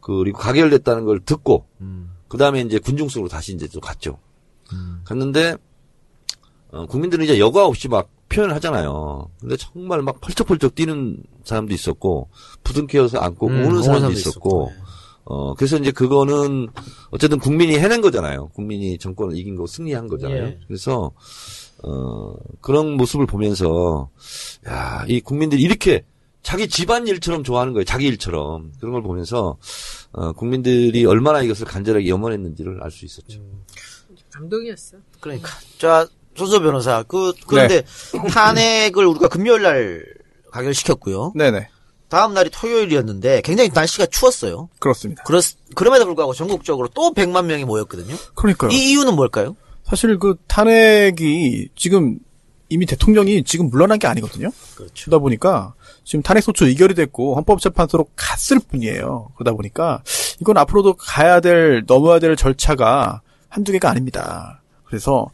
그리고 0.00 0.38
가결됐다는 0.38 1.04
걸 1.04 1.20
듣고 1.20 1.66
음. 1.82 2.12
그 2.28 2.38
다음에 2.38 2.62
이제 2.62 2.78
군중 2.78 3.10
속으로 3.10 3.28
다시 3.28 3.52
이제 3.52 3.68
또 3.68 3.78
갔죠. 3.78 4.16
갔는데 5.04 5.56
어, 6.70 6.86
국민들은 6.86 7.26
이제 7.26 7.38
여과 7.38 7.66
없이 7.66 7.86
막 7.88 8.08
표현을 8.30 8.54
하잖아요. 8.54 9.28
근데 9.38 9.58
정말 9.58 10.00
막 10.00 10.18
펄쩍펄쩍 10.22 10.76
뛰는 10.76 11.22
사람도 11.44 11.74
있었고 11.74 12.30
부둥켜서 12.64 13.18
안고 13.18 13.48
음, 13.48 13.52
우는 13.52 13.66
우는 13.66 13.82
사람도 13.82 14.00
사람도 14.00 14.18
있었고 14.18 14.72
있었고, 14.72 14.89
어 15.32 15.54
그래서 15.54 15.76
이제 15.76 15.92
그거는 15.92 16.68
어쨌든 17.10 17.38
국민이 17.38 17.78
해낸 17.78 18.00
거잖아요. 18.00 18.48
국민이 18.48 18.98
정권을 18.98 19.36
이긴 19.36 19.54
거 19.54 19.64
승리한 19.64 20.08
거잖아요. 20.08 20.44
예. 20.44 20.58
그래서 20.66 21.12
어 21.84 22.34
그런 22.60 22.96
모습을 22.96 23.26
보면서 23.26 24.10
야 24.66 25.04
이 25.08 25.20
국민들이 25.20 25.62
이렇게 25.62 26.04
자기 26.42 26.68
집안 26.68 27.06
일처럼 27.06 27.44
좋아하는 27.44 27.74
거예요. 27.74 27.84
자기 27.84 28.06
일처럼 28.08 28.72
그런 28.80 28.92
걸 28.92 29.02
보면서 29.02 29.56
어 30.10 30.32
국민들이 30.32 31.04
얼마나 31.06 31.42
이것을 31.42 31.64
간절하게 31.64 32.08
염원했는지를 32.08 32.82
알 32.82 32.90
수 32.90 33.04
있었죠. 33.04 33.40
감동이었어. 34.32 34.96
그러니까. 35.20 35.48
자, 35.78 36.08
조조 36.34 36.60
변호사. 36.60 37.02
그, 37.04 37.32
그런데 37.46 37.82
탄핵을 38.32 39.04
우리가 39.06 39.28
금요일 39.28 39.62
날 39.62 40.04
가결시켰고요. 40.50 41.32
네네. 41.36 41.68
다음 42.10 42.34
날이 42.34 42.50
토요일이었는데 42.50 43.40
굉장히 43.42 43.70
날씨가 43.72 44.06
추웠어요. 44.06 44.68
그렇습니다. 44.80 45.22
그렇, 45.22 45.40
그럼에도 45.74 46.04
불구하고 46.04 46.34
전국적으로 46.34 46.88
또 46.88 47.14
100만 47.14 47.46
명이 47.46 47.64
모였거든요. 47.64 48.14
그러니까요. 48.34 48.70
이 48.70 48.90
이유는 48.90 49.14
뭘까요? 49.14 49.56
사실 49.84 50.18
그 50.18 50.34
탄핵이 50.46 51.68
지금 51.76 52.18
이미 52.68 52.86
대통령이 52.86 53.44
지금 53.44 53.70
물러난 53.70 53.98
게 53.98 54.06
아니거든요. 54.06 54.50
그렇죠. 54.76 55.04
그러다 55.04 55.18
보니까 55.18 55.74
지금 56.04 56.22
탄핵 56.22 56.42
소추 56.42 56.66
의결이 56.66 56.94
됐고 56.94 57.36
헌법재판소로 57.36 58.08
갔을 58.16 58.58
뿐이에요. 58.58 59.30
그러다 59.36 59.52
보니까 59.52 60.02
이건 60.40 60.56
앞으로도 60.58 60.94
가야 60.94 61.40
될 61.40 61.84
넘어야 61.86 62.18
될 62.18 62.36
절차가 62.36 63.22
한두 63.48 63.72
개가 63.72 63.88
아닙니다. 63.88 64.59
그래서 64.90 65.30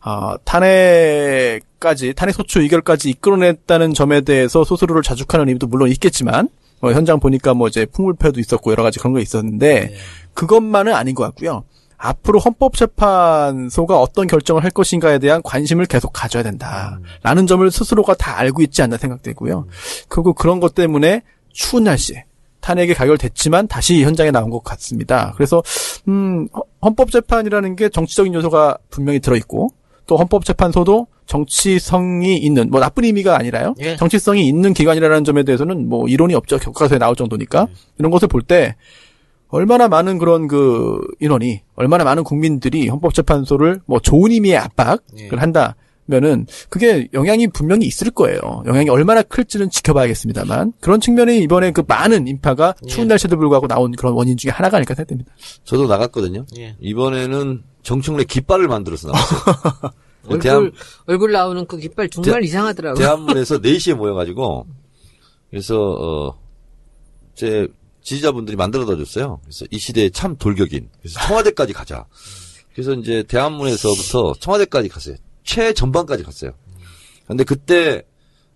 아, 0.00 0.38
탄핵까지 0.44 2.14
탄핵 2.14 2.32
소추 2.32 2.60
의결까지 2.60 3.10
이끌어냈다는 3.10 3.92
점에 3.92 4.20
대해서 4.20 4.64
소스루를 4.64 5.02
자축하는 5.02 5.48
의미도 5.48 5.66
물론 5.66 5.90
있겠지만 5.90 6.48
뭐 6.80 6.92
현장 6.92 7.18
보니까 7.18 7.52
뭐 7.52 7.68
이제 7.68 7.84
풍물패도 7.86 8.40
있었고 8.40 8.70
여러 8.70 8.84
가지 8.84 9.00
그런 9.00 9.12
거 9.12 9.20
있었는데 9.20 9.94
그것만은 10.32 10.94
아닌 10.94 11.14
것 11.14 11.24
같고요. 11.24 11.64
앞으로 11.98 12.38
헌법재판소가 12.38 14.00
어떤 14.00 14.26
결정을 14.26 14.64
할 14.64 14.70
것인가에 14.70 15.18
대한 15.18 15.42
관심을 15.42 15.84
계속 15.84 16.12
가져야 16.14 16.42
된다라는 16.42 17.46
점을 17.46 17.70
스스로가 17.70 18.14
다 18.14 18.38
알고 18.38 18.62
있지 18.62 18.80
않나 18.80 18.96
생각되고요. 18.96 19.66
그리고 20.08 20.32
그런 20.32 20.60
것 20.60 20.74
때문에 20.74 21.22
추운 21.52 21.84
날씨에 21.84 22.24
탄핵이 22.60 22.94
가결됐지만 22.94 23.68
다시 23.68 24.02
현장에 24.04 24.30
나온 24.30 24.50
것 24.50 24.62
같습니다. 24.62 25.32
그래서 25.36 25.62
음, 26.08 26.48
헌- 26.54 26.62
헌법재판이라는 26.82 27.76
게 27.76 27.88
정치적인 27.88 28.34
요소가 28.34 28.76
분명히 28.90 29.20
들어 29.20 29.36
있고 29.36 29.68
또 30.06 30.16
헌법재판소도 30.16 31.06
정치성이 31.26 32.36
있는 32.38 32.70
뭐 32.70 32.80
나쁜 32.80 33.04
의미가 33.04 33.36
아니라요. 33.38 33.74
예. 33.80 33.96
정치성이 33.96 34.46
있는 34.48 34.72
기관이라는 34.74 35.24
점에 35.24 35.42
대해서는 35.44 35.88
뭐 35.88 36.08
이론이 36.08 36.34
없죠. 36.34 36.58
교과서에 36.58 36.98
나올 36.98 37.14
정도니까 37.16 37.68
이런 37.98 38.10
것을 38.10 38.28
볼 38.28 38.42
때 38.42 38.74
얼마나 39.48 39.88
많은 39.88 40.18
그런 40.18 40.46
그 40.48 41.00
인원이 41.20 41.62
얼마나 41.74 42.04
많은 42.04 42.22
국민들이 42.24 42.88
헌법재판소를 42.88 43.80
뭐 43.86 43.98
좋은 44.00 44.30
의미의 44.32 44.56
압박을 44.56 44.98
예. 45.18 45.28
한다 45.36 45.74
면은 46.10 46.46
그게 46.68 47.08
영향이 47.14 47.48
분명히 47.48 47.86
있을 47.86 48.10
거예요. 48.10 48.40
영향이 48.66 48.90
얼마나 48.90 49.22
클지는 49.22 49.70
지켜봐야겠습니다만 49.70 50.74
그런 50.80 51.00
측면에 51.00 51.38
이번에 51.38 51.70
그 51.70 51.82
많은 51.86 52.28
인파가 52.28 52.74
추운 52.86 53.08
날씨에도 53.08 53.36
불구하고 53.36 53.66
나온 53.66 53.92
그런 53.92 54.12
원인 54.12 54.36
중에 54.36 54.50
하나가 54.50 54.76
아닐까 54.76 54.94
생각됩니다. 54.94 55.32
저도 55.64 55.86
나갔거든요. 55.86 56.44
예. 56.58 56.76
이번에는 56.80 57.62
정청래 57.82 58.24
깃발을 58.24 58.68
만들어서 58.68 59.08
나왔어요. 59.10 59.92
얼굴 60.24 60.38
대한, 60.40 60.72
얼굴 61.06 61.32
나오는 61.32 61.66
그 61.66 61.78
깃발 61.78 62.08
정말 62.10 62.44
이상하더라고. 62.44 62.98
대한문에서 62.98 63.60
4시에 63.62 63.94
모여가지고, 63.94 64.66
그래서, 65.48 65.80
어, 65.80 66.38
제 67.34 67.66
지지자분들이 68.02 68.56
만들어다 68.56 68.96
줬어요. 68.96 69.40
그래서 69.42 69.64
이 69.70 69.78
시대에 69.78 70.10
참 70.10 70.36
돌격인. 70.36 70.88
그래서 71.00 71.20
청와대까지 71.20 71.72
가자. 71.72 72.06
그래서 72.74 72.92
이제 72.94 73.22
대한문에서부터 73.22 74.34
청와대까지 74.40 74.88
갔어요. 74.88 75.16
최전방까지 75.44 76.22
갔어요. 76.22 76.52
근데 77.26 77.44
그때, 77.44 78.02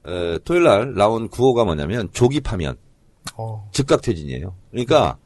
에, 0.07 0.39
토요일 0.45 0.65
날 0.65 0.95
나온 0.95 1.29
구호가 1.29 1.65
뭐냐면, 1.65 2.09
조기 2.13 2.41
파면. 2.41 2.77
즉각 3.73 4.03
퇴진이에요. 4.03 4.55
그러니까, 4.71 5.19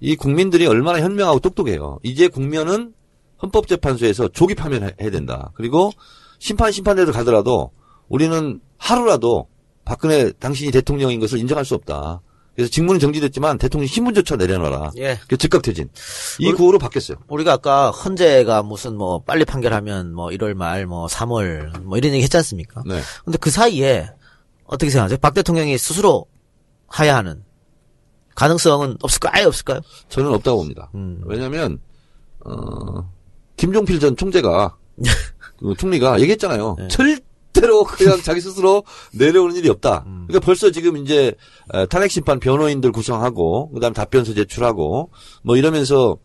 이 0.00 0.16
국민들이 0.16 0.66
얼마나 0.66 1.00
현명하고 1.00 1.40
똑똑해요. 1.40 1.98
이제 2.02 2.28
국면은 2.28 2.94
헌법재판소에서 3.42 4.28
조기 4.28 4.54
파면 4.54 4.94
해야 5.00 5.10
된다. 5.10 5.52
그리고 5.54 5.90
심판 6.38 6.72
심판대로 6.72 7.12
가더라도 7.12 7.72
우리는 8.08 8.60
하루라도 8.78 9.48
박근혜 9.84 10.32
당신이 10.32 10.70
대통령인 10.70 11.20
것을 11.20 11.38
인정할 11.38 11.64
수 11.64 11.74
없다. 11.74 12.20
그래서 12.56 12.70
직무는 12.70 12.98
정지됐지만 12.98 13.58
대통령 13.58 13.86
신분조차 13.86 14.36
내려놔라. 14.36 14.92
예. 14.96 15.20
그 15.28 15.36
즉각 15.36 15.60
퇴진. 15.62 15.88
이 16.40 16.48
우리- 16.48 16.56
구호로 16.56 16.78
바뀌었어요. 16.78 17.18
우리가 17.28 17.52
아까 17.52 17.90
헌재가 17.90 18.62
무슨 18.62 18.96
뭐 18.96 19.22
빨리 19.22 19.44
판결하면 19.44 20.14
뭐 20.14 20.28
1월 20.28 20.54
말 20.54 20.86
뭐 20.86 21.06
3월 21.06 21.80
뭐 21.82 21.98
이런 21.98 22.12
얘기 22.14 22.22
했지 22.24 22.36
않습니까? 22.38 22.82
네. 22.86 23.00
근데 23.24 23.36
그 23.38 23.50
사이에 23.50 24.08
어떻게 24.64 24.90
생각하세요? 24.90 25.18
박 25.18 25.34
대통령이 25.34 25.76
스스로 25.78 26.26
하야하는 26.88 27.44
가능성은 28.34 28.96
없을까? 29.02 29.30
아예 29.32 29.44
없을까요? 29.44 29.80
저는 30.08 30.32
없다고 30.34 30.58
봅니다. 30.58 30.90
음. 30.94 31.20
왜냐하면 31.26 31.78
어, 32.44 33.10
김종필 33.56 34.00
전 34.00 34.16
총재가 34.16 34.76
그 35.58 35.74
총리가 35.78 36.20
얘기했잖아요. 36.20 36.76
네. 36.78 36.88
절 36.88 37.18
대로 37.60 37.84
그냥 37.84 38.20
자기 38.22 38.40
스스로 38.40 38.84
내려오는 39.12 39.56
일이 39.56 39.68
없다. 39.68 40.04
음. 40.06 40.24
그러니까 40.26 40.44
벌써 40.44 40.70
지금 40.70 40.96
이제 40.96 41.34
에, 41.74 41.86
탄핵 41.86 42.10
심판 42.10 42.38
변호인들 42.38 42.92
구성하고 42.92 43.70
그다음 43.72 43.90
에 43.90 43.94
답변서 43.94 44.34
제출하고 44.34 45.10
뭐 45.42 45.56
이러면서 45.56 46.16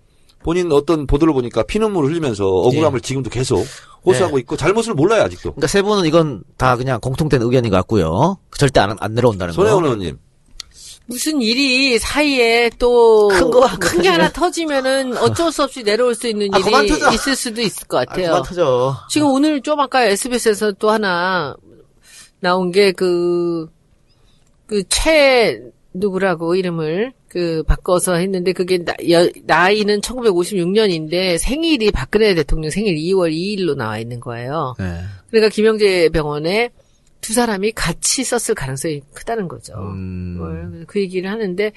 본인 0.44 0.72
어떤 0.72 1.08
보도를 1.08 1.34
보니까 1.34 1.64
피눈물 1.64 2.06
흘리면서 2.06 2.46
억울함을 2.48 3.00
예. 3.00 3.02
지금도 3.02 3.30
계속 3.30 3.66
호소하고 4.06 4.40
있고 4.40 4.58
잘못을 4.58 4.94
몰라요 4.94 5.24
아직도. 5.24 5.52
그러니까 5.52 5.68
세 5.68 5.82
분은 5.82 6.06
이건 6.06 6.44
다 6.58 6.76
그냥 6.76 7.00
공통된 7.00 7.42
의견인 7.42 7.70
것 7.70 7.78
같고요. 7.78 8.38
절대 8.58 8.80
안, 8.80 8.96
안 9.00 9.14
내려온다는 9.14 9.54
거. 9.54 9.62
손혜원 9.62 9.84
의원님. 9.84 10.18
무슨 11.06 11.42
일이 11.42 12.00
사이에 12.00 12.70
또큰 12.80 13.52
거, 13.52 13.68
큰게 13.80 14.08
하나 14.08 14.32
터지면은 14.32 15.18
어쩔 15.18 15.52
수 15.52 15.64
없이 15.64 15.84
내려올 15.84 16.16
수 16.16 16.28
있는 16.28 16.54
아, 16.54 16.60
일이. 16.60 16.70
있을 17.14 17.36
수도 17.36 17.62
있을 17.62 17.88
것 17.88 17.98
아, 17.98 18.06
같아요. 18.06 18.28
그만 18.28 18.44
터져. 18.44 18.96
지금 19.10 19.28
오늘 19.28 19.62
좀 19.62 19.80
아까 19.80 20.06
SBS에서 20.06 20.72
또 20.74 20.90
하나 20.90 21.56
나온 22.40 22.72
게 22.72 22.92
그, 22.92 23.68
그, 24.68 24.84
최, 24.88 25.60
누구라고 25.94 26.56
이름을 26.56 27.14
그 27.28 27.64
바꿔서 27.64 28.16
했는데 28.16 28.54
그게 28.54 28.80
나, 29.46 29.70
이는 29.70 30.02
1956년인데 30.02 31.38
생일이 31.38 31.92
박근혜 31.92 32.34
대통령 32.34 32.72
생일 32.72 32.96
2월 32.96 33.32
2일로 33.32 33.76
나와 33.76 34.00
있는 34.00 34.20
거예요. 34.20 34.74
네. 34.80 35.00
그러니까 35.30 35.50
김영재 35.50 36.10
병원에 36.10 36.70
두 37.22 37.34
사람이 37.34 37.72
같이 37.72 38.24
썼을 38.24 38.56
가능성이 38.56 39.02
크다는 39.14 39.48
거죠. 39.48 39.74
음. 39.78 40.38
뭘, 40.38 40.84
그 40.88 41.00
얘기를 41.00 41.30
하는데 41.30 41.72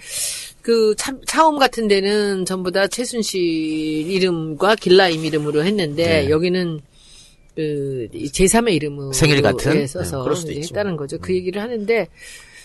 그 0.63 0.95
참, 0.97 1.21
차움 1.27 1.59
같은 1.59 1.87
데는 1.87 2.45
전부 2.47 2.73
다 2.73 2.87
최순실 2.87 3.41
이름과 3.43 4.77
길라임 4.77 5.25
이름으로 5.25 5.65
했는데 5.65 6.23
네. 6.23 6.31
여기는 6.31 6.81
그 7.55 8.09
제3의 8.13 8.75
이름으로 8.75 9.13
생일 9.13 9.43
같은? 9.43 9.77
예, 9.77 9.87
써서 9.87 10.25
네, 10.29 10.41
이제 10.41 10.53
있죠. 10.61 10.75
했다는 10.75 10.97
거죠. 10.97 11.19
그 11.19 11.35
얘기를 11.35 11.61
하는데 11.63 12.09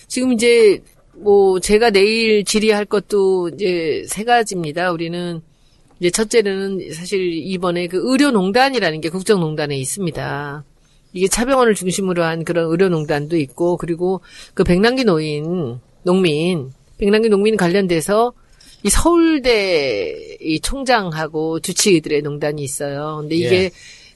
지금 0.08 0.34
이제 0.34 0.82
뭐 1.14 1.60
제가 1.60 1.92
내일 1.92 2.44
질의할 2.46 2.86
것도 2.86 3.50
이제 3.50 4.04
세 4.08 4.24
가지입니다. 4.24 4.92
우리는 4.92 5.42
이제 6.00 6.10
첫째는 6.10 6.92
사실 6.94 7.34
이번에 7.34 7.88
그 7.88 8.00
의료농단이라는 8.02 9.02
게 9.02 9.10
국정농단에 9.10 9.78
있습니다. 9.78 10.64
이게 11.14 11.28
차병원을 11.28 11.76
중심으로 11.76 12.24
한 12.24 12.44
그런 12.44 12.70
의료농단도 12.70 13.38
있고 13.38 13.78
그리고 13.78 14.22
그 14.54 14.64
백남기 14.64 15.04
노인 15.04 15.80
농민 16.04 16.72
백남기 16.98 17.30
농민 17.30 17.58
관련돼서 17.58 18.34
이 18.84 18.90
서울대 18.90 20.38
이 20.40 20.60
총장하고 20.60 21.60
주치의들의 21.60 22.22
농단이 22.22 22.62
있어요. 22.62 23.18
근데 23.22 23.36
이게 23.36 23.64
예. 23.64 23.72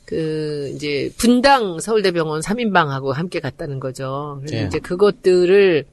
그 0.06 0.72
이제 0.76 1.12
분당 1.18 1.80
서울대병원 1.80 2.42
3인방하고 2.42 3.14
함께 3.14 3.40
갔다는 3.40 3.80
거죠. 3.80 4.40
그래서 4.42 4.64
예. 4.64 4.68
이제 4.68 4.80
그것들을 4.80 5.86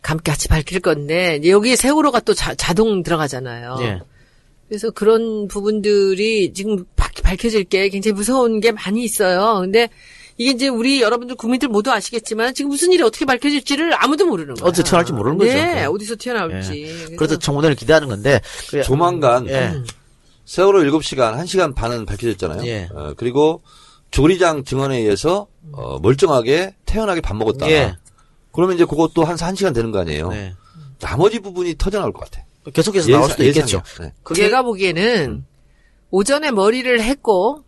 함께 0.00 0.30
같이 0.30 0.48
밝힐 0.48 0.80
건데 0.80 1.40
여기에 1.44 1.76
세월호가 1.76 2.20
또 2.20 2.34
자, 2.34 2.54
자동 2.54 3.02
들어가잖아요. 3.02 3.76
예. 3.82 4.00
그래서 4.68 4.90
그런 4.90 5.48
부분들이 5.48 6.52
지금 6.52 6.84
밝- 7.22 7.38
밝혀질 7.38 7.64
게 7.64 7.88
굉장히 7.88 8.12
무서운 8.14 8.60
게 8.60 8.72
많이 8.72 9.02
있어요. 9.04 9.60
근데 9.60 9.88
이게 10.36 10.50
이제 10.52 10.68
우리 10.68 11.02
여러분들 11.02 11.36
국민들 11.36 11.68
모두 11.68 11.90
아시겠지만 11.90 12.54
지금 12.54 12.70
무슨 12.70 12.92
일이 12.92 13.02
어떻게 13.02 13.24
밝혀질지를 13.24 13.92
아무도 14.02 14.24
모르는 14.26 14.54
거예요. 14.54 14.68
어디서 14.68 14.84
튀어나올지 14.84 15.12
모르는 15.12 15.38
거죠. 15.38 15.52
네. 15.52 15.84
어디서 15.84 16.16
튀어나올지. 16.18 17.14
그래서 17.16 17.38
청문회를 17.38 17.74
기대하는 17.76 18.08
건데 18.08 18.40
그래- 18.70 18.82
조만간 18.82 19.48
예. 19.48 19.74
세월호 20.44 20.80
7시간, 20.80 21.36
1시간 21.38 21.74
반은 21.74 22.06
밝혀졌잖아요. 22.06 22.64
예. 22.66 22.88
어, 22.94 23.12
그리고 23.16 23.62
조리장 24.10 24.64
증언에 24.64 24.98
의해서 24.98 25.48
어, 25.72 25.98
멀쩡하게 26.00 26.74
태연하게 26.86 27.20
밥 27.20 27.36
먹었다. 27.36 27.68
예. 27.70 27.96
그러면 28.52 28.76
이제 28.76 28.84
그것도 28.84 29.24
한 29.24 29.36
1시간 29.36 29.74
되는 29.74 29.90
거 29.90 29.98
아니에요. 29.98 30.30
네. 30.30 30.54
나머지 31.00 31.40
부분이 31.40 31.74
터져 31.78 31.98
나올 32.00 32.12
것 32.12 32.24
같아. 32.30 32.44
계속해서 32.72 33.10
나올 33.10 33.28
수도 33.30 33.44
예상- 33.44 33.64
있겠죠. 33.64 33.82
네. 34.00 34.12
그게 34.22 34.42
제가 34.44 34.62
보기에는 34.62 35.44
오전에 36.10 36.50
머리를 36.50 37.00
했고 37.00 37.64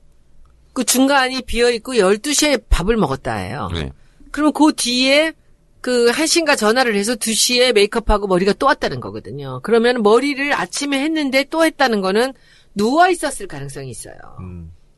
그 0.73 0.85
중간이 0.85 1.43
비어 1.43 1.71
있고 1.71 1.95
12시에 1.95 2.63
밥을 2.69 2.97
먹었다예요. 2.97 3.69
네. 3.75 3.93
그러면 4.31 4.53
그 4.53 4.73
뒤에 4.75 5.33
그 5.81 6.09
한신과 6.11 6.57
전화를 6.57 6.95
해서 6.95 7.15
2시에 7.15 7.73
메이크업하고 7.73 8.27
머리가 8.27 8.53
또 8.55 8.67
왔다는 8.67 9.01
거거든요. 9.01 9.61
그러면 9.63 10.03
머리를 10.03 10.53
아침에 10.53 11.03
했는데 11.03 11.45
또 11.45 11.65
했다는 11.65 12.01
거는 12.01 12.35
누워 12.75 13.09
있었을 13.09 13.47
가능성이 13.47 13.91
있어요. 13.91 14.15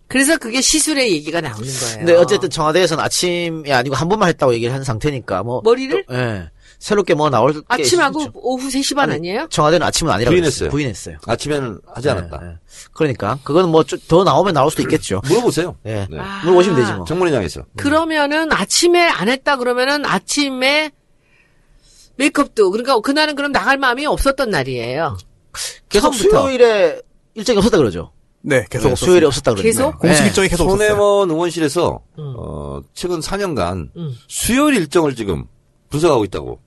그래서 0.09 0.37
그게 0.37 0.61
시술의 0.61 1.11
얘기가 1.13 1.41
나오는 1.41 1.67
거예요. 1.67 1.99
근데 1.99 2.15
어쨌든 2.15 2.51
청와대에서는 2.51 3.03
아침이 3.03 3.73
아니고 3.73 3.95
한 3.95 4.09
번만 4.09 4.29
했다고 4.29 4.53
얘기를 4.55 4.75
한 4.75 4.85
상태니까 4.85 5.43
뭐 5.43 5.63
머리를 5.65 6.05
또, 6.07 6.15
예. 6.15 6.51
새롭게 6.83 7.15
뭐 7.15 7.31
나올 7.31 7.53
게 7.53 7.61
아침하고. 7.69 8.27
오후 8.35 8.67
3시 8.67 8.97
반 8.97 9.05
아니, 9.09 9.15
아니 9.15 9.31
에요? 9.31 9.47
청와대는 9.51 9.87
아침은 9.87 10.13
아니라고 10.13 10.33
부인했어요. 10.33 10.67
했어요. 10.67 10.71
부인했어요. 10.71 11.17
아침에는 11.29 11.81
하지 11.95 12.11
않았다. 12.11 12.41
예, 12.43 12.47
예. 12.49 12.59
그러니까 12.93 13.39
그거는 13.45 13.69
뭐더 13.69 14.25
나오면 14.25 14.53
나올 14.53 14.69
수도 14.69 14.83
있겠죠. 14.83 15.21
물어보세요. 15.29 15.77
예. 15.87 16.09
네. 16.11 16.19
아. 16.19 16.41
물어보시면 16.43 16.81
되지 16.81 16.93
뭐. 16.95 17.05
정문회장에서. 17.05 17.63
그러면은 17.77 18.51
아침에 18.51 19.01
안 19.01 19.29
했다 19.29 19.59
그러면은 19.59 20.05
아침에 20.05 20.91
메이크업도 22.17 22.73
그러니까 22.73 22.99
그날은 22.99 23.37
그럼 23.37 23.53
나갈 23.53 23.79
마음이 23.79 24.05
없었던 24.05 24.51
날이에요. 24.51 25.17
계속 25.89 26.11
처음부터. 26.11 26.41
수요일에 26.43 27.01
일정이 27.35 27.59
없었다 27.59 27.77
그러죠. 27.77 28.11
네, 28.41 28.67
계속 28.69 28.89
네, 28.89 28.95
수요일에 28.97 29.27
없었다 29.27 29.53
그러죠. 29.53 29.63
계속? 29.63 29.99
공식 30.01 30.23
예. 30.23 30.27
일정이 30.27 30.49
계속 30.49 30.65
없었어요. 30.65 30.89
손혜원 30.89 31.31
의원실에서 31.31 32.01
음. 32.19 32.35
어, 32.37 32.81
최근 32.93 33.21
4년간 33.21 33.91
음. 33.97 34.17
수요일 34.27 34.75
일정을 34.79 35.15
지금 35.15 35.45
분석하고 35.91 36.25
있다고. 36.25 36.59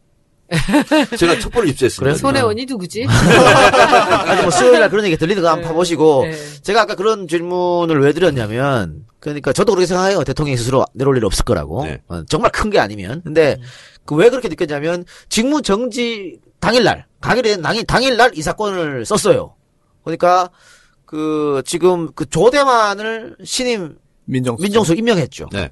제가 1.17 1.39
첩보를 1.39 1.69
입수했습니다. 1.69 2.17
손혜원이 2.17 2.65
누구지? 2.65 3.05
아니 3.09 4.41
뭐 4.41 4.51
수요일 4.51 4.79
날 4.79 4.89
그런 4.89 5.05
얘기 5.05 5.15
한번 5.17 5.61
네. 5.61 5.67
파보시고 5.67 6.25
네. 6.25 6.37
제가 6.61 6.81
아까 6.81 6.95
그런 6.95 7.27
질문을 7.27 8.01
왜 8.01 8.13
드렸냐면 8.13 9.05
그러니까 9.19 9.53
저도 9.53 9.73
그렇게 9.73 9.85
생각해요. 9.87 10.23
대통령이 10.23 10.57
스스로 10.57 10.85
내려올 10.93 11.17
일 11.17 11.25
없을 11.25 11.43
거라고. 11.45 11.85
네. 11.85 12.01
어, 12.07 12.23
정말 12.27 12.51
큰 12.51 12.69
게 12.69 12.79
아니면. 12.79 13.21
근데 13.23 13.57
그 14.05 14.15
왜 14.15 14.29
그렇게 14.29 14.47
느꼈냐면 14.49 15.03
직무 15.29 15.61
정지 15.61 16.39
당일날 16.59 17.05
강일이 17.21 17.49
된 17.49 17.61
당일 17.61 17.85
당일날 17.85 18.31
이 18.35 18.41
사건을 18.41 19.05
썼어요. 19.05 19.55
그러니까 20.03 20.49
그 21.05 21.61
지금 21.65 22.11
그 22.13 22.25
조대만을 22.29 23.35
신임 23.43 23.97
민정수. 24.25 24.61
민정수 24.63 24.93
임명했죠. 24.93 25.49
네. 25.51 25.69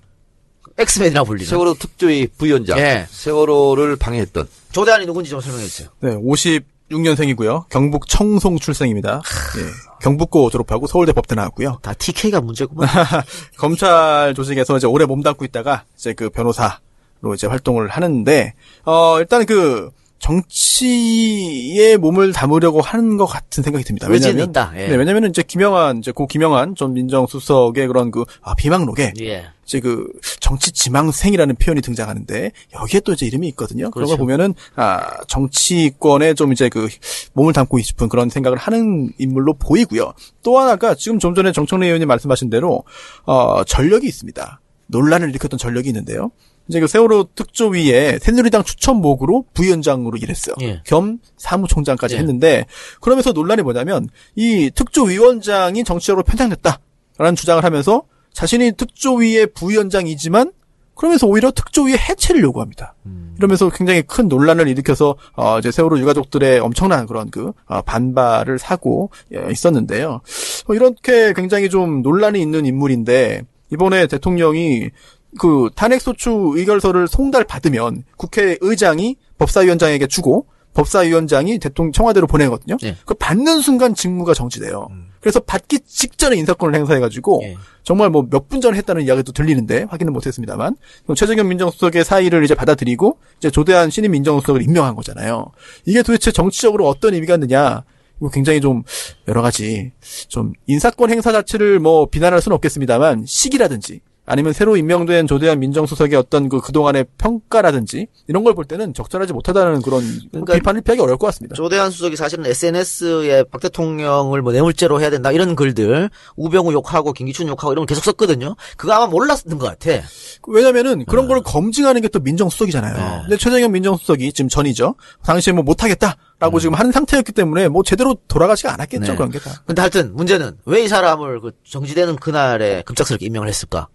엑스맨이라 0.78 1.24
불리는. 1.24 1.48
세월호 1.50 1.76
특조위 1.76 2.28
부위원장. 2.38 2.80
예. 2.80 3.06
세월호를 3.10 3.96
방해했던. 3.98 4.48
조대한이 4.72 5.06
누군지 5.06 5.30
좀 5.30 5.40
설명해 5.40 5.66
주세요. 5.66 5.90
네, 6.00 6.16
56년생이고요. 6.16 7.70
경북 7.70 8.08
청송 8.08 8.58
출생입니다. 8.60 9.22
예, 9.58 9.64
경북고 10.02 10.50
졸업하고 10.50 10.88
서울대 10.88 11.12
법대 11.14 11.36
나왔고요. 11.36 11.80
다 11.82 11.94
TK가 11.94 12.42
문제구만. 12.42 12.88
검찰 13.58 14.34
조직에서 14.36 14.78
이제 14.78 14.88
오래 14.88 15.06
몸담고 15.06 15.46
있다가 15.46 15.86
이제 15.96 16.14
그 16.14 16.30
변호사로 16.30 17.34
이제 17.36 17.46
활동을 17.48 17.90
하는데 17.90 18.54
어 18.86 19.18
일단 19.20 19.46
그 19.46 19.92
정치에 20.24 21.98
몸을 21.98 22.32
담으려고 22.32 22.80
하는 22.80 23.18
것 23.18 23.26
같은 23.26 23.62
생각이 23.62 23.84
듭니다. 23.84 24.08
왜냐면 24.08 24.50
있다. 24.50 24.72
예. 24.78 24.88
네, 24.88 24.96
왜냐면은 24.96 25.30
이제 25.30 25.44
김영한 25.44 25.98
이제 25.98 26.14
고 26.14 26.28
김영한 26.28 26.76
전 26.76 26.94
민정수석의 26.94 27.88
그런 27.88 28.10
그 28.10 28.24
아, 28.42 28.56
비망록에 28.56 29.14
예. 29.20 29.48
이제 29.66 29.82
그 29.82 30.08
정치 30.40 30.72
지망생이라는 30.72 31.56
표현이 31.56 31.82
등장하는데 31.82 32.52
여기에 32.74 33.02
또 33.02 33.12
이제 33.12 33.26
이름이 33.26 33.50
있거든요. 33.50 33.92
그런 33.92 34.08
그렇죠. 34.08 34.12
걸 34.12 34.18
보면은 34.20 34.54
아 34.76 35.26
정치권에 35.28 36.36
좀 36.36 36.54
이제 36.54 36.70
그 36.70 36.88
몸을 37.34 37.52
담고 37.52 37.80
싶은 37.80 38.08
그런 38.08 38.30
생각을 38.30 38.58
하는 38.58 39.12
인물로 39.18 39.56
보이고요. 39.56 40.14
또 40.42 40.58
하나가 40.58 40.96
지금 40.96 41.20
좀 41.20 41.36
전에 41.36 41.52
정청래 41.52 41.88
의원님 41.88 42.08
말씀하신 42.08 42.50
대로 42.50 42.86
어 43.26 43.66
전력이 43.66 44.08
있습니다. 44.08 44.62
논란을 44.88 45.30
일으켰던 45.32 45.58
전력이 45.58 45.90
있는데요. 45.90 46.32
이제 46.68 46.80
그 46.80 46.88
세월호 46.88 47.30
특조위에 47.36 48.20
새누리당 48.20 48.64
추천목으로 48.64 49.46
부위원장으로 49.54 50.18
일했어요. 50.18 50.56
예. 50.62 50.82
겸 50.86 51.20
사무총장까지 51.38 52.16
예. 52.16 52.20
했는데 52.20 52.66
그러면서 53.02 53.32
논란이 53.32 53.64
뭐냐면 53.64 54.08
이 54.36 54.72
특조위원장이 54.74 55.84
정치적으로 55.84 56.24
편향됐다라는 56.24 57.36
주장을 57.36 57.64
하면서 57.64 58.04
자신이 58.32 58.74
특조위의 58.74 59.48
부위원장이지만 59.48 60.52
그러면서 60.96 61.28
오히려 61.28 61.52
특조위의 61.52 61.98
해체를 61.98 62.42
요구합니다. 62.44 62.96
이러면서 63.38 63.70
굉장히 63.70 64.04
큰 64.04 64.28
논란을 64.28 64.68
일으켜서 64.68 65.16
어 65.36 65.58
이제 65.58 65.72
세월호 65.72 66.00
유가족들의 66.00 66.60
엄청난 66.60 67.08
그런 67.08 67.32
그 67.32 67.52
어, 67.66 67.82
반발을 67.82 68.60
사고 68.60 69.10
예, 69.34 69.52
있었는데요. 69.52 70.22
어, 70.68 70.74
이렇게 70.74 71.34
굉장히 71.34 71.70
좀 71.70 72.04
논란이 72.04 72.40
있는 72.40 72.66
인물인데 72.66 73.42
이번에 73.72 74.06
대통령이 74.08 74.92
그 75.40 75.70
탄핵소추 75.76 76.54
의결서를 76.56 77.08
송달 77.08 77.44
받으면 77.44 78.04
국회의장이 78.18 79.16
법사위원장에게 79.38 80.08
주고 80.08 80.46
법사위원장이 80.74 81.60
대통령 81.60 81.92
청와대로 81.92 82.26
보내거든요. 82.28 82.78
예. 82.84 82.96
그 83.06 83.14
받는 83.14 83.62
순간 83.62 83.94
직무가 83.94 84.34
정지돼요. 84.34 84.88
그래서 85.20 85.40
받기 85.40 85.82
직전에 85.82 86.36
인사권을 86.36 86.76
행사해가지고 86.80 87.42
예. 87.44 87.58
정말 87.84 88.10
뭐 88.10 88.24
몇 88.24 88.48
분 88.50 88.60
전에 88.60 88.78
했다는 88.80 89.04
이야기도 89.04 89.32
들리는데 89.34 89.86
확인은 89.90 90.12
못했습니다만 90.14 90.76
최재경 91.16 91.48
민정수석의 91.48 92.04
사의를 92.04 92.44
이제 92.44 92.56
받아들이고 92.56 93.20
이제 93.38 93.52
조대한 93.52 93.90
신임 93.92 94.12
민정수석을 94.12 94.64
임명한 94.64 94.96
거잖아요. 94.96 95.52
이게 95.86 96.02
도대체 96.02 96.32
정치적으로 96.32 96.88
어떤 96.88 97.14
의미가 97.14 97.36
있느냐? 97.36 97.84
이거 98.20 98.30
굉장히 98.30 98.60
좀 98.62 98.84
여러 99.28 99.42
가지 99.42 99.92
좀 100.28 100.54
인사권 100.68 101.10
행사 101.12 101.32
자체를 101.32 101.80
뭐 101.80 102.08
비난할 102.08 102.42
수는 102.42 102.56
없겠습니다만 102.56 103.26
시기라든지 103.28 104.02
아니면 104.26 104.54
새로 104.54 104.78
임명된 104.78 105.28
조대한 105.28 105.60
민정수석의 105.60 106.16
어떤 106.18 106.48
그 106.50 106.62
그동안의 106.62 107.06
평가라든지 107.18 108.08
이런 108.28 108.44
걸 108.46 108.54
볼 108.54 108.66
때는 108.66 108.94
적절하지 108.94 109.34
못하다는 109.34 109.82
그런 109.82 110.02
그러니까 110.32 110.54
비판을 110.54 110.82
피하기 110.82 111.02
어려울 111.02 111.18
것 111.18 111.26
같습니다. 111.28 111.56
조대한 111.56 111.90
수석이 111.92 112.16
사실은 112.16 112.46
SNS에 112.46 113.44
박 113.52 113.60
대통령을 113.62 114.42
뭐 114.44 114.52
뇌물죄로 114.54 115.02
해야 115.02 115.10
된다 115.10 115.32
이런 115.32 115.56
글들 115.56 116.10
우병우 116.36 116.72
욕하고 116.72 117.12
김기춘 117.14 117.48
욕하고 117.48 117.74
이런 117.74 117.82
걸 117.86 117.88
계속 117.88 118.04
썼거든요. 118.06 118.56
그거 118.78 118.94
아마 118.94 119.08
몰랐던 119.08 119.58
것 119.58 119.66
같아. 119.68 120.04
왜냐면은 120.48 121.04
그런 121.06 121.28
걸 121.28 121.42
검증하는 121.42 122.02
게 122.02 122.08
또 122.14 122.20
민정수석이잖아요. 122.20 122.96
네. 122.96 123.20
근데 123.24 123.38
최재경 123.38 123.72
민정수석이 123.72 124.34
지금 124.34 124.48
전이죠. 124.50 124.94
당시에 125.26 125.52
뭐 125.52 125.64
못하겠다 125.64 126.16
라고 126.40 126.60
지금 126.60 126.76
하는 126.76 126.92
상태였기 126.92 127.32
때문에 127.32 127.70
뭐 127.70 127.82
제대로 127.82 128.16
돌아가지가 128.28 128.72
않았겠죠 128.74 129.12
네. 129.14 129.16
그런 129.16 129.32
게 129.32 129.40
다. 129.40 129.64
근데 129.66 129.82
하여튼 129.82 130.14
문제는 130.16 130.58
왜 130.66 130.84
이 130.84 130.88
사람을 130.88 131.40
그 131.42 131.52
정지되는 131.68 132.18
그날에 132.18 132.84
급작스럽게 132.86 133.26
임명을 133.26 133.48
했을까? 133.48 133.88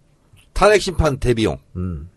탄핵 0.53 0.81
심판 0.81 1.19
대비용이다. 1.19 1.63
음. 1.75 2.09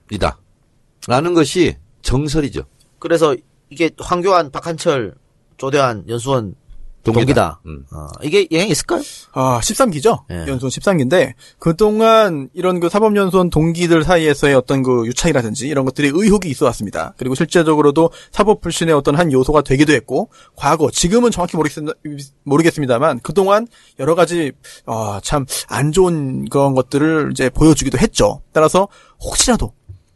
라는 1.06 1.34
것이 1.34 1.76
정설이죠. 2.02 2.64
그래서 2.98 3.36
이게 3.70 3.90
황교안, 3.98 4.50
박한철, 4.50 5.14
조대한, 5.56 6.04
연수원 6.08 6.54
동기다. 7.02 7.60
음. 7.66 7.84
어, 7.92 8.08
이게 8.22 8.46
영향이 8.50 8.70
있을까요? 8.70 9.02
아, 9.32 9.60
13기죠? 9.60 10.24
예. 10.30 10.46
연수원 10.48 10.70
13기인데, 10.70 11.34
그동안 11.58 12.48
이런 12.52 12.80
그 12.80 12.88
사법연수원 12.88 13.50
동기들 13.50 14.04
사이에서의 14.04 14.54
어떤 14.54 14.82
그 14.82 15.06
유착이라든지 15.06 15.68
이런 15.68 15.84
것들이 15.84 16.10
의혹이 16.12 16.48
있어 16.50 16.66
왔습니다. 16.66 17.14
그리고 17.16 17.34
실제적으로도 17.34 18.10
사법 18.30 18.60
불신의 18.60 18.94
어떤 18.94 19.16
한 19.16 19.32
요소가 19.32 19.62
되기도 19.62 19.92
했고, 19.92 20.30
과거, 20.56 20.90
지금은 20.90 21.30
정확히 21.30 21.56
모르겠습니다, 21.56 21.96
모르겠습니다만, 22.44 23.20
그동안 23.20 23.66
여러 23.98 24.14
가지, 24.14 24.52
어, 24.86 25.18
참, 25.22 25.46
안 25.68 25.92
좋은 25.92 26.48
그런 26.48 26.74
것들을 26.74 27.30
이제 27.32 27.50
보여주기도 27.50 27.98
했죠. 27.98 28.42
따라서, 28.52 28.88
혹시라도, 29.20 29.72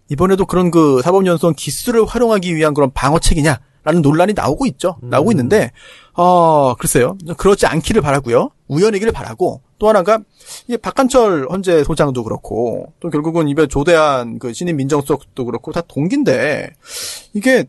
이번에도 0.08 0.46
그런 0.46 0.70
그 0.70 1.00
사법연수원 1.02 1.54
기술을 1.54 2.04
활용하기 2.04 2.54
위한 2.54 2.74
그런 2.74 2.92
방어책이냐? 2.92 3.58
라는 3.86 4.02
논란이 4.02 4.32
나오고 4.34 4.66
있죠. 4.66 4.96
나오고 5.00 5.30
있는데, 5.30 5.70
어, 6.14 6.74
글쎄요. 6.74 7.16
그렇지 7.36 7.66
않기를 7.66 8.02
바라고요 8.02 8.50
우연이기를 8.66 9.12
바라고, 9.12 9.62
또 9.78 9.88
하나가, 9.88 10.18
이게 10.66 10.76
박한철 10.76 11.46
헌재 11.48 11.84
소장도 11.84 12.24
그렇고, 12.24 12.92
또 12.98 13.10
결국은 13.10 13.46
이번 13.46 13.68
조대한 13.68 14.40
그 14.40 14.52
신임 14.52 14.78
민정수석도 14.78 15.44
그렇고, 15.44 15.70
다 15.70 15.82
동기인데, 15.86 16.70
이게, 17.32 17.66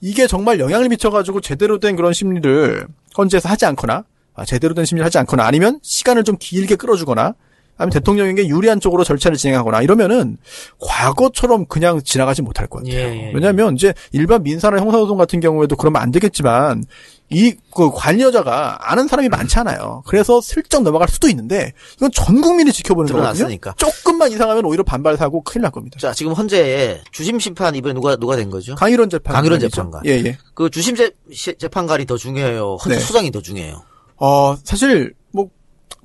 이게 0.00 0.26
정말 0.26 0.58
영향을 0.58 0.88
미쳐가지고 0.88 1.42
제대로 1.42 1.78
된 1.78 1.96
그런 1.96 2.14
심리를 2.14 2.86
헌재에서 3.18 3.50
하지 3.50 3.66
않거나, 3.66 4.04
아, 4.36 4.44
제대로 4.46 4.72
된 4.72 4.86
심리를 4.86 5.04
하지 5.04 5.18
않거나, 5.18 5.44
아니면 5.44 5.80
시간을 5.82 6.24
좀 6.24 6.38
길게 6.40 6.76
끌어주거나, 6.76 7.34
아니면 7.78 7.92
대통령에게 7.92 8.48
유리한 8.48 8.80
쪽으로 8.80 9.04
절차를 9.04 9.38
진행하거나 9.38 9.82
이러면은 9.82 10.36
과거처럼 10.80 11.66
그냥 11.66 12.02
지나가지 12.02 12.42
못할 12.42 12.66
것 12.66 12.82
같아요. 12.82 12.94
예, 12.94 13.28
예, 13.28 13.32
왜냐하면 13.34 13.74
이제 13.74 13.94
일반 14.12 14.42
민사나 14.42 14.78
형사소송 14.78 15.16
같은 15.16 15.40
경우에도 15.40 15.76
그러면 15.76 16.02
안 16.02 16.10
되겠지만 16.10 16.84
이 17.30 17.54
그 17.78 17.90
관여자가 17.92 18.90
아는 18.90 19.06
사람이 19.06 19.28
많잖아요. 19.28 20.02
그래서 20.06 20.40
슬쩍 20.40 20.82
넘어갈 20.82 21.06
수도 21.08 21.28
있는데 21.28 21.72
이건 21.96 22.10
전 22.10 22.40
국민이 22.40 22.72
지켜보는 22.72 23.06
거거든요. 23.12 23.44
조금만 23.76 24.32
이상하면 24.32 24.64
오히려 24.64 24.82
반발 24.82 25.16
사고 25.16 25.42
큰일 25.42 25.62
날 25.62 25.70
겁니다. 25.70 25.96
자, 26.00 26.12
지금 26.12 26.32
헌재에 26.32 27.02
주심 27.12 27.38
심판 27.38 27.76
이번에 27.76 27.94
누가 27.94 28.16
누가 28.16 28.34
된 28.34 28.50
거죠? 28.50 28.74
강일원 28.74 29.08
재판 29.10 29.32
강일원 29.36 29.60
재판관. 29.60 30.02
예 30.06 30.10
예. 30.24 30.38
그 30.54 30.70
주심 30.70 30.96
재, 30.96 31.12
시- 31.32 31.54
재판관이 31.56 32.04
더 32.06 32.16
중요해요. 32.16 32.78
헌재 32.84 32.98
네. 32.98 33.00
수장이 33.04 33.30
더 33.30 33.40
중요해요. 33.40 33.82
어, 34.16 34.56
사실, 34.64 35.04
뭐, 35.04 35.17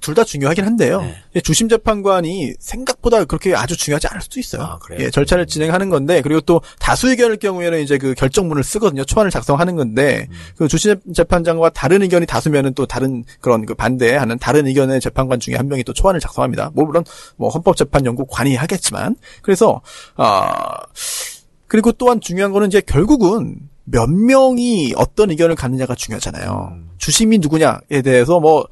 둘 0.03 0.13
다 0.13 0.23
중요하긴 0.23 0.65
한데요. 0.65 1.01
네. 1.01 1.15
예, 1.37 1.41
주심 1.41 1.69
재판관이 1.69 2.53
생각보다 2.59 3.23
그렇게 3.23 3.55
아주 3.55 3.75
중요하지 3.75 4.07
않을 4.07 4.21
수도 4.21 4.39
있어요. 4.39 4.61
아, 4.61 4.77
그래요? 4.77 5.05
예, 5.05 5.09
절차를 5.09 5.47
진행하는 5.47 5.89
건데, 5.89 6.21
그리고 6.21 6.41
또 6.41 6.61
다수 6.77 7.09
의견일 7.09 7.37
경우에는 7.37 7.81
이제 7.81 7.97
그 7.97 8.13
결정문을 8.13 8.63
쓰거든요. 8.63 9.05
초안을 9.05 9.31
작성하는 9.31 9.75
건데, 9.75 10.27
음. 10.29 10.35
그 10.57 10.67
주심 10.67 10.95
재판장과 11.15 11.69
다른 11.69 12.01
의견이 12.03 12.25
다수면은 12.25 12.73
또 12.73 12.85
다른 12.85 13.23
그런 13.39 13.65
그 13.65 13.73
반대하는 13.73 14.37
다른 14.37 14.67
의견의 14.67 14.99
재판관 14.99 15.39
중에 15.39 15.55
한 15.55 15.67
명이 15.67 15.83
또 15.85 15.93
초안을 15.93 16.19
작성합니다. 16.19 16.71
뭐, 16.75 16.85
물론, 16.85 17.05
뭐, 17.37 17.49
헌법재판연구 17.49 18.27
관이 18.29 18.55
하겠지만, 18.55 19.15
그래서, 19.41 19.81
아, 20.15 20.77
그리고 21.67 21.91
또한 21.93 22.19
중요한 22.19 22.51
거는 22.51 22.67
이제 22.67 22.81
결국은 22.81 23.55
몇 23.85 24.09
명이 24.09 24.93
어떤 24.95 25.31
의견을 25.31 25.55
갖느냐가 25.55 25.95
중요하잖아요. 25.95 26.73
음. 26.73 26.89
주심이 26.97 27.39
누구냐에 27.39 28.01
대해서 28.03 28.39
뭐확 28.39 28.69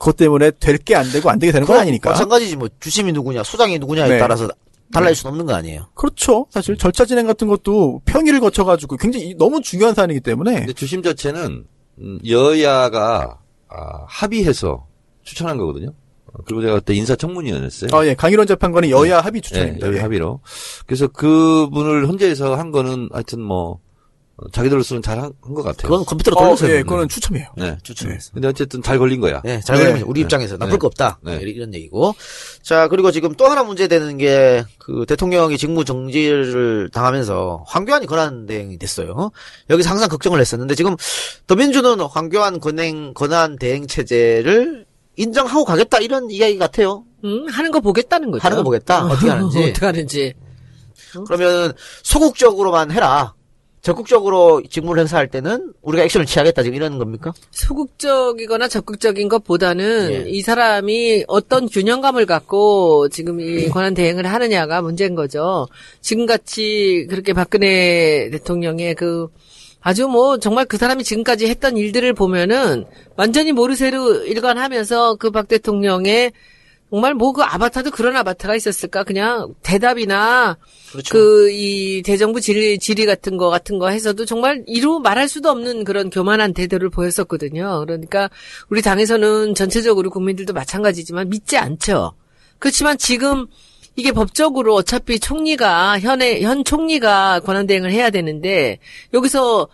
그것 0.00 0.16
때문에 0.16 0.50
될 0.58 0.78
게 0.78 0.94
안 0.96 1.08
되고 1.12 1.28
안 1.30 1.38
되게 1.38 1.52
되는 1.52 1.66
건 1.66 1.76
아니니까. 1.78 2.10
마찬가지지 2.10 2.56
뭐 2.56 2.68
주심이 2.80 3.12
누구냐, 3.12 3.44
수장이 3.44 3.78
누구냐에 3.78 4.08
네. 4.08 4.18
따라서 4.18 4.48
달라질 4.92 5.14
수는 5.14 5.32
없는 5.32 5.46
거 5.46 5.54
아니에요. 5.54 5.86
그렇죠. 5.94 6.46
사실 6.50 6.76
절차 6.76 7.04
진행 7.04 7.26
같은 7.26 7.46
것도 7.46 8.00
평의를 8.06 8.40
거쳐가지고 8.40 8.96
굉장히 8.96 9.34
너무 9.38 9.60
중요한 9.60 9.94
사안이기 9.94 10.20
때문에 10.20 10.54
근데 10.60 10.72
주심 10.72 11.02
자체는 11.02 11.64
음, 12.00 12.18
여야가 12.26 13.38
아, 13.68 14.04
합의해서 14.08 14.86
추천한 15.22 15.58
거거든요. 15.58 15.90
어, 16.32 16.42
그리고 16.46 16.62
제가 16.62 16.74
그때 16.76 16.94
인사청문위원회였어요. 16.94 17.90
아, 17.92 18.06
예. 18.06 18.14
강일원 18.14 18.46
재판관이 18.46 18.90
여야 18.90 19.20
합의 19.20 19.38
예, 19.38 19.40
추천입니다. 19.42 19.86
여야 19.88 19.96
예. 19.98 20.00
합의로. 20.00 20.40
그래서 20.86 21.06
그분을 21.08 22.08
헌재에서 22.08 22.56
한 22.56 22.70
거는 22.72 23.10
하여튼 23.12 23.40
뭐 23.42 23.72
어, 23.72 23.80
자기들로서는 24.52 25.02
잘한 25.02 25.32
것 25.40 25.62
같아요. 25.62 25.90
그건 25.90 26.04
컴퓨터로 26.04 26.36
어, 26.36 26.44
돌려서 26.44 26.68
예, 26.70 26.78
해. 26.78 26.82
그거는 26.82 27.08
추첨이에요. 27.08 27.48
네. 27.56 27.76
추천했어. 27.82 28.32
근데 28.32 28.48
어쨌든 28.48 28.82
잘 28.82 28.98
걸린 28.98 29.20
거야. 29.20 29.40
네, 29.44 29.60
잘 29.60 29.76
네. 29.76 29.84
걸리면 29.84 30.02
우리 30.08 30.20
네. 30.20 30.22
입장에서 30.22 30.56
나쁠 30.56 30.72
네. 30.72 30.78
거 30.78 30.86
없다. 30.86 31.18
네. 31.22 31.36
이런 31.42 31.74
얘기고. 31.74 32.14
자, 32.62 32.88
그리고 32.88 33.10
지금 33.10 33.34
또 33.34 33.46
하나 33.46 33.62
문제되는 33.62 34.18
게 34.18 34.64
그 34.90 35.06
대통령이 35.06 35.56
직무 35.56 35.84
정지를 35.84 36.90
당하면서 36.92 37.64
황교안이 37.68 38.06
권한 38.06 38.46
대행이 38.46 38.76
됐어요. 38.76 39.30
여기서 39.70 39.88
항상 39.88 40.08
걱정을 40.08 40.40
했었는데 40.40 40.74
지금 40.74 40.96
더민주는 41.46 42.00
황교안 42.00 42.58
권행 42.58 43.14
권한 43.14 43.56
대행 43.56 43.86
체제를 43.86 44.86
인정하고 45.16 45.64
가겠다 45.64 45.98
이런 45.98 46.28
이야기 46.30 46.58
같아요. 46.58 47.04
음, 47.24 47.46
하는 47.48 47.70
거 47.70 47.78
보겠다는 47.78 48.32
거죠. 48.32 48.44
하는 48.44 48.56
거 48.56 48.62
보겠다. 48.64 49.04
어떻게 49.06 49.28
하는지. 49.30 49.58
어떻게 49.70 49.86
하는지. 49.86 50.34
그러면 51.26 51.72
소극적으로만 52.02 52.90
해라. 52.90 53.34
적극적으로 53.82 54.62
직무를 54.68 55.00
행사할 55.00 55.28
때는 55.28 55.72
우리가 55.82 56.04
액션을 56.04 56.26
취하겠다 56.26 56.62
지금 56.62 56.76
이런 56.76 56.98
겁니까? 56.98 57.32
소극적이거나 57.50 58.68
적극적인 58.68 59.28
것보다는 59.28 60.26
예. 60.26 60.30
이 60.30 60.42
사람이 60.42 61.24
어떤 61.28 61.66
균형감을 61.68 62.26
갖고 62.26 63.08
지금 63.08 63.40
이 63.40 63.68
권한 63.68 63.94
대행을 63.94 64.26
하느냐가 64.26 64.82
문제인 64.82 65.14
거죠. 65.14 65.66
지금같이 66.02 67.06
그렇게 67.08 67.32
박근혜 67.32 68.28
대통령의 68.30 68.94
그 68.96 69.28
아주 69.80 70.08
뭐 70.08 70.38
정말 70.38 70.66
그 70.66 70.76
사람이 70.76 71.02
지금까지 71.04 71.46
했던 71.48 71.78
일들을 71.78 72.12
보면은 72.12 72.84
완전히 73.16 73.52
모르쇠로 73.52 74.24
일관하면서 74.26 75.14
그 75.14 75.30
박 75.30 75.48
대통령의 75.48 76.32
정말 76.90 77.14
뭐 77.14 77.32
그 77.32 77.42
아바타도 77.42 77.92
그런 77.92 78.16
아바타가 78.16 78.56
있었을까? 78.56 79.04
그냥 79.04 79.54
대답이나 79.62 80.58
그렇죠. 80.90 81.12
그이 81.12 82.02
대정부 82.02 82.40
질의 82.40 82.78
질의 82.78 83.06
같은 83.06 83.36
거 83.36 83.48
같은 83.48 83.78
거 83.78 83.88
해서도 83.88 84.24
정말 84.24 84.64
이루 84.66 84.98
말할 84.98 85.28
수도 85.28 85.50
없는 85.50 85.84
그런 85.84 86.10
교만한 86.10 86.52
태도를 86.52 86.90
보였었거든요. 86.90 87.84
그러니까 87.86 88.28
우리 88.68 88.82
당에서는 88.82 89.54
전체적으로 89.54 90.10
국민들도 90.10 90.52
마찬가지지만 90.52 91.28
믿지 91.28 91.56
않죠. 91.56 92.14
그렇지만 92.58 92.98
지금 92.98 93.46
이게 93.96 94.12
법적으로 94.12 94.74
어차피 94.74 95.20
총리가 95.20 96.00
현의 96.00 96.42
현 96.42 96.64
총리가 96.64 97.40
권한 97.40 97.66
대행을 97.66 97.92
해야 97.92 98.10
되는데 98.10 98.78
여기서 99.14 99.68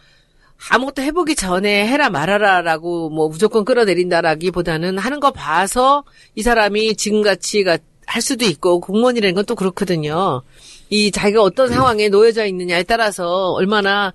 아무것도 0.71 1.03
해보기 1.03 1.35
전에 1.37 1.87
해라 1.87 2.11
말아라라고 2.11 3.11
뭐 3.11 3.29
무조건 3.29 3.65
끌어내린다라기보다는 3.65 4.99
하는 4.99 5.21
거 5.21 5.31
봐서 5.31 6.05
이 6.35 6.43
사람이 6.43 6.97
지금같이 6.97 7.63
가- 7.65 7.79
할 8.07 8.23
수도 8.23 8.45
있고 8.45 8.81
공무원이라는 8.81 9.35
건 9.35 9.45
또 9.47 9.55
그렇거든요. 9.55 10.43
이 10.91 11.11
자기가 11.11 11.43
어떤 11.43 11.69
상황에 11.69 12.09
놓여져 12.09 12.47
있느냐에 12.47 12.85
따라서 12.85 13.53
얼마나 13.53 14.13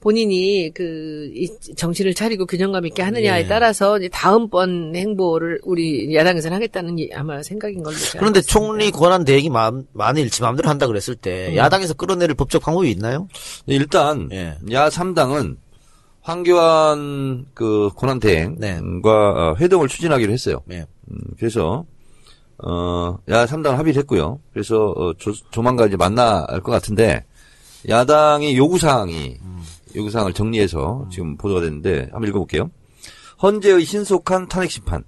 본인이 0.00 0.70
그, 0.72 1.30
이 1.34 1.48
정신을 1.76 2.14
차리고 2.14 2.46
균형감 2.46 2.86
있게 2.86 3.02
하느냐에 3.02 3.42
예. 3.42 3.46
따라서 3.46 3.98
이제 3.98 4.08
다음번 4.08 4.92
행보를 4.96 5.60
우리 5.62 6.14
야당에서는 6.14 6.54
하겠다는 6.56 6.96
게 6.96 7.10
아마 7.14 7.42
생각인 7.42 7.82
걸로. 7.82 7.96
그런데. 8.18 8.40
총리 8.40 8.90
권한 8.90 9.24
대행이 9.24 9.50
마음, 9.50 9.84
만일 9.92 10.30
지 10.30 10.40
마음대로 10.40 10.70
한다 10.70 10.86
그랬을 10.86 11.16
때 11.16 11.54
야당에서 11.54 11.92
끌어내릴 11.94 12.34
법적 12.34 12.62
방법이 12.62 12.90
있나요? 12.90 13.28
일단 13.66 14.30
예. 14.32 14.54
야 14.72 14.88
3당은 14.88 15.56
황교안 16.22 17.46
그 17.54 17.90
권한 17.96 18.20
대행과 18.20 18.58
네. 18.58 18.80
어, 18.80 19.56
회동을 19.58 19.88
추진하기로 19.88 20.32
했어요. 20.32 20.62
네. 20.66 20.84
음, 21.10 21.18
그래서 21.38 21.84
어, 22.62 23.18
야 23.28 23.46
3당 23.46 23.70
합의를 23.76 24.00
했고요. 24.00 24.40
그래서 24.52 24.90
어, 24.90 25.14
조, 25.14 25.32
조만간 25.50 25.88
이제 25.88 25.96
만날 25.96 26.46
것 26.60 26.72
같은데 26.72 27.24
야당의 27.88 28.56
요구 28.56 28.78
사항이 28.78 29.38
요구 29.96 30.10
사항을 30.10 30.32
정리해서 30.32 31.06
지금 31.10 31.36
보도가 31.36 31.62
됐는데 31.62 32.08
한번 32.12 32.28
읽어볼게요. 32.28 32.70
헌재의 33.42 33.84
신속한 33.84 34.48
탄핵 34.48 34.70
심판, 34.70 35.02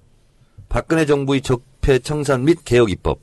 박근혜 0.71 1.05
정부의 1.05 1.43
적폐 1.43 1.99
청산 1.99 2.45
및 2.45 2.65
개혁 2.65 2.91
입법, 2.91 3.21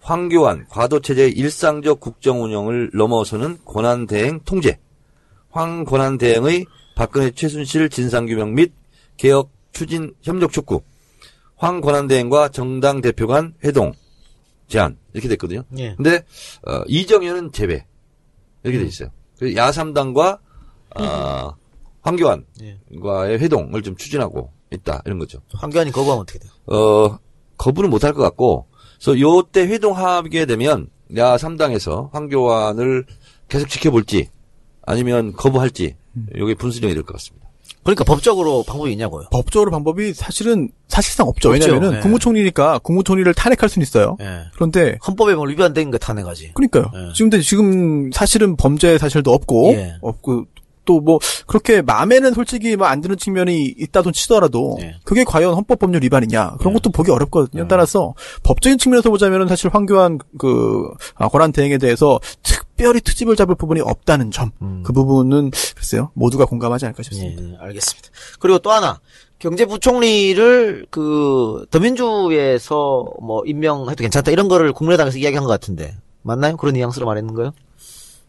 황교안 0.00 0.66
과도 0.70 1.00
체제의 1.00 1.32
일상적 1.32 2.00
국정 2.00 2.42
운영을 2.42 2.90
넘어서는 2.94 3.58
권한 3.66 4.06
대행 4.06 4.40
통제, 4.46 4.78
황 5.50 5.84
권한 5.84 6.16
대행의 6.16 6.64
박근혜 6.98 7.30
최순실 7.30 7.90
진상규명 7.90 8.56
및 8.56 8.72
개혁 9.16 9.52
추진 9.70 10.14
협력 10.20 10.50
촉구, 10.50 10.82
황 11.54 11.80
권한 11.80 12.08
대행과 12.08 12.48
정당 12.48 13.00
대표 13.00 13.28
간 13.28 13.54
회동 13.62 13.92
제안 14.66 14.98
이렇게 15.12 15.28
됐거든요. 15.28 15.62
예. 15.78 15.94
근데 15.94 16.24
어, 16.66 16.82
이정현은 16.88 17.52
제외 17.52 17.86
이렇게 18.64 18.80
돼 18.80 18.84
있어요. 18.84 19.10
그래서 19.38 19.56
야삼당과 19.56 20.40
어, 20.96 21.54
황교안과의 22.02 23.38
회동을 23.38 23.82
좀 23.82 23.94
추진하고 23.94 24.50
있다 24.72 25.00
이런 25.06 25.20
거죠. 25.20 25.40
황교안이 25.54 25.92
거부하면 25.92 26.22
어떻게 26.22 26.40
돼요? 26.40 26.50
어, 26.66 27.16
거부는 27.58 27.90
못할 27.90 28.12
것 28.12 28.22
같고, 28.22 28.66
그래서 29.00 29.20
요때 29.20 29.68
회동하게 29.68 30.46
되면, 30.46 30.90
야 31.16 31.36
3당에서 31.36 32.10
황교안을 32.12 33.06
계속 33.48 33.68
지켜볼지, 33.68 34.30
아니면 34.88 35.32
거부할지, 35.34 35.94
요게 36.36 36.54
분수령이 36.54 36.94
될 36.94 37.02
것 37.04 37.12
같습니다. 37.14 37.46
그러니까 37.84 38.04
법적으로 38.04 38.64
방법이 38.64 38.92
있냐고요. 38.92 39.26
법적으로 39.30 39.70
방법이 39.70 40.12
사실은 40.12 40.70
사실상 40.88 41.26
없죠. 41.28 41.50
없죠. 41.50 41.66
왜냐하면 41.66 41.94
네. 41.94 42.00
국무총리니까 42.00 42.80
국무총리를 42.80 43.32
탄핵할 43.34 43.68
수는 43.68 43.82
있어요. 43.82 44.16
예. 44.20 44.40
그런데 44.54 44.98
헌법에 45.06 45.34
뭘 45.34 45.48
위반된 45.50 45.90
거 45.90 45.96
탄핵하지. 45.96 46.52
그러니까요. 46.54 46.90
예. 46.94 47.12
지금 47.14 47.30
근데 47.30 47.42
지금 47.42 48.10
사실은 48.12 48.56
범죄 48.56 48.98
사실도 48.98 49.32
없고 49.32 49.72
예. 49.74 49.94
없고 50.02 50.46
또 50.84 51.00
뭐 51.00 51.18
그렇게 51.46 51.82
마음에는 51.82 52.32
솔직히 52.32 52.74
뭐안 52.74 53.02
드는 53.02 53.18
측면이 53.18 53.74
있다돈 53.78 54.14
치더라도 54.14 54.78
예. 54.80 54.96
그게 55.04 55.22
과연 55.22 55.52
헌법 55.54 55.78
법률 55.78 56.02
위반이냐 56.02 56.56
그런 56.58 56.72
것도 56.74 56.90
보기 56.90 57.10
어렵거든요. 57.10 57.64
예. 57.64 57.68
따라서 57.68 58.14
법적인 58.42 58.78
측면에서 58.78 59.10
보자면은 59.10 59.48
사실 59.48 59.70
황교안 59.72 60.18
그 60.38 60.90
아, 61.14 61.28
권한 61.28 61.52
대행에 61.52 61.76
대해서 61.78 62.18
특 62.42 62.66
별히 62.78 63.00
트집을 63.00 63.36
잡을 63.36 63.54
부분이 63.54 63.80
없다는 63.82 64.30
점. 64.30 64.50
음. 64.62 64.82
그 64.86 64.92
부분은 64.94 65.50
글쎄요 65.76 66.10
모두가 66.14 66.46
공감하지 66.46 66.86
않을까 66.86 67.02
싶습니다. 67.02 67.42
예, 67.42 67.56
알겠습니다. 67.60 68.08
그리고 68.38 68.58
또 68.60 68.70
하나 68.70 69.00
경제부총리를 69.38 70.86
그 70.90 71.66
더민주에서 71.70 73.04
뭐 73.20 73.42
임명해도 73.44 73.96
괜찮다 74.02 74.30
이런 74.30 74.48
거를 74.48 74.72
국민의당에서 74.72 75.18
이야기한 75.18 75.44
것 75.44 75.50
같은데 75.50 75.96
맞나요? 76.22 76.56
그런 76.56 76.74
뉘앙스로 76.74 77.06
말했는가요? 77.06 77.52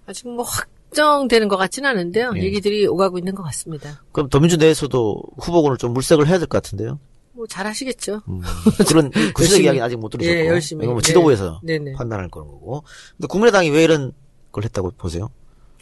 아직 0.06 0.28
뭐 0.28 0.44
확정되는 0.44 1.48
것 1.48 1.58
같지는 1.58 1.90
않은데요. 1.90 2.34
예. 2.38 2.44
얘기들이 2.44 2.88
오가고 2.88 3.18
있는 3.18 3.36
것 3.36 3.44
같습니다. 3.44 4.02
그럼 4.12 4.30
더민주 4.30 4.58
내에서도 4.58 5.22
후보군을 5.40 5.78
좀 5.78 5.94
물색을 5.94 6.28
해야 6.28 6.38
될 6.38 6.48
것 6.48 6.62
같은데요. 6.62 7.00
뭐 7.34 7.46
잘하시겠죠. 7.48 8.22
음, 8.28 8.42
그런 8.88 9.12
구체적. 9.34 9.62
이야기는 9.64 9.86
아직 9.86 9.98
못 9.98 10.10
들으셨고 10.10 10.36
예, 10.38 10.48
열심히. 10.48 10.84
이건 10.84 10.96
뭐 10.96 11.02
네. 11.02 11.08
지도부에서 11.08 11.62
네네. 11.64 11.94
판단할 11.94 12.28
거는 12.30 12.48
거고. 12.50 12.84
근데 13.18 13.28
국민의당이 13.28 13.70
왜 13.70 13.84
이런 13.84 14.12
걸 14.52 14.64
했다고 14.64 14.92
보세요? 14.98 15.30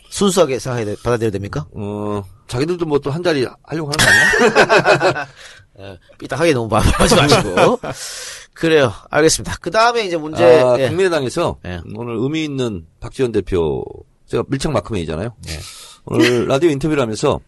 순수하게 0.10 0.60
생각해 0.60 0.92
야 0.92 0.96
받아들여야 1.04 1.32
됩니까? 1.32 1.68
어, 1.74 2.24
자기들도 2.48 2.86
뭐 2.86 3.00
또 3.00 3.12
한 3.12 3.24
자리 3.24 3.46
하려고 3.64 3.92
하는 3.92 3.98
거 3.98 4.60
아니야? 4.62 5.28
예, 5.80 6.00
삐딱하게 6.18 6.54
너무 6.54 6.68
말하지 6.70 7.16
마시고. 7.16 7.80
그래요. 8.54 8.92
알겠습니다. 9.12 9.58
그 9.62 9.70
다음에 9.70 10.06
이제 10.06 10.18
문제. 10.18 10.44
아, 10.62 10.76
예. 10.80 10.88
국민의당에서 10.88 11.58
예. 11.66 11.82
오늘 11.96 12.16
의미 12.18 12.44
있는 12.46 12.88
박지원 13.00 13.32
대표, 13.32 13.84
제가 14.26 14.44
밀착 14.48 14.72
마크맨이잖아요. 14.72 15.36
예. 15.50 15.60
오늘 16.06 16.48
라디오 16.48 16.70
인터뷰를 16.72 17.04
하면서, 17.04 17.40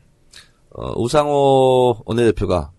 어, 0.72 0.92
우상호 1.02 2.04
원내대표가 2.06 2.72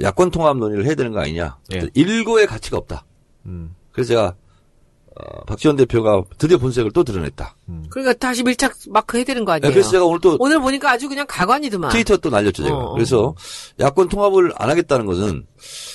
야권 0.00 0.30
통합 0.30 0.56
논의를 0.56 0.86
해야 0.86 0.94
되는 0.94 1.12
거 1.12 1.20
아니냐. 1.20 1.58
예. 1.74 1.86
일고의 1.92 2.46
가치가 2.46 2.78
없다. 2.78 3.04
음. 3.44 3.74
그래서 3.92 4.08
제가, 4.08 4.34
어, 5.16 5.44
박지원 5.44 5.76
대표가 5.76 6.22
드디어 6.38 6.58
본색을 6.58 6.90
또 6.92 7.04
드러냈다. 7.04 7.56
그러니까 7.88 8.14
다시 8.14 8.42
밀착 8.42 8.74
마크 8.88 9.16
해야 9.16 9.24
되는 9.24 9.44
거 9.44 9.52
아니에요? 9.52 9.68
네, 9.68 9.72
그래서 9.72 9.90
제가 9.90 10.04
오늘 10.04 10.20
또 10.20 10.36
오늘 10.40 10.60
보니까 10.60 10.90
아주 10.90 11.08
그냥 11.08 11.24
가관이더만. 11.28 11.92
트위터 11.92 12.16
또 12.16 12.30
날렸죠, 12.30 12.64
제가. 12.64 12.74
어, 12.74 12.80
어. 12.90 12.92
그래서 12.94 13.34
야권 13.78 14.08
통합을 14.08 14.52
안 14.56 14.70
하겠다는 14.70 15.06
것은 15.06 15.46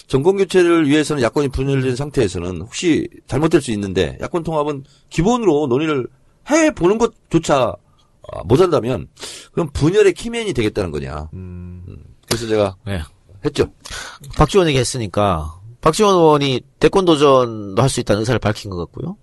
정권 0.07 0.37
교체를 0.37 0.87
위해서는 0.87 1.21
야권이 1.21 1.49
분열된 1.49 1.97
상태에서는 1.97 2.61
혹시 2.61 3.09
잘못될 3.27 3.61
수 3.61 3.71
있는데 3.71 4.17
야권 4.21 4.43
통합은 4.43 4.85
기본으로 5.09 5.67
논의를 5.67 6.07
해 6.49 6.71
보는 6.71 6.97
것조차 6.97 7.75
아, 8.31 8.43
못한다면 8.45 9.07
그럼 9.51 9.69
분열의 9.73 10.13
키맨이 10.13 10.53
되겠다는 10.53 10.91
거냐. 10.91 11.29
음, 11.33 11.83
그래서 12.25 12.47
제가 12.47 12.77
네. 12.85 13.01
했죠. 13.43 13.71
박지원 14.37 14.67
얘기했으니까 14.67 15.58
박지원 15.81 16.13
의원이 16.15 16.61
대권 16.79 17.05
도전도 17.05 17.81
할 17.81 17.89
수 17.89 17.99
있다는 17.99 18.21
의사를 18.21 18.37
밝힌 18.39 18.69
것 18.71 18.77
같고요. 18.77 19.17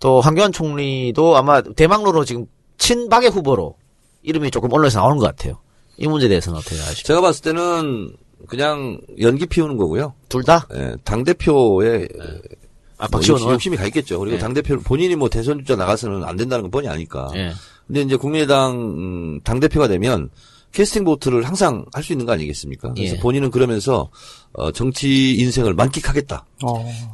또 0.00 0.20
황교안 0.20 0.52
총리도 0.52 1.36
아마 1.36 1.62
대망로로 1.62 2.24
지금 2.24 2.46
친박의 2.78 3.30
후보로 3.30 3.76
이름이 4.22 4.50
조금 4.50 4.72
언론에서 4.72 5.00
나오는 5.00 5.16
것 5.18 5.24
같아요. 5.26 5.58
이 5.96 6.06
문제에 6.08 6.28
대해서는 6.28 6.58
어떻게 6.58 6.76
아시죠? 6.76 7.04
제가 7.04 7.20
봤을 7.20 7.42
때는 7.42 8.16
그냥 8.48 9.00
연기 9.20 9.46
피우는 9.46 9.76
거고요. 9.76 10.14
둘 10.28 10.42
다? 10.42 10.66
당 11.04 11.24
대표의 11.24 12.08
아, 12.98 13.06
박지원 13.08 13.40
의원? 13.40 13.54
욕심 13.54 13.72
이 13.74 13.76
가 13.76 13.86
있겠죠. 13.86 14.18
그리고 14.18 14.36
네. 14.36 14.40
당 14.40 14.52
대표 14.54 14.78
본인이 14.78 15.16
뭐 15.16 15.28
대선 15.28 15.58
주자 15.58 15.76
나가서는 15.76 16.24
안 16.24 16.36
된다는 16.36 16.62
건 16.62 16.70
뻔히 16.70 16.88
아니까. 16.88 17.30
예. 17.34 17.52
근데 17.86 18.02
이제 18.02 18.16
국민의당 18.16 18.72
음, 18.76 19.40
당 19.42 19.60
대표가 19.60 19.88
되면 19.88 20.30
캐스팅 20.74 21.04
보트를 21.04 21.44
항상 21.44 21.84
할 21.92 22.02
수 22.02 22.12
있는 22.12 22.26
거 22.26 22.32
아니겠습니까? 22.32 22.92
그래서 22.94 23.14
예. 23.16 23.20
본인은 23.20 23.50
그러면서 23.50 24.10
어, 24.52 24.72
정치 24.72 25.34
인생을 25.36 25.72
만끽하겠다. 25.74 26.46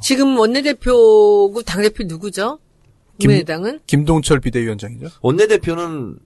지금 0.02 0.36
원내대표고 0.38 1.62
당대표 1.62 2.04
누구죠? 2.04 2.58
국민의당은? 3.20 3.80
김동철 3.86 4.40
비대위원장이죠. 4.40 5.08
원내대표는 5.20 6.16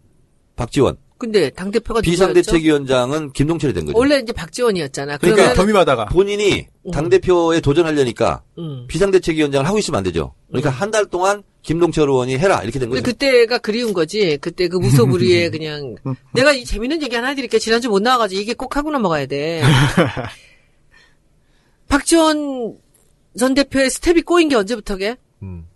박지원, 0.56 0.96
근데 1.18 1.50
당대표가? 1.50 2.00
비상대책위원장은 2.00 3.32
김동철이 3.32 3.72
된 3.74 3.84
거죠. 3.86 3.98
원래 3.98 4.18
이제 4.18 4.32
박지원이었잖아. 4.32 5.18
그러니까 5.18 5.54
겸임하다가 5.54 6.06
본인이 6.06 6.66
당 6.92 7.08
대표에 7.08 7.60
도전하려니까 7.60 8.42
음. 8.58 8.86
비상대책위원장을 8.88 9.66
하고 9.66 9.78
있으면 9.78 9.98
안 9.98 10.04
되죠. 10.04 10.34
그러니까 10.48 10.70
한달 10.70 11.06
동안 11.06 11.42
김동철 11.64 12.08
의원이 12.08 12.36
해라 12.38 12.62
이렇게 12.62 12.78
된 12.78 12.90
근데 12.90 13.00
거죠. 13.00 13.10
그때가 13.12 13.58
그리운 13.58 13.92
거지. 13.94 14.36
그때 14.40 14.68
그 14.68 14.76
무소불위에 14.76 15.48
그냥 15.50 15.96
내가 16.34 16.52
이 16.52 16.64
재밌는 16.64 17.02
얘기 17.02 17.16
하나 17.16 17.28
해드릴게. 17.28 17.58
지난주 17.58 17.88
못 17.88 18.02
나와가지고 18.02 18.40
이게 18.40 18.54
꼭 18.54 18.76
하고 18.76 18.90
넘어가야 18.90 19.26
돼. 19.26 19.62
박지원 21.88 22.76
전 23.38 23.54
대표의 23.54 23.90
스텝이 23.90 24.22
꼬인 24.22 24.48
게 24.48 24.56
언제부터게? 24.56 25.16
음. 25.42 25.66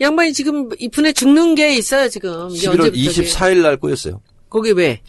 양반이 0.00 0.32
지금 0.32 0.70
이분에 0.78 1.12
죽는 1.12 1.54
게 1.54 1.76
있어요 1.76 2.08
지금. 2.08 2.48
이게 2.50 2.66
11월 2.66 2.70
언제부터게? 2.70 2.98
24일 2.98 3.62
날 3.62 3.76
꼬였어요. 3.76 4.22
거기 4.48 4.72
왜? 4.72 5.02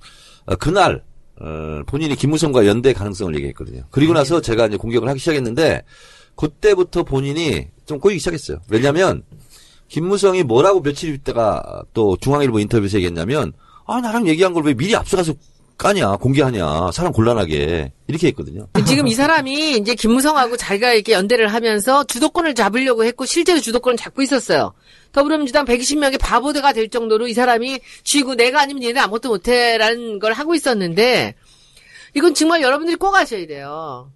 어, 0.46 0.56
그날 0.58 1.04
어, 1.40 1.82
본인이 1.88 2.16
김무성과 2.16 2.68
연대 2.68 2.92
가능성을 2.92 3.34
얘기했거든요. 3.36 3.84
그리고 3.92 4.14
나서 4.14 4.42
제가 4.42 4.68
이제 4.68 4.78
공격을 4.78 5.08
하기 5.08 5.20
시작했는데 5.20 5.84
그때부터 6.36 7.04
본인이 7.04 7.68
좀 7.86 8.00
꼬이기 8.00 8.20
시작했어요. 8.20 8.60
왜냐하면 8.70 9.24
김무성이 9.88 10.44
뭐라고 10.44 10.82
며칠 10.82 11.14
있다가 11.14 11.84
또 11.94 12.18
중앙일보 12.20 12.60
인터뷰에서 12.60 12.98
얘기했냐면 12.98 13.54
아 13.86 14.02
나랑 14.02 14.28
얘기한 14.28 14.54
걸 14.54 14.64
왜 14.64 14.74
미리 14.74 14.96
앞서가서 14.96 15.34
까냐 15.78 16.16
공개하냐 16.18 16.92
사람 16.94 17.12
곤란하게 17.12 17.92
이렇게 18.08 18.28
했거든요. 18.28 18.68
지금 18.88 19.08
이 19.08 19.14
사람이 19.14 19.78
이제 19.78 19.94
김무성하고 19.94 20.56
자기가 20.56 20.94
이렇게 20.94 21.12
연대를 21.12 21.50
하면서 21.50 22.04
주도권을 22.06 22.56
잡으려고 22.56 23.04
했고 23.04 23.26
실제로 23.26 23.60
주도권을 23.60 23.98
잡고 23.98 24.22
있었어요. 24.22 24.74
더불어민주당 25.12 25.66
120명의 25.66 26.18
바보대가 26.20 26.72
될 26.74 26.90
정도로 26.90 27.28
이 27.28 27.34
사람이 27.34 27.80
쥐고 28.04 28.36
내가 28.36 28.62
아니면 28.62 28.84
얘네 28.84 29.00
아무것도 29.02 29.30
못해라는 29.30 30.20
걸 30.20 30.32
하고 30.34 30.56
있었는데 30.56 31.36
이건 32.16 32.34
정말 32.34 32.62
여러분들이 32.62 32.96
꼭 32.96 33.14
아셔야 33.14 33.46
돼요. 33.46 34.12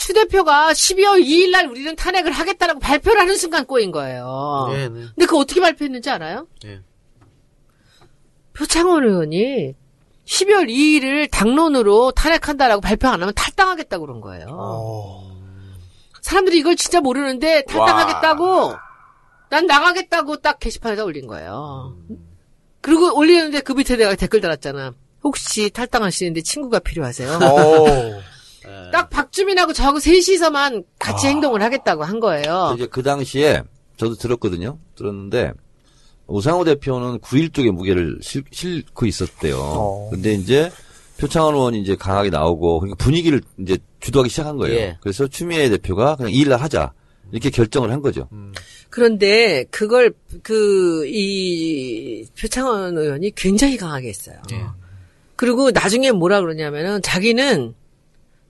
추 0.00 0.14
대표가 0.14 0.72
12월 0.72 1.22
2일 1.22 1.50
날 1.50 1.66
우리는 1.66 1.94
탄핵을 1.94 2.32
하겠다라고 2.32 2.80
발표를 2.80 3.20
하는 3.20 3.36
순간 3.36 3.66
꼬인 3.66 3.92
거예요. 3.92 4.68
네, 4.72 4.88
네. 4.88 4.94
근데 4.94 5.26
그거 5.26 5.40
어떻게 5.40 5.60
발표했는지 5.60 6.08
알아요? 6.08 6.48
네. 6.64 6.80
표창원 8.54 9.04
의원이 9.04 9.74
12월 10.24 10.70
2일을 10.70 11.30
당론으로 11.30 12.12
탄핵한다라고 12.12 12.80
발표 12.80 13.08
안 13.08 13.20
하면 13.20 13.34
탈당하겠다고 13.34 14.06
그런 14.06 14.22
거예요. 14.22 15.22
사람들이 16.22 16.58
이걸 16.58 16.76
진짜 16.76 17.02
모르는데 17.02 17.64
탈당하겠다고 17.64 18.74
난 19.50 19.66
나가겠다고 19.66 20.38
딱 20.38 20.58
게시판에다 20.60 21.04
올린 21.04 21.26
거예요. 21.26 21.94
그리고 22.80 23.14
올리는데 23.18 23.60
그 23.60 23.72
밑에 23.72 23.96
내가 23.96 24.14
댓글 24.14 24.40
달았잖아. 24.40 24.94
혹시 25.22 25.68
탈당하시는데 25.68 26.40
친구가 26.40 26.78
필요하세요? 26.78 27.38
딱 28.92 29.10
박주민하고 29.10 29.72
저하고 29.72 29.98
셋이서만 30.00 30.84
같이 30.98 31.26
행동을 31.26 31.62
하겠다고 31.62 32.04
한 32.04 32.20
거예요. 32.20 32.74
이제 32.76 32.86
그 32.86 33.02
당시에 33.02 33.62
저도 33.96 34.14
들었거든요. 34.14 34.78
들었는데 34.96 35.52
우상호 36.26 36.64
대표는 36.64 37.18
9일 37.18 37.52
쪽에 37.52 37.70
무게를 37.70 38.18
실, 38.22 38.44
싣고 38.50 39.06
있었대요. 39.06 40.08
근데 40.10 40.32
이제 40.32 40.70
표창원 41.18 41.54
의원이 41.54 41.80
이제 41.80 41.96
강하게 41.96 42.30
나오고 42.30 42.80
그러니까 42.80 43.02
분위기를 43.04 43.40
이제 43.58 43.76
주도하기 44.00 44.30
시작한 44.30 44.56
거예요. 44.56 44.76
예. 44.76 44.98
그래서 45.00 45.26
추미애 45.26 45.68
대표가 45.68 46.16
그냥 46.16 46.32
2일 46.32 46.48
날 46.48 46.60
하자 46.60 46.92
이렇게 47.32 47.50
결정을 47.50 47.90
한 47.90 48.00
거죠. 48.00 48.28
그런데 48.88 49.64
그걸 49.70 50.12
그 50.42 51.04
이 51.06 52.24
표창원 52.38 52.96
의원이 52.96 53.32
굉장히 53.34 53.76
강하게 53.76 54.08
했어요. 54.08 54.36
그리고 55.36 55.70
나중에 55.70 56.12
뭐라 56.12 56.40
그러냐면은 56.40 57.00
자기는 57.02 57.74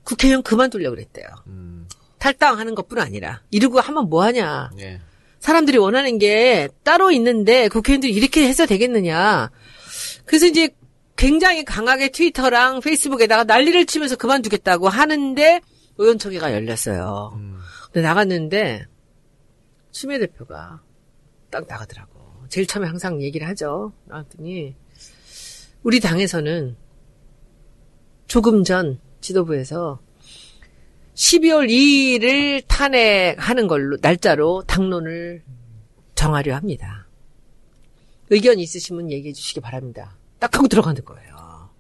국회의원 0.05 0.43
그만두려고 0.43 0.97
그랬대요. 0.97 1.27
탈당하는 2.19 2.75
것뿐 2.75 2.99
아니라 2.99 3.43
이러고 3.51 3.81
하면 3.81 4.09
뭐 4.09 4.23
하냐. 4.25 4.71
예. 4.79 5.01
사람들이 5.39 5.79
원하는 5.79 6.19
게 6.19 6.69
따로 6.83 7.11
있는데 7.11 7.69
국회의원들이 7.69 8.13
이렇게 8.13 8.47
해서 8.47 8.67
되겠느냐. 8.67 9.51
그래서 10.27 10.47
이제 10.47 10.69
굉장히 11.17 11.65
강하게 11.65 12.11
트위터랑 12.11 12.81
페이스북에다가 12.81 13.45
난리를 13.45 13.87
치면서 13.87 14.17
그만두겠다고 14.17 14.89
하는데 14.89 15.61
의원총회가 15.99 16.53
열렸어요. 16.53 17.39
근데 17.87 18.01
나갔는데 18.07 18.87
추미애 19.93 20.19
대표가 20.19 20.83
딱 21.51 21.67
나가더라고. 21.67 22.11
제일 22.49 22.67
처음에 22.67 22.87
항상 22.87 23.23
얘기를 23.23 23.47
하죠. 23.49 23.93
나왔더니 24.07 24.77
우리 25.83 26.01
당에서는 26.01 26.77
조금 28.27 28.65
전 28.65 29.01
지도부에서 29.21 30.01
12월 31.15 31.69
2일을 31.69 32.65
탄핵하는 32.67 33.67
걸로 33.67 33.97
날짜로 33.99 34.63
당론을 34.67 35.43
정하려 36.15 36.55
합니다. 36.55 37.07
의견 38.31 38.59
있으시면 38.59 39.11
얘기해 39.11 39.33
주시기 39.33 39.61
바랍니다. 39.61 40.17
딱 40.39 40.57
하고 40.57 40.69
들어가는 40.69 41.05
거예요. 41.05 41.71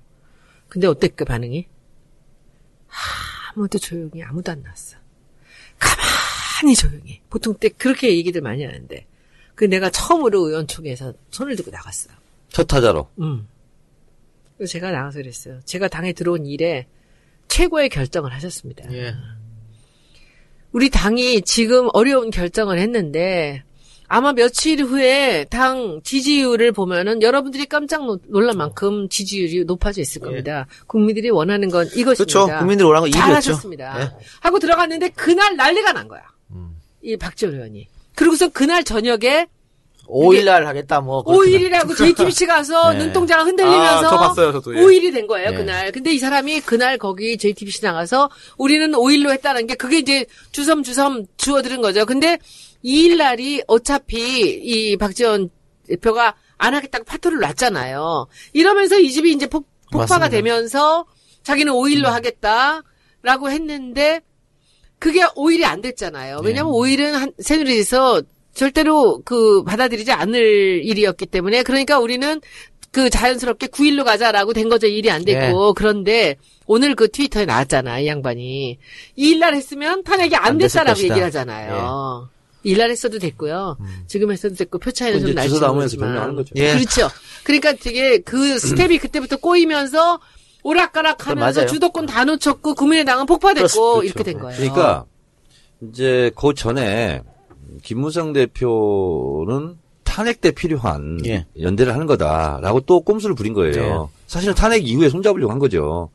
근데 0.68 0.86
어때 0.86 1.09
그 1.09 1.24
반응이? 1.24 1.66
아무도 3.55 3.78
조용히 3.78 4.22
아무도 4.22 4.53
안 4.53 4.62
나왔어. 4.62 4.99
가만히 5.78 6.74
조용히. 6.76 7.20
보통 7.30 7.55
때 7.55 7.68
그렇게 7.68 8.14
얘기들 8.16 8.41
많이 8.41 8.64
하는데. 8.64 9.07
그 9.55 9.64
내가 9.64 9.91
처음으로 9.91 10.49
의원총회에서 10.49 11.14
손을 11.30 11.57
들고 11.57 11.70
나갔어요. 11.70 12.14
첫 12.49 12.64
타자로. 12.66 13.11
음. 13.20 13.49
그래서 14.57 14.72
제가 14.72 14.91
나가서 14.91 15.18
그랬어요. 15.18 15.61
제가 15.64 15.88
당에 15.88 16.12
들어온 16.12 16.47
일에 16.47 16.86
최고의 17.51 17.88
결정을 17.90 18.32
하셨습니다. 18.32 18.84
예. 18.92 19.14
우리 20.72 20.88
당이 20.88 21.42
지금 21.42 21.88
어려운 21.92 22.30
결정을 22.30 22.78
했는데 22.78 23.64
아마 24.07 24.32
며칠 24.32 24.82
후에 24.82 25.44
당 25.51 26.01
지지율을 26.03 26.72
보면은 26.72 27.22
여러분들이 27.22 27.66
깜짝 27.66 28.05
노- 28.07 28.18
놀랄 28.28 28.57
만큼 28.57 29.09
지지율이 29.09 29.64
높아져 29.64 30.01
있을 30.01 30.20
겁니다. 30.20 30.66
국민들이 30.86 31.30
원하는 31.30 31.68
건 31.70 31.86
이것입니다. 31.86 32.14
그렇죠. 32.14 32.46
국민들이 32.59 32.86
원하는 32.86 33.03
건 33.03 33.09
일이었죠. 33.11 33.26
잘하셨습니다. 33.28 34.01
예. 34.03 34.11
하고 34.40 34.59
들어갔는데 34.59 35.11
그날 35.11 35.57
난리가 35.57 35.92
난 35.92 36.09
거야. 36.09 36.22
음. 36.53 36.76
이 37.03 37.16
박지원 37.16 37.55
의원이. 37.55 37.88
그리고서 38.16 38.48
그날 38.48 38.82
저녁에 38.84 39.46
5일날 40.11 40.64
하겠다, 40.64 41.00
뭐. 41.00 41.22
그렇게 41.22 41.50
5일이라고 41.58 41.96
JTBC 41.96 42.46
가서 42.46 42.92
네. 42.92 42.98
눈동자가 42.98 43.44
흔들리면서 43.44 44.06
아, 44.06 44.11
저 44.11 44.18
봤어요, 44.18 44.52
저도, 44.52 44.76
예. 44.76 44.80
5일이 44.80 45.12
된 45.12 45.26
거예요, 45.26 45.50
예. 45.52 45.56
그날. 45.56 45.92
근데 45.92 46.12
이 46.12 46.18
사람이 46.18 46.61
그날 46.61 46.98
거기 46.98 47.38
JTBC 47.38 47.84
나가서 47.84 48.30
우리는 48.58 48.90
5일로 48.92 49.30
했다는 49.30 49.66
게 49.66 49.74
그게 49.74 49.98
이제 49.98 50.26
주섬주섬 50.52 51.26
주어들은 51.36 51.80
거죠. 51.80 52.04
근데 52.06 52.38
2일 52.84 53.18
날이 53.18 53.62
어차피 53.66 54.40
이 54.62 54.96
박지원 54.96 55.50
대표가 55.86 56.34
안 56.58 56.74
하겠다고 56.74 57.04
파토를 57.04 57.38
놨잖아요. 57.40 58.26
이러면서 58.52 58.98
이 58.98 59.11
집이 59.11 59.32
이제 59.32 59.46
폭, 59.46 59.66
폭파가 59.92 60.18
맞습니다. 60.18 60.28
되면서 60.28 61.06
자기는 61.42 61.72
5일로 61.72 62.04
하겠다라고 62.04 63.50
했는데 63.50 64.20
그게 64.98 65.22
5일이 65.22 65.64
안 65.64 65.80
됐잖아요. 65.80 66.40
왜냐면 66.44 66.72
5일은 66.72 67.12
한, 67.12 67.32
새누리에서 67.38 68.22
절대로 68.61 69.22
그 69.24 69.64
받아들이지 69.64 70.12
않을 70.12 70.84
일이었기 70.84 71.24
때문에 71.24 71.62
그러니까 71.62 71.98
우리는 71.98 72.42
그 72.90 73.08
자연스럽게 73.08 73.68
9일로 73.68 74.04
가자라고 74.04 74.52
된 74.52 74.68
거죠. 74.68 74.86
일이 74.86 75.11
안 75.11 75.24
됐고. 75.24 75.72
그런데 75.72 76.36
오늘 76.66 76.94
그 76.94 77.08
트위터에 77.08 77.46
나왔잖아. 77.46 78.00
이 78.00 78.06
양반이. 78.06 78.78
2일 79.16 79.38
날 79.38 79.54
했으면 79.54 80.02
탄핵이 80.02 80.36
안, 80.36 80.44
안 80.44 80.58
됐다라고 80.58 80.90
것이다. 80.90 81.08
얘기를 81.08 81.26
하잖아요. 81.28 82.28
2일 82.66 82.76
날 82.76 82.90
했어도 82.90 83.18
됐고요. 83.18 83.78
지금 84.06 84.30
했어도 84.30 84.54
됐고 84.54 84.78
표 84.78 84.90
차이는 84.90 85.20
좀 85.20 85.34
담으면서 85.34 85.72
모르지만. 85.72 86.08
변명하는 86.08 86.36
거죠. 86.36 86.52
예. 86.56 86.74
그렇죠. 86.74 87.08
그러니까 87.44 87.72
되게 87.72 88.18
그 88.18 88.58
스텝이 88.58 88.98
그때부터 89.00 89.38
꼬이면서 89.38 90.20
오락가락하면서 90.64 91.61
맞아요. 91.61 91.70
주도권 91.70 92.04
다 92.04 92.26
놓쳤고 92.26 92.74
국민의당은 92.74 93.24
폭파됐고 93.24 94.00
그렇죠. 94.00 94.04
이렇게 94.04 94.22
된 94.22 94.38
거예요. 94.38 94.54
그러니까 94.58 95.06
이제 95.80 96.30
그 96.36 96.52
전에 96.52 97.22
김무성 97.82 98.32
대표는 98.32 99.76
탄핵 100.04 100.40
때 100.40 100.50
필요한 100.50 101.18
예. 101.26 101.46
연대를 101.60 101.94
하는 101.94 102.06
거다라고 102.06 102.80
또 102.80 103.00
꼼수를 103.00 103.34
부린 103.34 103.54
거예요. 103.54 103.72
네. 103.74 104.20
사실은 104.26 104.54
탄핵 104.54 104.86
이후에 104.88 105.08
손잡으려고 105.08 105.52
한 105.52 105.58
거죠. 105.58 106.10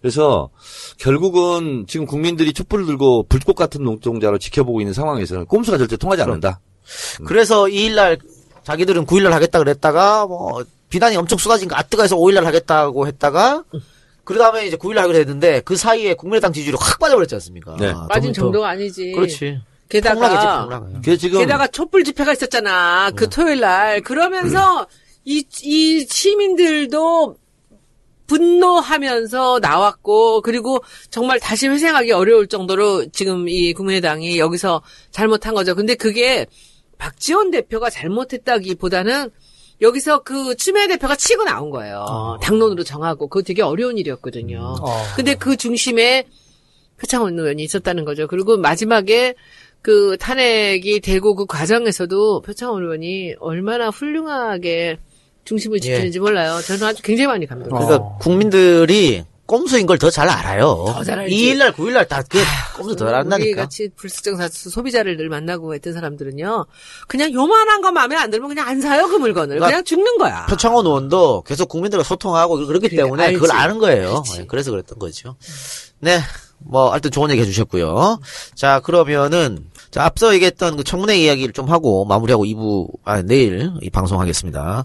그래서 0.00 0.48
결국은 0.98 1.86
지금 1.88 2.06
국민들이 2.06 2.52
촛불을 2.52 2.86
들고 2.86 3.24
불꽃 3.28 3.54
같은 3.54 3.82
눈동자로 3.82 4.38
지켜보고 4.38 4.80
있는 4.80 4.92
상황에서는 4.92 5.46
꼼수가 5.46 5.78
절대 5.78 5.96
통하지 5.96 6.22
않는다. 6.22 6.60
그래서 7.26 7.64
2일날 7.64 8.20
자기들은 8.64 9.06
9일날 9.06 9.30
하겠다 9.30 9.58
그랬다가 9.58 10.26
뭐 10.26 10.62
비난이 10.90 11.16
엄청 11.16 11.38
쏟아진 11.38 11.68
거 11.68 11.76
아뜨가에서 11.76 12.16
5일날 12.16 12.42
하겠다고 12.44 13.06
했다가 13.06 13.64
그 14.24 14.36
다음에 14.36 14.66
이제 14.66 14.76
9일날 14.76 14.96
하기로 14.98 15.18
했는데 15.18 15.60
그 15.64 15.74
사이에 15.76 16.14
국민의당 16.14 16.52
지지율이 16.52 16.76
확 16.78 16.98
빠져버렸지 16.98 17.34
않습니까? 17.36 17.76
네. 17.80 17.88
아, 17.88 18.06
빠진 18.08 18.32
더- 18.32 18.42
정도가 18.42 18.68
아니지. 18.68 19.12
그렇지. 19.12 19.60
게다가 19.88 20.14
폭락이지 20.14 20.46
폭락. 20.62 21.02
그래서 21.02 21.20
지금 21.20 21.40
게다가 21.40 21.66
촛불 21.66 22.04
집회가 22.04 22.32
있었잖아. 22.32 23.10
그 23.16 23.28
토요일 23.28 23.60
날. 23.60 24.00
그러면서 24.02 24.86
이, 25.24 25.44
이 25.62 26.06
시민들도 26.08 27.36
분노하면서 28.26 29.60
나왔고, 29.60 30.42
그리고 30.42 30.84
정말 31.10 31.40
다시 31.40 31.66
회생하기 31.68 32.12
어려울 32.12 32.46
정도로 32.46 33.06
지금 33.06 33.48
이 33.48 33.72
국민의당이 33.72 34.38
여기서 34.38 34.82
잘못한 35.10 35.54
거죠. 35.54 35.74
근데 35.74 35.94
그게 35.94 36.46
박지원 36.98 37.50
대표가 37.50 37.88
잘못했다기 37.88 38.74
보다는 38.74 39.30
여기서 39.80 40.24
그 40.24 40.56
추미애 40.56 40.88
대표가 40.88 41.16
치고 41.16 41.44
나온 41.44 41.70
거예요. 41.70 42.38
당론으로 42.42 42.84
정하고. 42.84 43.28
그거 43.28 43.42
되게 43.42 43.62
어려운 43.62 43.96
일이었거든요. 43.96 44.74
근데 45.16 45.34
그 45.34 45.56
중심에 45.56 46.24
표창원 47.00 47.38
의원이 47.38 47.62
있었다는 47.62 48.04
거죠. 48.04 48.26
그리고 48.26 48.56
마지막에 48.56 49.34
그 49.82 50.16
탄핵이 50.18 51.00
되고 51.00 51.34
그 51.34 51.46
과정에서도 51.46 52.42
표창원 52.42 52.82
의원이 52.82 53.34
얼마나 53.40 53.88
훌륭하게 53.88 54.98
중심을 55.44 55.80
지키는지 55.80 56.18
몰라요. 56.20 56.60
저는 56.62 56.86
아주 56.86 57.02
굉장히 57.02 57.26
많이 57.28 57.46
감동했어요. 57.46 57.86
그러니까 57.88 58.18
국민들이 58.18 59.24
꼼수인 59.46 59.86
걸 59.86 59.96
더 59.96 60.10
잘 60.10 60.28
알아요. 60.28 60.84
더 60.88 61.02
잘 61.04 61.20
알지. 61.20 61.34
2일날 61.34 61.72
9일날 61.72 62.06
다 62.06 62.20
그게 62.20 62.40
꼼수 62.76 62.96
더 62.96 63.06
우리 63.06 63.14
알았다니까. 63.14 63.62
같이 63.62 63.88
불특정 63.96 64.36
사수 64.36 64.68
소비자를 64.68 65.16
늘 65.16 65.30
만나고 65.30 65.72
했던 65.72 65.94
사람들은요. 65.94 66.66
그냥 67.06 67.32
요만한 67.32 67.80
거 67.80 67.90
마음에 67.90 68.14
안 68.16 68.30
들면 68.30 68.50
그냥 68.50 68.68
안 68.68 68.82
사요 68.82 69.08
그 69.08 69.14
물건을. 69.16 69.54
그러니까 69.56 69.68
그냥 69.68 69.84
죽는 69.84 70.18
거야. 70.18 70.44
표창원 70.50 70.84
의원도 70.84 71.44
계속 71.46 71.68
국민들과 71.70 72.04
소통하고 72.04 72.56
그렇기 72.66 72.88
그러니까 72.90 73.04
때문에 73.04 73.32
그걸 73.32 73.50
알지. 73.52 73.62
아는 73.64 73.78
거예요. 73.78 74.08
그렇지. 74.22 74.38
네, 74.40 74.44
그래서 74.46 74.70
그랬던 74.70 74.98
거죠. 74.98 75.36
네. 76.00 76.18
뭐, 76.58 76.90
하여튼 76.90 77.10
좋은 77.10 77.30
얘기 77.30 77.40
해주셨고요. 77.40 78.20
자, 78.54 78.80
그러면은, 78.80 79.64
자, 79.90 80.04
앞서 80.04 80.34
얘기했던 80.34 80.76
그 80.76 80.84
청문회 80.84 81.16
이야기를 81.18 81.52
좀 81.52 81.70
하고, 81.70 82.04
마무리하고 82.04 82.44
2부, 82.44 82.88
아, 83.04 83.22
내일 83.22 83.72
이 83.80 83.90
방송하겠습니다. 83.90 84.84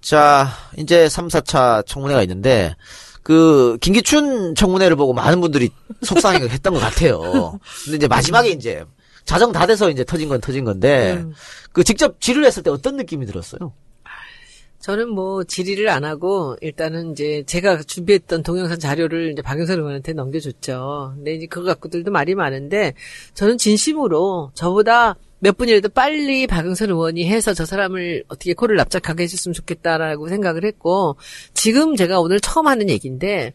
자, 0.00 0.48
이제 0.76 1.08
3, 1.08 1.28
4차 1.28 1.86
청문회가 1.86 2.22
있는데, 2.22 2.74
그, 3.22 3.78
김기춘 3.80 4.54
청문회를 4.54 4.96
보고 4.96 5.12
많은 5.12 5.40
분들이 5.40 5.70
속상해 6.02 6.40
했던 6.48 6.74
것 6.74 6.80
같아요. 6.80 7.58
근데 7.84 7.96
이제 7.96 8.08
마지막에 8.08 8.50
이제, 8.50 8.84
자정 9.24 9.52
다 9.52 9.66
돼서 9.66 9.90
이제 9.90 10.04
터진 10.04 10.28
건 10.28 10.40
터진 10.40 10.64
건데, 10.64 11.14
음. 11.18 11.32
그 11.72 11.84
직접 11.84 12.20
질의를 12.20 12.46
했을 12.46 12.62
때 12.62 12.70
어떤 12.70 12.96
느낌이 12.96 13.26
들었어요? 13.26 13.72
저는 14.82 15.10
뭐 15.10 15.44
질의를 15.44 15.88
안 15.88 16.04
하고 16.04 16.56
일단은 16.60 17.12
이제 17.12 17.44
제가 17.46 17.82
준비했던 17.82 18.42
동영상 18.42 18.80
자료를 18.80 19.30
이제 19.30 19.40
박영선 19.40 19.78
의원한테 19.78 20.12
넘겨줬죠. 20.12 21.12
근데 21.14 21.34
이제 21.34 21.46
그거 21.46 21.66
갖고들도 21.66 22.10
말이 22.10 22.34
많은데 22.34 22.94
저는 23.34 23.58
진심으로 23.58 24.50
저보다 24.54 25.14
몇 25.38 25.56
분이라도 25.56 25.88
빨리 25.90 26.48
박영선 26.48 26.90
의원이 26.90 27.28
해서 27.28 27.54
저 27.54 27.64
사람을 27.64 28.24
어떻게 28.26 28.54
코를 28.54 28.74
납작하게 28.76 29.22
해줬으면 29.22 29.54
좋겠다라고 29.54 30.28
생각을 30.28 30.64
했고 30.64 31.16
지금 31.54 31.94
제가 31.94 32.20
오늘 32.20 32.40
처음 32.40 32.66
하는 32.66 32.90
얘기인데 32.90 33.54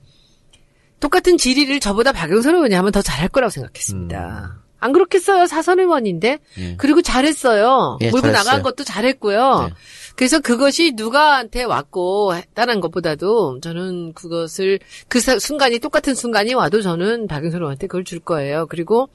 똑같은 1.01 1.37
질의를 1.37 1.81
저보다 1.81 2.13
박영선 2.13 2.55
의원이 2.55 2.73
하면 2.73 2.91
더 2.93 3.01
잘할 3.01 3.27
거라고 3.27 3.51
생각했습니다. 3.51 4.61
안 4.79 4.93
그렇겠어요? 4.93 5.47
사선 5.47 5.79
의원인데. 5.79 6.39
예. 6.59 6.75
그리고 6.77 7.01
잘했어요. 7.01 7.97
예, 8.01 8.11
몰고 8.11 8.27
나간 8.27 8.43
잘했어요. 8.43 8.63
것도 8.63 8.83
잘했고요. 8.83 9.67
네. 9.69 9.73
그래서 10.17 10.39
그것이 10.39 10.93
누가한테 10.95 11.63
왔고 11.63 12.35
했다는 12.35 12.81
것보다도 12.81 13.59
저는 13.61 14.13
그것을 14.13 14.79
그 15.07 15.19
사- 15.21 15.39
순간이 15.39 15.79
똑같은 15.79 16.15
순간이 16.15 16.53
와도 16.55 16.81
저는 16.81 17.27
박영선 17.27 17.61
의원한테 17.61 17.87
그걸 17.87 18.03
줄 18.03 18.19
거예요. 18.19 18.65
그리고 18.67 19.09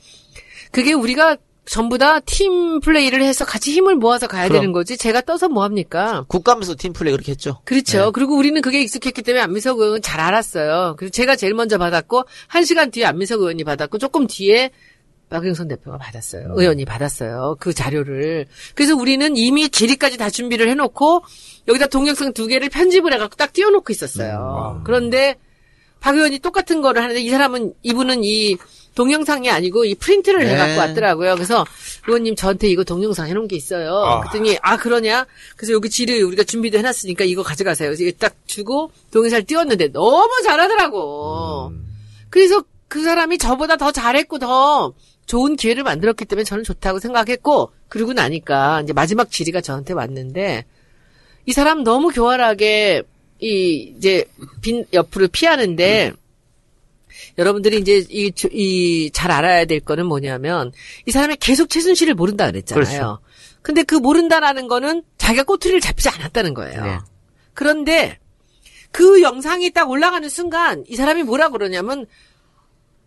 그게 0.70 0.92
우리가 0.94 1.36
전부 1.64 1.96
다 1.98 2.18
팀 2.20 2.80
플레이를 2.80 3.22
해서 3.22 3.44
같이 3.44 3.72
힘을 3.72 3.94
모아서 3.96 4.26
가야 4.26 4.48
그럼. 4.48 4.60
되는 4.60 4.72
거지. 4.72 4.96
제가 4.96 5.20
떠서 5.20 5.48
뭐 5.48 5.62
합니까? 5.62 6.24
국감에서 6.28 6.74
팀 6.76 6.92
플레이 6.92 7.12
그렇게 7.12 7.30
했죠. 7.32 7.60
그렇죠. 7.64 8.06
네. 8.06 8.10
그리고 8.12 8.36
우리는 8.36 8.60
그게 8.62 8.80
익숙했기 8.82 9.22
때문에 9.22 9.42
안민석 9.42 9.78
의원은 9.78 10.02
잘 10.02 10.18
알았어요. 10.20 10.96
그래서 10.98 11.12
제가 11.12 11.36
제일 11.36 11.54
먼저 11.54 11.78
받았고 11.78 12.24
한 12.48 12.64
시간 12.64 12.90
뒤에 12.90 13.04
안민석 13.04 13.40
의원이 13.40 13.62
받았고 13.64 13.98
조금 13.98 14.26
뒤에 14.26 14.70
박영선 15.32 15.68
대표가 15.68 15.98
받았어요. 15.98 16.46
음. 16.46 16.58
의원이 16.58 16.84
받았어요. 16.84 17.56
그 17.58 17.72
자료를. 17.72 18.46
그래서 18.74 18.94
우리는 18.94 19.36
이미 19.36 19.68
질의까지 19.68 20.18
다 20.18 20.30
준비를 20.30 20.68
해놓고 20.68 21.24
여기다 21.68 21.86
동영상 21.86 22.32
두 22.32 22.46
개를 22.46 22.68
편집을 22.68 23.12
해갖고 23.14 23.36
딱 23.36 23.52
띄워놓고 23.52 23.92
있었어요. 23.92 24.76
음. 24.78 24.84
그런데 24.84 25.36
박 26.00 26.16
의원이 26.16 26.40
똑같은 26.40 26.82
거를 26.82 27.02
하는데 27.02 27.20
이 27.20 27.30
사람은 27.30 27.74
이분은 27.82 28.24
이 28.24 28.56
동영상이 28.94 29.50
아니고 29.50 29.84
이 29.84 29.94
프린트를 29.94 30.44
네. 30.44 30.52
해갖고 30.52 30.80
왔더라고요. 30.80 31.34
그래서 31.34 31.64
의원님 32.06 32.36
저한테 32.36 32.68
이거 32.68 32.84
동영상 32.84 33.26
해놓은 33.28 33.48
게 33.48 33.56
있어요. 33.56 33.94
아. 33.94 34.20
그랬더니 34.20 34.58
아 34.60 34.76
그러냐? 34.76 35.26
그래서 35.56 35.72
여기 35.72 35.88
지를 35.88 36.22
우리가 36.24 36.44
준비도 36.44 36.78
해놨으니까 36.78 37.24
이거 37.24 37.42
가져가세요. 37.42 37.88
그래서 37.88 38.02
이거 38.02 38.16
딱 38.18 38.34
주고 38.46 38.90
동영상을 39.12 39.44
띄웠는데 39.44 39.92
너무 39.92 40.42
잘하더라고. 40.42 41.72
그래서 42.28 42.62
그 42.88 43.02
사람이 43.02 43.38
저보다 43.38 43.76
더 43.76 43.92
잘했고 43.92 44.38
더 44.38 44.92
좋은 45.26 45.56
기회를 45.56 45.82
만들었기 45.82 46.24
때문에 46.24 46.44
저는 46.44 46.64
좋다고 46.64 46.98
생각했고 46.98 47.72
그러고 47.88 48.12
나니까 48.12 48.80
이제 48.82 48.92
마지막 48.92 49.30
질의가 49.30 49.60
저한테 49.60 49.94
왔는데 49.94 50.64
이 51.46 51.52
사람 51.52 51.84
너무 51.84 52.08
교활하게 52.08 53.02
이 53.40 53.94
이제 53.96 54.24
빈 54.60 54.84
옆으로 54.92 55.28
피하는데 55.28 56.12
여러분들이 57.38 57.78
이제 57.78 58.04
이잘 58.08 59.30
알아야 59.30 59.64
될 59.64 59.80
거는 59.80 60.06
뭐냐면 60.06 60.72
이 61.06 61.10
사람이 61.10 61.36
계속 61.40 61.68
최순실을 61.68 62.14
모른다 62.14 62.46
그랬잖아요. 62.46 62.84
그렇죠. 62.84 63.18
근데 63.62 63.82
그 63.82 63.94
모른다라는 63.94 64.68
거는 64.68 65.02
자기가 65.18 65.44
꼬투리를 65.44 65.80
잡지 65.80 66.08
않았다는 66.08 66.54
거예요. 66.54 66.84
네. 66.84 66.98
그런데 67.54 68.18
그 68.90 69.22
영상이 69.22 69.70
딱 69.70 69.90
올라가는 69.90 70.28
순간 70.28 70.84
이 70.88 70.96
사람이 70.96 71.22
뭐라 71.22 71.48
그러냐면 71.48 72.06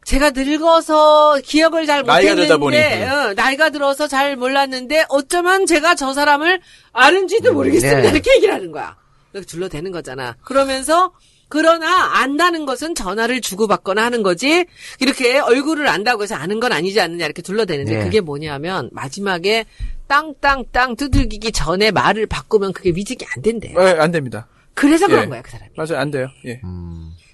제가 0.06 0.30
늙어서 0.32 1.39
기억을 1.43 1.86
잘 1.88 2.03
나이가. 2.03 2.58
못했는데 2.58 3.06
어, 3.06 3.34
나이가 3.34 3.72
들어서 3.72 4.08
잘 4.08 4.36
몰랐는데 4.38 5.06
어쩌면 5.10 5.66
제가 5.66 5.95
저 5.95 6.14
사람을 6.14 6.62
아는지도 6.93 7.53
모르겠습니다 7.53 8.01
네. 8.01 8.10
이렇게 8.10 8.36
얘기를 8.36 8.53
하는 8.53 8.72
거야. 8.72 8.95
이렇게 9.34 9.47
둘러대는 9.47 9.91
거잖아. 9.91 10.36
그러면서 10.43 11.12
그러나 11.49 12.20
안다는 12.22 12.66
것은 12.66 12.95
전화를 12.95 13.41
주고받거나 13.41 14.03
하는 14.03 14.24
거지 14.24 14.66
이렇게 14.99 15.39
얼굴을 15.39 15.88
안다고 15.88 16.24
해서 16.24 16.36
아는 16.36 16.60
건 16.60 16.72
아니지 16.72 17.01
않느냐 17.01 17.26
이렇게 17.26 17.41
둘러대는데 17.41 17.97
네. 17.97 18.03
그게 18.03 18.22
뭐냐면 18.22 18.89
마지막에 18.93 19.66
땅땅땅 20.08 20.95
두들기기 20.95 21.51
전에 21.51 21.89
말을 21.91 22.28
바꾸면 22.28 22.74
그게 22.74 22.91
위증이 22.91 23.18
안 23.36 23.41
된대요. 23.41 23.78
네, 23.78 23.91
안 23.99 24.12
됩니다. 24.12 24.47
그래서 24.76 25.08
그런 25.08 25.26
예. 25.26 25.30
거야 25.30 25.41
그 25.41 25.49
사람이. 25.51 25.72
맞아요, 25.76 25.97
안 25.99 26.12
돼요. 26.12 26.28
예. 26.45 26.62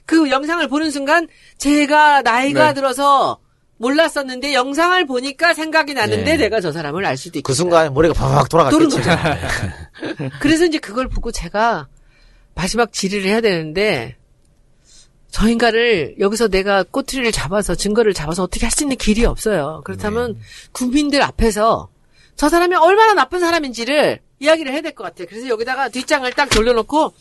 그 0.06 0.30
영상을 0.30 0.66
보는 0.68 0.92
순간 0.92 1.28
제가 1.58 2.22
나이가 2.22 2.68
네. 2.70 2.74
들어서 2.74 3.40
몰랐었는데 3.78 4.54
영상을 4.54 5.06
보니까 5.06 5.54
생각이 5.54 5.94
나는데 5.94 6.24
네. 6.24 6.38
내가 6.38 6.62
저 6.62 6.72
사람을 6.72 7.04
알 7.06 7.18
수도 7.18 7.40
있고 7.40 7.48
그 7.48 7.54
순간에 7.54 7.90
머리가 7.90 8.14
팍 8.14 8.48
돌아갔겠지. 8.50 8.98
그래서 10.40 10.66
이제 10.66 10.78
그걸 10.78 11.08
보고 11.08 11.32
제가 11.32 11.88
마지막 12.54 12.92
질의를 12.94 13.30
해야 13.30 13.42
되는데 13.42 14.18
저 15.32 15.48
인간을 15.48 16.16
여기서 16.20 16.50
내가 16.50 16.84
꼬투리를 16.84 17.32
잡아서 17.32 17.74
증거를 17.74 18.14
잡아서 18.14 18.44
어떻게 18.44 18.66
할 18.66 18.72
수 18.72 18.84
있는 18.84 18.98
길이 18.98 19.26
없어요. 19.26 19.82
그렇다면 19.86 20.38
국민들 20.74 21.22
앞에서 21.22 21.90
저 22.36 22.50
사람이 22.50 22.76
얼마나 22.76 23.14
나쁜 23.14 23.40
사람인지를 23.40 24.20
이야기를 24.40 24.74
해야 24.74 24.82
될 24.82 24.94
것 24.94 25.04
같아요. 25.06 25.28
그래서 25.30 25.48
여기다가 25.48 25.90
뒷장을 25.90 26.30
딱 26.34 26.50
돌려놓고 26.50 27.14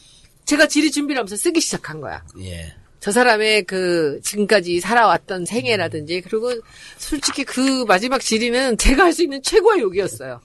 제가 0.50 0.66
질의 0.66 0.90
준비를 0.90 1.20
하면서 1.20 1.36
쓰기 1.36 1.60
시작한 1.60 2.00
거야. 2.00 2.24
예. 2.40 2.74
저 2.98 3.12
사람의 3.12 3.66
그 3.66 4.18
지금까지 4.24 4.80
살아왔던 4.80 5.46
생애라든지 5.46 6.22
그리고 6.22 6.50
솔직히 6.98 7.44
그 7.44 7.84
마지막 7.86 8.20
질의는 8.20 8.76
제가 8.76 9.04
할 9.04 9.12
수 9.12 9.22
있는 9.22 9.40
최고의 9.44 9.80
욕이었어요. 9.80 10.40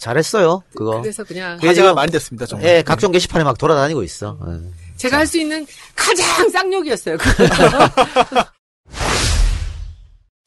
잘했어요. 0.00 0.64
그거. 0.74 1.00
그래서 1.00 1.22
그냥 1.22 1.56
화제가 1.62 1.94
많이 1.94 2.10
됐습니다, 2.10 2.46
정말. 2.46 2.68
예, 2.68 2.82
각종 2.82 3.12
게시판에 3.12 3.44
막 3.44 3.56
돌아다니고 3.56 4.02
있어. 4.02 4.36
예. 4.44 4.58
제가 4.96 5.18
할 5.18 5.26
수 5.28 5.38
있는 5.38 5.64
가장 5.94 6.50
쌍욕이었어요. 6.50 7.16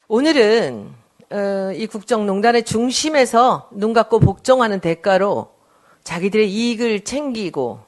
오늘은 0.08 0.92
어, 1.30 1.72
이 1.74 1.86
국정농단의 1.86 2.66
중심에서 2.66 3.70
눈 3.72 3.94
감고 3.94 4.20
복종하는 4.20 4.80
대가로 4.80 5.50
자기들의 6.04 6.52
이익을 6.52 7.04
챙기고 7.04 7.87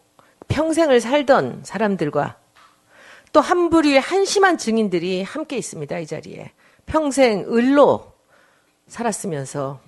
평생을 0.51 1.01
살던 1.01 1.63
사람들과 1.65 2.37
또 3.33 3.41
한 3.41 3.71
부류의 3.71 4.01
한심한 4.01 4.59
증인들이 4.59 5.23
함께 5.23 5.57
있습니다. 5.57 5.99
이 6.01 6.07
자리에 6.07 6.51
평생 6.85 7.47
을로 7.53 8.13
살았으면서 8.89 9.81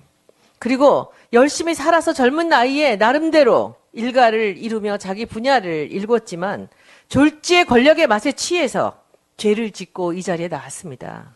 그리고 0.59 1.13
열심히 1.33 1.75
살아서 1.75 2.13
젊은 2.13 2.47
나이에 2.47 2.95
나름대로 2.95 3.75
일가를 3.91 4.57
이루며 4.57 4.97
자기 4.97 5.25
분야를 5.25 5.89
일궜지만 5.91 6.69
졸지의 7.09 7.65
권력의 7.65 8.07
맛에 8.07 8.31
취해서 8.31 9.03
죄를 9.35 9.71
짓고 9.71 10.13
이 10.13 10.23
자리에 10.23 10.47
나왔습니다. 10.47 11.35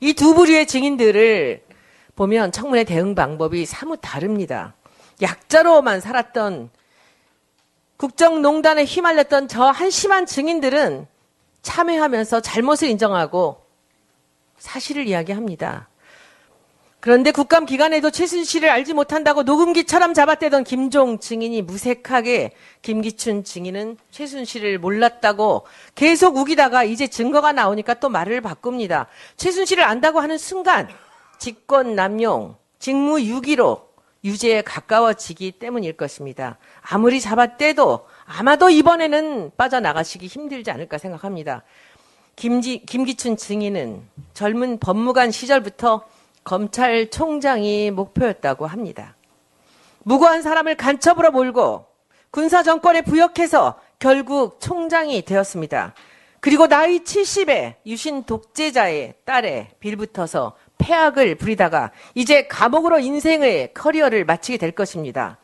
이 0.00 0.14
두 0.14 0.34
부류의 0.34 0.66
증인들을 0.66 1.62
보면 2.16 2.52
청문회 2.52 2.84
대응 2.84 3.14
방법이 3.14 3.66
사뭇 3.66 3.98
다릅니다. 4.00 4.74
약자로만 5.20 6.00
살았던 6.00 6.70
국정농단에 7.98 8.84
휘말렸던 8.84 9.48
저 9.48 9.64
한심한 9.64 10.24
증인들은 10.24 11.06
참여하면서 11.62 12.40
잘못을 12.40 12.88
인정하고 12.88 13.60
사실을 14.56 15.06
이야기합니다. 15.06 15.88
그런데 17.00 17.30
국감 17.32 17.66
기간에도 17.66 18.10
최순실을 18.10 18.70
알지 18.70 18.92
못한다고 18.92 19.42
녹음기처럼 19.42 20.14
잡아떼던 20.14 20.64
김종 20.64 21.18
증인이 21.18 21.62
무색하게 21.62 22.52
김기춘 22.82 23.44
증인은 23.44 23.98
최순실을 24.10 24.78
몰랐다고 24.78 25.66
계속 25.94 26.36
우기다가 26.36 26.84
이제 26.84 27.08
증거가 27.08 27.52
나오니까 27.52 27.94
또 27.94 28.08
말을 28.08 28.40
바꿉니다. 28.40 29.06
최순실을 29.36 29.84
안다고 29.84 30.20
하는 30.20 30.38
순간 30.38 30.88
직권 31.38 31.94
남용, 31.94 32.56
직무 32.78 33.20
유기로 33.20 33.87
유죄에 34.28 34.62
가까워지기 34.62 35.52
때문일 35.52 35.94
것입니다. 35.94 36.58
아무리 36.82 37.20
잡아떼도 37.20 38.06
아마도 38.26 38.68
이번에는 38.68 39.52
빠져나가시기 39.56 40.26
힘들지 40.26 40.70
않을까 40.70 40.98
생각합니다. 40.98 41.62
김지, 42.36 42.78
김기춘 42.84 43.36
증인은 43.36 44.02
젊은 44.34 44.78
법무관 44.78 45.30
시절부터 45.30 46.04
검찰총장이 46.44 47.90
목표였다고 47.90 48.66
합니다. 48.66 49.16
무고한 50.04 50.42
사람을 50.42 50.76
간첩으로 50.76 51.32
몰고 51.32 51.86
군사 52.30 52.62
정권에 52.62 53.02
부역해서 53.02 53.80
결국 53.98 54.60
총장이 54.60 55.22
되었습니다. 55.22 55.94
그리고 56.40 56.68
나이 56.68 57.00
70에 57.00 57.74
유신 57.86 58.22
독재자의 58.22 59.14
딸에 59.24 59.70
빌붙어서 59.80 60.54
폐악을 60.78 61.34
부리다가 61.34 61.90
이제 62.14 62.46
감옥으로 62.46 62.98
인생의 62.98 63.74
커리어를 63.74 64.24
마치게 64.24 64.58
될 64.58 64.72
것입니다. 64.72 65.38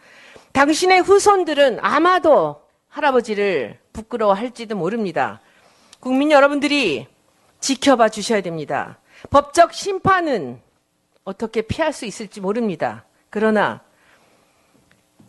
당신의 0.52 1.00
후손들은 1.00 1.78
아마도 1.80 2.62
할아버지를 2.88 3.78
부끄러워할지도 3.92 4.76
모릅니다. 4.76 5.40
국민 6.00 6.30
여러분들이 6.30 7.06
지켜봐 7.60 8.10
주셔야 8.10 8.40
됩니다. 8.40 8.98
법적 9.30 9.72
심판은 9.72 10.60
어떻게 11.24 11.62
피할 11.62 11.92
수 11.92 12.04
있을지 12.04 12.40
모릅니다. 12.40 13.04
그러나 13.30 13.80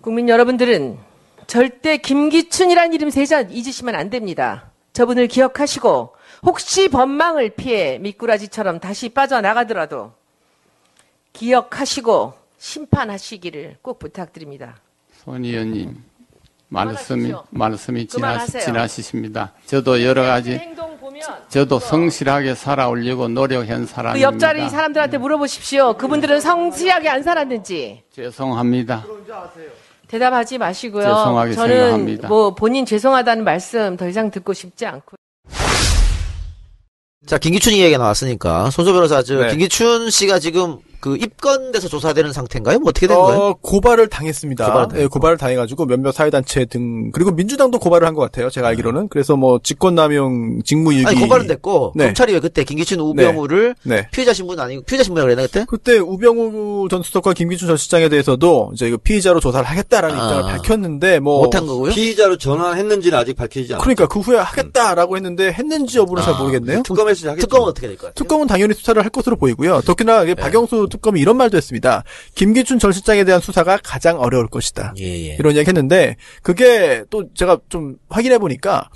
국민 0.02 0.30
여러분들은 0.30 1.00
절대 1.48 1.98
김기춘이란 1.98 2.94
이름 2.94 3.10
세자 3.10 3.42
잊으시면 3.42 3.96
안 3.96 4.10
됩니다. 4.10 4.72
저분을 4.94 5.28
기억하시고 5.28 6.16
혹시 6.46 6.88
법망을 6.90 7.50
피해 7.50 7.98
미꾸라지처럼 7.98 8.80
다시 8.80 9.10
빠져나가더라도 9.10 10.14
기억하시고 11.34 12.34
심판하시기를 12.58 13.78
꼭 13.82 14.00
부탁드립니다. 14.00 14.76
손 15.24 15.44
의원님 15.44 16.04
말씀이. 16.70 17.34
말씀이 17.50 18.08
지나. 18.08 18.46
지나시십니다. 18.46 19.54
저도 19.66 20.04
여러 20.04 20.24
가지 20.24 20.54
행동 20.54 20.98
보면 20.98 21.22
저도 21.50 21.80
성실하게 21.80 22.56
살아오려고 22.56 23.28
노력한 23.28 23.82
그 23.82 23.86
사람입니다. 23.86 24.28
옆자리 24.28 24.70
사람들한테 24.70 25.18
물어보십시오. 25.18 25.94
그분들은 25.98 26.42
성실하게 26.42 27.10
안 27.10 27.24
살았는지. 27.24 28.04
죄송합니다. 28.12 29.06
대답하지 30.08 30.58
마시고요. 30.58 31.04
죄송하게 31.04 31.54
저는 31.54 31.76
생각합니다. 31.76 32.28
뭐 32.28 32.54
본인 32.54 32.86
죄송하다는 32.86 33.44
말씀 33.44 33.98
더 33.98 34.08
이상 34.08 34.30
듣고 34.30 34.54
싶지 34.54 34.86
않고. 34.86 35.15
자, 37.26 37.38
김기춘 37.40 37.74
이야기가 37.74 37.98
나왔으니까, 37.98 38.70
손소 38.70 38.94
변호사, 38.94 39.24
저, 39.24 39.36
네. 39.36 39.50
김기춘 39.50 40.12
씨가 40.12 40.40
지금 40.40 40.78
그 41.00 41.16
입건돼서 41.18 41.88
조사되는 41.88 42.34
상태인가요? 42.34 42.80
뭐 42.80 42.90
어떻게 42.90 43.08
된 43.08 43.18
거예요? 43.18 43.40
어, 43.42 43.54
고발을 43.62 44.08
당했습니다. 44.10 44.66
고발을 44.66 44.86
예, 44.86 44.90
당했고. 44.96 45.10
고발을 45.14 45.38
당해가지고 45.38 45.86
몇몇 45.86 46.12
사회단체 46.12 46.66
등 46.66 47.12
그리고 47.12 47.32
민주당도 47.32 47.80
고발을 47.80 48.08
한 48.08 48.16
것 48.16 48.22
같아요. 48.22 48.50
제가 48.50 48.70
알기로는 48.70 49.10
그래서 49.10 49.36
뭐 49.36 49.60
직권남용, 49.62 50.62
직무유기. 50.64 51.06
아니 51.06 51.20
고발은 51.20 51.48
됐고 51.48 51.94
네. 51.96 52.06
검찰이 52.06 52.34
왜 52.34 52.40
그때 52.40 52.64
김기춘 52.64 53.00
우병우를 53.02 53.76
네. 53.84 54.08
피해자 54.12 54.32
신분 54.34 54.60
아니고 54.60 54.84
피해자 54.84 55.04
신분이라고 55.04 55.28
그랬나 55.36 55.48
그때? 55.48 55.66
그때 55.68 55.98
우병우 56.00 56.88
전 56.90 57.04
수석과 57.04 57.34
김기춘 57.34 57.68
전 57.68 57.78
시장에 57.78 58.10
대해서도 58.10 58.72
이제 58.74 58.90
그 58.90 58.98
피의자로 58.98 59.40
조사를 59.40 59.66
하겠다라는 59.66 60.18
아. 60.20 60.24
입장을 60.24 60.44
밝혔는데 60.54 61.20
뭐 61.20 61.44
못한 61.44 61.66
거고요? 61.68 61.92
피의자로 61.92 62.38
전환했는지는 62.38 63.18
아직 63.18 63.36
밝혀지지 63.36 63.74
않았죠. 63.74 63.84
그러니까 63.84 64.08
그 64.08 64.20
후에 64.20 64.38
하겠다라고 64.38 65.16
했는데 65.18 65.52
했는지 65.52 65.98
여부는 65.98 66.24
잘 66.24 66.36
모르겠네요. 66.36 66.84
특검에서 66.84 67.30
하겠죠. 67.32 67.48
특검은 67.48 67.68
어떻게 67.68 67.88
될것 67.88 68.02
같아요? 68.02 68.14
특검은 68.16 68.48
당연히 68.48 68.74
수사를 68.74 69.02
할 69.04 69.10
것으로 69.10 69.36
보이고요. 69.36 69.82
특히나 69.82 70.24
이게 70.24 70.36
박영수 70.36 70.85
특검이 70.88 71.20
이런 71.20 71.38
말도 71.38 71.58
했습니다. 71.58 72.04
김기춘 72.36 72.80
전 72.80 72.92
실장에 72.92 73.24
대한 73.24 73.42
수사가 73.42 73.78
가장 73.84 74.20
어려울 74.20 74.48
것이다. 74.48 74.94
예, 75.00 75.04
예. 75.04 75.36
이런 75.40 75.56
이야기 75.56 75.68
했는데 75.68 76.16
그게 76.42 77.04
또 77.10 77.26
제가 77.34 77.60
좀 77.70 77.98
확인해 78.10 78.38
보니까 78.38 78.90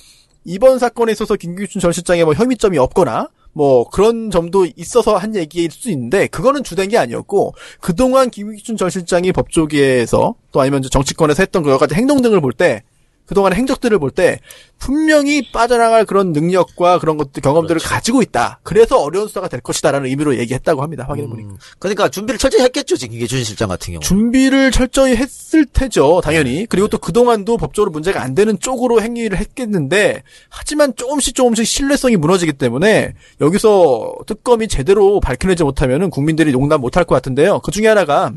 이번 0.45 0.79
사건에 0.79 1.11
있어서 1.11 1.35
김기춘 1.35 1.81
전 1.81 1.91
실장의 1.91 2.25
뭐 2.25 2.33
혐의점이 2.33 2.77
없거나 2.77 3.29
뭐 3.53 3.89
그런 3.89 4.31
점도 4.31 4.67
있어서 4.75 5.17
한 5.17 5.35
얘기일 5.35 5.71
수 5.71 5.89
있는데 5.91 6.27
그거는 6.27 6.63
주된 6.63 6.89
게 6.89 6.97
아니었고 6.97 7.53
그동안 7.81 8.29
김기춘 8.29 8.77
전 8.77 8.89
실장이 8.89 9.31
법조계에서 9.31 10.35
또 10.51 10.61
아니면 10.61 10.81
정치권에서 10.81 11.43
했던 11.43 11.63
그 11.63 11.69
여러 11.69 11.77
가지 11.77 11.95
행동 11.95 12.21
등을 12.21 12.41
볼때 12.41 12.83
그동안의 13.29 13.57
행적들을 13.59 13.97
볼 13.99 14.09
때 14.09 14.39
분명히 14.79 15.51
빠져나갈 15.51 16.05
그런 16.05 16.31
능력과 16.31 16.99
그런 16.99 17.17
것들 17.17 17.41
경험들을 17.41 17.79
가지고 17.81 18.21
있다. 18.21 18.59
그래서 18.63 18.97
어려운 18.97 19.27
수사가 19.27 19.47
될 19.47 19.59
것이다라는 19.61 20.09
의미로 20.09 20.37
얘기했다고 20.37 20.81
합니다. 20.81 21.05
확인해 21.07 21.27
보니까. 21.27 21.53
그러니까 21.77 22.09
준비를 22.09 22.39
철저히 22.39 22.63
했겠죠, 22.63 22.95
지금 22.95 23.11
김기춘 23.11 23.43
실장 23.43 23.67
같은 23.67 23.93
경우. 23.93 23.99
준비를 23.99 24.71
철저히 24.71 25.15
했을 25.15 25.65
테죠, 25.65 26.21
당연히. 26.23 26.65
그리고 26.67 26.87
또 26.87 26.97
그동안도 26.97 27.57
법적으로 27.57 27.91
문제가 27.91 28.23
안 28.23 28.33
되는 28.33 28.57
쪽으로 28.57 29.01
행위를 29.01 29.37
했겠는데, 29.37 30.23
하지만 30.49 30.95
조금씩 30.95 31.35
조금씩 31.35 31.67
신뢰성이 31.67 32.15
무너지기 32.15 32.53
때문에, 32.53 33.13
여기서 33.41 34.15
특검이 34.25 34.69
제대로 34.69 35.19
밝혀내지 35.19 35.63
못하면은 35.63 36.09
국민들이 36.09 36.53
용납 36.53 36.79
못할 36.79 37.03
것 37.03 37.15
같은데요. 37.15 37.59
그 37.59 37.71
중에 37.71 37.87
하나가, 37.87 38.31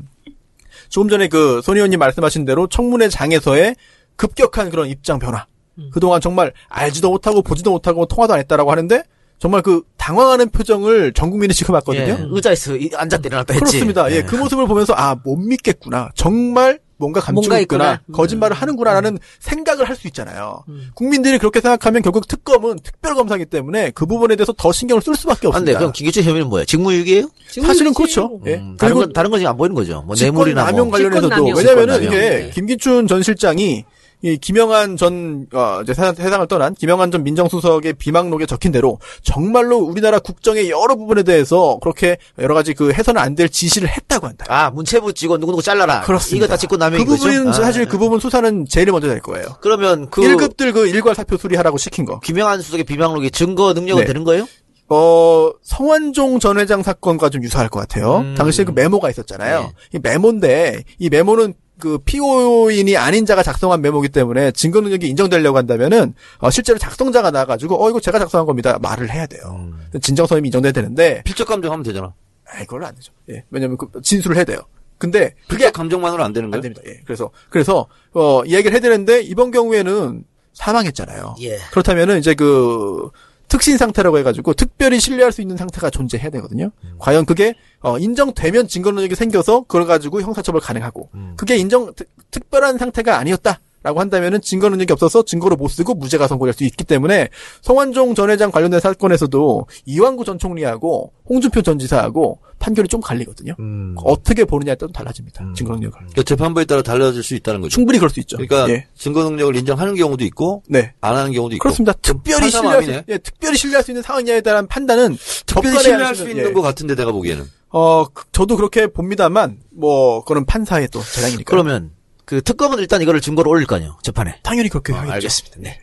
조금 0.88 1.08
전에 1.08 1.28
그, 1.28 1.60
손 1.62 1.76
의원님 1.76 1.98
말씀하신 2.00 2.44
대로 2.44 2.66
청문회 2.66 3.08
장에서의 3.08 3.76
급격한 4.16 4.70
그런 4.70 4.88
입장 4.88 5.18
변화. 5.18 5.46
그동안 5.90 6.20
정말 6.20 6.52
알지도 6.68 7.10
못하고 7.10 7.42
보지도 7.42 7.70
못하고 7.72 8.06
통화도 8.06 8.34
안 8.34 8.40
했다라고 8.40 8.70
하는데, 8.70 9.02
정말 9.38 9.62
그 9.62 9.82
당황하는 9.96 10.50
표정을 10.50 11.12
전 11.14 11.30
국민이 11.30 11.52
지켜봤거든요. 11.54 12.02
예, 12.04 12.18
의자에서 12.30 12.76
이- 12.76 12.90
앉았다 12.94 13.22
일어났다 13.26 13.54
했지. 13.54 13.64
그렇습니다. 13.64 14.10
예, 14.12 14.16
예. 14.18 14.22
그 14.22 14.36
모습을 14.36 14.66
보면서 14.66 14.92
아 14.96 15.16
못 15.24 15.36
믿겠구나. 15.36 16.10
정말 16.14 16.78
뭔가 16.98 17.20
감추고 17.20 17.56
있구나. 17.58 17.60
있구나. 17.94 18.00
음. 18.06 18.12
거짓말을 18.12 18.54
하는구나라는 18.54 19.18
생각을 19.40 19.88
할 19.88 19.96
수 19.96 20.06
있잖아요. 20.08 20.62
국민들이 20.94 21.38
그렇게 21.38 21.60
생각하면 21.60 22.02
결국 22.02 22.28
특검은 22.28 22.78
특별검사기 22.84 23.46
때문에 23.46 23.90
그 23.90 24.06
부분에 24.06 24.36
대해서 24.36 24.52
더 24.56 24.70
신경을 24.70 25.02
쓸 25.02 25.16
수밖에 25.16 25.48
안 25.48 25.52
돼. 25.52 25.72
없습니다. 25.72 25.78
그럼 25.80 25.92
김기춘 25.92 26.22
혐의는 26.22 26.48
뭐예요? 26.48 26.64
직무유기예요? 26.66 27.28
사실은 27.66 27.92
그렇죠. 27.94 28.38
예. 28.46 28.54
음, 28.54 28.76
다른 28.78 28.94
그리고 28.94 29.00
건 29.00 29.12
다른 29.12 29.30
건 29.32 29.40
지금 29.40 29.50
안 29.50 29.56
보이는 29.56 29.74
거죠. 29.74 30.02
뭐 30.06 30.14
뇌물이나 30.14 30.66
직권남용 30.66 30.88
뭐. 30.88 30.92
관련해서도. 30.98 31.44
왜냐면은. 31.56 32.02
이게 32.04 32.16
네. 32.20 32.50
김기춘 32.54 33.08
전 33.08 33.24
실장이 33.24 33.84
이 34.24 34.36
김영한 34.36 34.96
전 34.96 35.46
어, 35.52 35.80
이제 35.82 35.94
세상, 35.94 36.14
세상을 36.14 36.46
떠난 36.46 36.74
김영한 36.74 37.10
전 37.10 37.24
민정수석의 37.24 37.94
비망록에 37.94 38.46
적힌 38.46 38.70
대로 38.70 38.98
정말로 39.22 39.78
우리나라 39.78 40.20
국정의 40.20 40.70
여러 40.70 40.94
부분에 40.94 41.24
대해서 41.24 41.78
그렇게 41.82 42.16
여러 42.38 42.54
가지 42.54 42.72
그 42.72 42.92
해서는 42.92 43.20
안 43.20 43.32
될 43.34 43.48
지시를 43.48 43.88
했다고 43.88 44.26
한다. 44.26 44.44
아 44.48 44.70
문체부 44.70 45.14
직원 45.14 45.40
누구누구 45.40 45.62
잘라라. 45.62 46.02
그렇습니다. 46.02 46.44
이거 46.44 46.52
다 46.52 46.56
직권남용인 46.58 47.06
그 47.06 47.12
거죠? 47.12 47.24
부분은 47.24 47.48
아, 47.48 47.52
사실 47.52 47.86
그 47.88 47.96
부분 47.98 48.20
수사는 48.20 48.66
제일 48.68 48.92
먼저 48.92 49.08
될 49.08 49.20
거예요. 49.20 49.46
그러면 49.62 50.10
그 50.10 50.20
1급들 50.20 50.72
그 50.74 50.86
일괄 50.86 51.14
사표 51.14 51.36
수리하라고 51.38 51.78
시킨 51.78 52.04
거. 52.04 52.20
김영한 52.20 52.60
수석의 52.60 52.84
비망록이 52.84 53.30
증거 53.30 53.72
능력은 53.72 54.02
네. 54.02 54.06
되는 54.06 54.22
거예요? 54.24 54.46
어, 54.90 55.50
성완종 55.62 56.38
전 56.38 56.58
회장 56.58 56.82
사건과 56.82 57.30
좀 57.30 57.42
유사할 57.42 57.70
것 57.70 57.80
같아요. 57.80 58.18
음. 58.18 58.34
당시에 58.36 58.66
그 58.66 58.72
메모가 58.72 59.08
있었잖아요. 59.08 59.60
네. 59.62 59.72
이 59.94 59.98
메모인데, 60.02 60.84
이 60.98 61.08
메모는 61.08 61.54
그 61.82 61.98
피고인이 61.98 62.96
아닌 62.96 63.26
자가 63.26 63.42
작성한 63.42 63.80
메모기 63.80 64.08
때문에 64.08 64.52
증거 64.52 64.80
능력이 64.80 65.08
인정되려고 65.08 65.58
한다면은, 65.58 66.14
어, 66.38 66.48
실제로 66.48 66.78
작성자가 66.78 67.32
나와가지고, 67.32 67.84
어, 67.84 67.90
이거 67.90 67.98
제가 67.98 68.20
작성한 68.20 68.46
겁니다. 68.46 68.78
말을 68.80 69.10
해야 69.10 69.26
돼요. 69.26 69.42
음. 69.58 69.80
진정성이 70.00 70.42
인정돼야 70.46 70.70
되는데, 70.70 71.22
필적 71.24 71.48
감정하면 71.48 71.82
되잖아. 71.82 72.14
아, 72.48 72.60
이걸로 72.60 72.86
안 72.86 72.94
되죠. 72.94 73.12
예. 73.30 73.42
왜냐면 73.50 73.76
그 73.76 73.88
진술을 74.00 74.36
해야 74.36 74.44
돼요. 74.44 74.60
근데, 74.96 75.34
그게 75.48 75.72
감정만으로 75.72 76.22
안 76.22 76.32
되는 76.32 76.46
안 76.46 76.50
거예요? 76.52 76.62
됩니다. 76.62 76.82
예. 76.86 77.00
그래서, 77.04 77.30
그래서, 77.50 77.88
어, 78.12 78.44
이야기를 78.44 78.74
해야 78.74 78.80
되는데, 78.80 79.20
이번 79.20 79.50
경우에는 79.50 80.22
사망했잖아요. 80.52 81.34
예. 81.40 81.58
그렇다면은 81.72 82.20
이제 82.20 82.34
그 82.34 83.10
특신 83.48 83.76
상태라고 83.76 84.18
해가지고 84.18 84.54
특별히 84.54 84.98
신뢰할 84.98 85.32
수 85.32 85.42
있는 85.42 85.56
상태가 85.56 85.90
존재해야 85.90 86.30
되거든요. 86.30 86.70
음. 86.84 86.94
과연 86.98 87.26
그게 87.26 87.54
어, 87.80 87.98
인정되면 87.98 88.68
증거 88.68 88.90
능력이 88.90 89.14
생겨서 89.14 89.62
그걸 89.62 89.86
가지고 89.86 90.22
형사처벌 90.22 90.60
가능하고 90.60 91.10
음. 91.14 91.34
그게 91.36 91.56
인정 91.56 91.92
특, 91.94 92.08
특별한 92.30 92.78
상태가 92.78 93.18
아니었다. 93.18 93.60
라고 93.82 94.00
한다면은 94.00 94.40
증거 94.40 94.68
능력이 94.68 94.92
없어서 94.92 95.24
증거로 95.24 95.56
못 95.56 95.68
쓰고 95.68 95.94
무죄가 95.94 96.28
선고될 96.28 96.52
수 96.54 96.64
있기 96.64 96.84
때문에 96.84 97.28
성완종 97.62 98.14
전 98.14 98.30
회장 98.30 98.50
관련된 98.50 98.78
사건에서도 98.80 99.66
이완구 99.86 100.24
전 100.24 100.38
총리하고 100.38 101.12
홍준표 101.28 101.62
전 101.62 101.78
지사하고 101.78 102.40
판결이 102.58 102.86
좀 102.86 103.00
갈리거든요. 103.00 103.54
음. 103.58 103.96
어떻게 104.04 104.44
보느냐에 104.44 104.76
따라 104.76 104.92
달라집니다. 104.92 105.44
증거 105.56 105.72
능력을. 105.74 105.98
그 106.14 106.22
재판부에 106.22 106.64
따라 106.64 106.82
달라질 106.82 107.22
수 107.24 107.34
있다는 107.34 107.60
거죠. 107.60 107.70
충분히 107.74 107.98
그럴 107.98 108.08
수 108.10 108.20
있죠. 108.20 108.36
그러니까 108.36 108.68
예. 108.72 108.86
증거 108.96 109.24
능력을 109.24 109.56
인정하는 109.56 109.96
경우도 109.96 110.24
있고 110.26 110.62
네. 110.68 110.92
안 111.00 111.16
하는 111.16 111.32
경우도 111.32 111.56
있고. 111.56 111.62
그렇습니다. 111.62 111.92
특별히 112.00 112.50
신뢰할 112.50 112.82
수. 112.84 113.02
예, 113.08 113.18
특별히 113.18 113.56
신뢰할 113.56 113.82
수 113.82 113.90
있는 113.90 114.02
상황이냐에 114.02 114.42
대한 114.42 114.68
판단은 114.68 115.16
특별히 115.44 115.78
신뢰할 115.80 116.14
수 116.14 116.28
있는 116.30 116.50
예. 116.50 116.52
것 116.52 116.62
같은데 116.62 116.94
내가 116.94 117.10
보기에는. 117.10 117.44
어, 117.70 118.04
그- 118.12 118.24
저도 118.32 118.56
그렇게 118.56 118.86
봅니다만, 118.86 119.58
뭐, 119.74 120.20
그거는 120.22 120.44
판사의 120.44 120.88
또 120.92 121.00
재량이니까. 121.00 121.50
그러면 121.50 121.90
그 122.24 122.40
특검은 122.42 122.78
일단 122.78 123.02
이거를 123.02 123.20
증거로 123.20 123.50
올릴 123.50 123.66
거 123.66 123.76
아니에요, 123.76 123.98
재판에. 124.02 124.38
당연히 124.42 124.68
그렇게 124.68 124.92
어, 124.92 124.96
하겠죠. 124.96 125.12
알겠습니다. 125.14 125.56
네. 125.60 125.80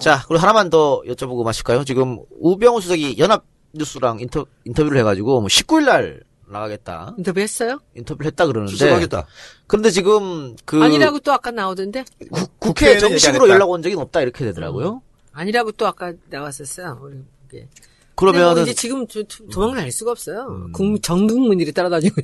자, 0.00 0.24
그리고 0.26 0.40
하나만 0.42 0.70
더 0.70 1.02
여쭤보고 1.06 1.44
마실까요? 1.44 1.84
지금 1.84 2.18
우병우 2.40 2.80
수석이 2.80 3.16
연합 3.18 3.44
뉴스랑 3.74 4.20
인터, 4.20 4.46
인터뷰를 4.64 4.98
해가지고 4.98 5.40
뭐 5.40 5.48
19일 5.48 5.84
날 5.84 6.22
나가겠다. 6.48 7.14
인터뷰했어요? 7.18 7.80
인터뷰를 7.96 8.26
했다 8.28 8.46
그러는데. 8.46 8.72
수습하겠다. 8.72 9.26
그런데 9.66 9.90
지금 9.90 10.56
그 10.64 10.82
아니라고 10.82 11.18
또 11.20 11.32
아까 11.32 11.50
나오던데? 11.50 12.04
국회 12.30 12.46
국회에는 12.58 13.00
정식으로. 13.00 13.48
연락 13.48 13.70
온 13.70 13.82
적은 13.82 13.98
없다 13.98 14.20
이렇게 14.20 14.44
되더라고요. 14.44 15.02
아니라고 15.32 15.72
또 15.72 15.86
아까 15.86 16.12
나왔었어요. 16.30 16.98
우리 17.02 17.14
이게. 17.48 17.68
근데 17.68 17.68
뭐 18.14 18.32
그러면은 18.32 18.58
음. 18.58 18.62
이제 18.62 18.74
지금 18.74 19.06
도- 19.06 19.24
도- 19.24 19.48
도망을 19.48 19.78
알 19.80 19.90
수가 19.90 20.12
없어요. 20.12 20.68
국민, 20.72 21.02
전 21.02 21.26
국민들이 21.26 21.72
따라다니고. 21.72 22.14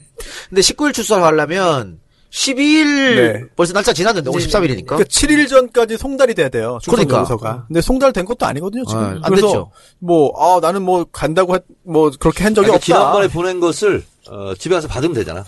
근데 0.48 0.60
19일 0.60 0.94
출석을 0.94 1.24
하려면 1.24 1.98
12일 2.30 3.16
네. 3.16 3.44
벌써 3.56 3.72
날짜 3.72 3.92
지났는데 3.92 4.30
오늘 4.30 4.40
13일이니까. 4.40 4.86
그러니까 4.86 5.08
7일 5.08 5.48
전까지 5.48 5.96
송달이 5.96 6.34
돼야 6.34 6.48
돼요. 6.48 6.78
그러니까. 6.88 7.20
요소가. 7.20 7.64
근데 7.66 7.80
송달 7.80 8.12
된 8.12 8.24
것도 8.24 8.46
아니거든요, 8.46 8.84
지금. 8.84 9.00
아, 9.00 9.18
안 9.22 9.34
됐죠. 9.34 9.70
뭐, 9.98 10.32
아, 10.38 10.60
나는 10.60 10.82
뭐 10.82 11.04
간다고 11.10 11.54
했, 11.54 11.64
뭐 11.82 12.10
그렇게 12.18 12.44
한 12.44 12.54
적이 12.54 12.66
그러니까 12.68 12.76
없다. 12.76 12.84
지난번에 12.84 13.28
보낸 13.28 13.60
것을 13.60 14.04
어, 14.28 14.54
집에 14.54 14.74
가서 14.74 14.86
받으면 14.86 15.14
되잖아. 15.14 15.44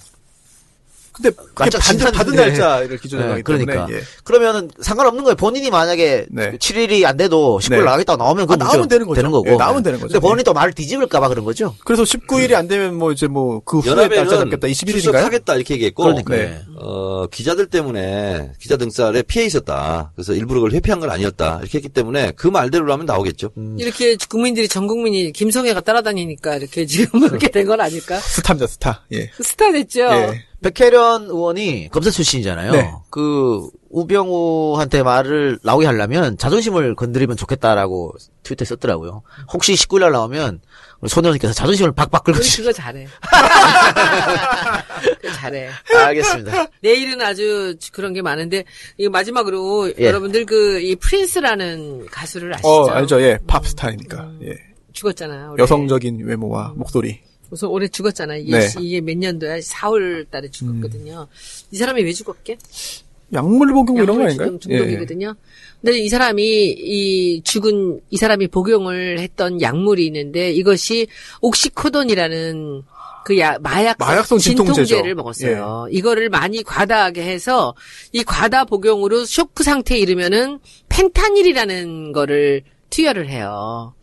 근데 1.13 1.31
그게 1.31 1.51
깜짝 1.55 1.79
받은. 1.81 2.13
받은 2.13 2.35
날짜를 2.35 2.97
기준으로 2.99 3.27
네, 3.27 3.33
하기 3.35 3.43
때문에. 3.43 3.65
그러니까. 3.67 3.95
예. 3.97 4.01
그러면은 4.25 4.71
상관없는 4.81 5.25
거예요. 5.25 5.35
본인이 5.37 5.71
만약에 5.71 6.27
네. 6.31 6.53
7일이 6.59 7.05
안 7.05 7.17
돼도 7.19 7.59
19일 7.63 7.71
네. 7.79 7.85
나가겠다고 7.85 8.23
나오면 8.23 8.47
그건 8.47 8.63
아, 8.63 8.65
나오면 8.67 8.89
되는 8.89 9.07
거죠. 9.07 9.23
거고. 9.31 9.51
예, 9.51 9.57
나오면 9.57 9.83
되는 9.83 9.99
거죠. 10.01 10.13
근데 10.13 10.21
본인이 10.21 10.43
또 10.45 10.53
말을 10.55 10.73
뒤집을까 10.73 11.21
봐 11.21 11.29
그런 11.29 11.45
거죠. 11.45 11.75
그래서 11.85 12.03
19일이 12.05 12.55
안 12.55 12.67
되면 12.69 12.95
뭐 12.97 13.13
이제 13.13 13.27
뭐 13.27 13.61
그 13.65 13.81
후에 13.81 14.09
날짜 14.09 14.39
잡겠다. 14.39 14.67
21일인가요? 14.69 14.93
출석하겠다 15.03 15.55
이렇게 15.57 15.75
얘기했고 15.75 16.03
그러니까. 16.05 16.35
네. 16.35 16.61
어, 16.79 17.27
기자들 17.31 17.67
때문에 17.67 18.53
기자 18.59 18.77
등살에 18.77 19.23
피해 19.23 19.45
있었다. 19.45 20.13
그래서 20.17 20.33
일부러 20.33 20.61
그걸 20.61 20.73
회피한 20.73 20.99
건 21.01 21.11
아니었다. 21.11 21.59
이렇게 21.61 21.79
했기 21.79 21.89
때문에 21.89 22.33
그 22.37 22.49
말대로 22.49 22.91
하면 22.93 23.07
나오겠죠. 23.07 23.51
이렇게 23.79 24.17
국민들이, 24.29 24.67
전 24.69 24.87
국민이 24.87 25.31
김성애가 25.33 25.81
따라다니니까 25.83 26.57
이렇게 26.57 26.87
지금 26.87 27.21
그렇게 27.29 27.49
된 27.49 27.67
건 27.67 27.81
아닐까? 27.81 28.19
스타입니다, 28.19 28.67
스타. 28.67 29.05
예. 29.13 29.31
스타 29.41 29.71
됐죠? 29.71 30.01
예. 30.01 30.45
백혜련 30.63 31.25
의원이 31.25 31.89
검사 31.91 32.11
출신이잖아요. 32.11 32.73
네. 32.73 32.93
그 33.11 33.69
우병우한테 33.91 35.03
말을 35.03 35.59
나오게 35.63 35.87
하려면 35.87 36.39
자존심을 36.39 36.95
건드리면 36.95 37.37
좋겠다라고 37.37 38.15
트위터에 38.43 38.65
썼더라고요. 38.65 39.23
혹시 39.53 39.75
19일 39.75 40.01
날 40.01 40.13
나오면 40.13 40.61
우리 41.01 41.09
손 41.09 41.25
의원님께서 41.25 41.53
자존심을 41.53 41.93
박박 41.93 42.25
긁어주시 42.25 42.59
그거 42.59 42.73
잘해. 42.73 43.07
그거 45.21 45.33
잘해. 45.35 45.69
알겠습니다. 46.07 46.67
내일은 46.81 47.21
아주 47.21 47.77
그런 47.93 48.13
게 48.13 48.23
많은데, 48.23 48.65
이거 48.99 49.11
마지막으로 49.11 49.93
예. 49.99 50.07
여러분들 50.07 50.47
그, 50.47 50.81
이 50.81 50.95
프린스라는 50.97 52.07
가수를 52.07 52.55
아시죠? 52.55 52.69
어, 52.69 52.89
알죠. 52.89 53.21
예. 53.21 53.39
팝스타이니까. 53.47 54.31
예. 54.45 54.55
죽었잖아요. 54.93 55.57
여성적인 55.59 56.25
외모와 56.25 56.75
목소리. 56.77 57.21
우선 57.53 57.69
올해 57.69 57.87
죽었잖아. 57.87 58.37
이게, 58.37 58.59
네. 58.59 58.69
이게 58.81 59.01
몇 59.03 59.17
년도야? 59.17 59.61
4월 59.61 60.29
달에 60.31 60.51
죽었거든요. 60.51 61.29
이 61.71 61.77
사람이 61.77 62.03
왜 62.03 62.13
죽었게? 62.13 62.57
약물 63.35 63.73
복용 63.73 63.99
이런 63.99 64.19
거 64.19 64.25
아닌가요? 64.25 64.59
중독이거든요. 64.59 65.35
근데 65.81 65.99
이 65.99 66.09
사람이 66.09 66.43
이 66.43 67.43
죽은 67.43 68.01
이 68.11 68.17
사람이 68.17 68.49
복용을 68.49 69.19
했던 69.19 69.61
약물이 69.61 70.07
있는데 70.07 70.51
이것이 70.53 71.09
옥시코돈이라는 71.41 72.83
그 73.25 73.39
야, 73.39 73.59
마약성, 73.61 74.07
마약성 74.07 74.39
진통제죠. 74.39 74.85
진통제를 74.85 75.15
먹었어요. 75.15 75.87
이거를 75.91 76.29
많이 76.31 76.63
과다하게 76.63 77.23
해서 77.23 77.75
이 78.13 78.25
과다 78.25 78.65
복용으로 78.65 79.25
쇼크 79.25 79.63
상태에 79.63 79.99
이르면은 79.99 80.59
펜타닐이라는 80.89 82.13
거를 82.13 82.63
투여를 82.91 83.29
해요. 83.29 83.95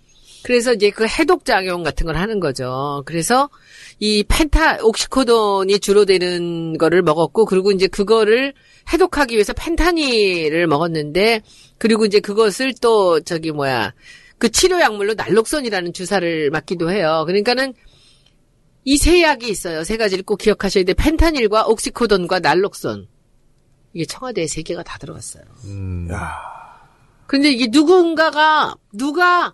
그래서 0.43 0.73
이제 0.73 0.89
그 0.89 1.05
해독 1.05 1.45
작용 1.45 1.83
같은 1.83 2.05
걸 2.05 2.15
하는 2.15 2.39
거죠. 2.39 3.03
그래서 3.05 3.49
이 3.99 4.23
펜타 4.27 4.79
옥시코돈이 4.83 5.79
주로 5.79 6.05
되는 6.05 6.77
거를 6.77 7.01
먹었고 7.01 7.45
그리고 7.45 7.71
이제 7.71 7.87
그거를 7.87 8.53
해독하기 8.91 9.35
위해서 9.35 9.53
펜타닐을 9.53 10.65
먹었는데 10.67 11.41
그리고 11.77 12.05
이제 12.05 12.19
그것을 12.19 12.73
또 12.81 13.19
저기 13.21 13.51
뭐야 13.51 13.93
그 14.37 14.49
치료 14.49 14.79
약물로 14.79 15.15
날록선이라는 15.15 15.91
주사를 15.93 16.49
맞기도 16.51 16.89
해요. 16.91 17.23
그러니까는 17.27 17.73
이 18.85 18.97
세 18.97 19.21
약이 19.21 19.49
있어요. 19.49 19.83
세 19.83 19.97
가지를 19.97 20.23
꼭 20.23 20.37
기억하셔야 20.37 20.83
돼. 20.85 20.93
펜타닐과 20.93 21.65
옥시코돈과 21.67 22.39
날록선. 22.39 23.07
이게 23.93 24.05
청와대에 24.05 24.47
세 24.47 24.61
개가 24.61 24.83
다 24.83 24.97
들어갔어요. 24.97 25.43
근데 27.27 27.51
이게 27.51 27.67
누군가가 27.69 28.75
누가 28.93 29.53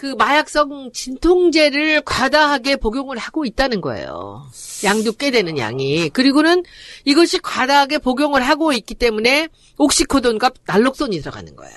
그 0.00 0.14
마약성 0.16 0.92
진통제를 0.94 2.00
과다하게 2.06 2.76
복용을 2.76 3.18
하고 3.18 3.44
있다는 3.44 3.82
거예요. 3.82 4.46
양도 4.82 5.12
꽤 5.12 5.30
되는 5.30 5.58
양이. 5.58 6.08
그리고는 6.08 6.62
이것이 7.04 7.38
과다하게 7.38 7.98
복용을 7.98 8.40
하고 8.40 8.72
있기 8.72 8.94
때문에 8.94 9.48
옥시코돈과 9.76 10.52
날록선이 10.66 11.20
들어가는 11.20 11.54
거예요. 11.54 11.76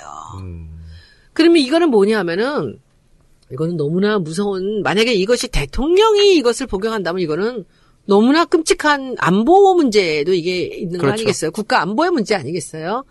그러면 1.34 1.57
이거는 1.57 1.89
뭐냐 1.89 2.17
하면은 2.19 2.80
이거는 3.51 3.76
너무나 3.76 4.19
무서운 4.19 4.84
만약에 4.84 5.13
이것이 5.13 5.49
대통령이 5.49 6.38
이것을 6.38 6.65
복용한다면 6.67 7.21
이거는 7.21 7.65
너무나 8.05 8.45
끔찍한 8.45 9.17
안보 9.19 9.76
문제도 9.76 10.34
이게 10.34 10.61
있는 10.61 10.93
거 10.93 11.07
그렇죠. 11.07 11.13
아니겠어요? 11.15 11.51
국가 11.51 11.82
안보의 11.82 12.11
문제 12.11 12.36
아니겠어요? 12.36 13.03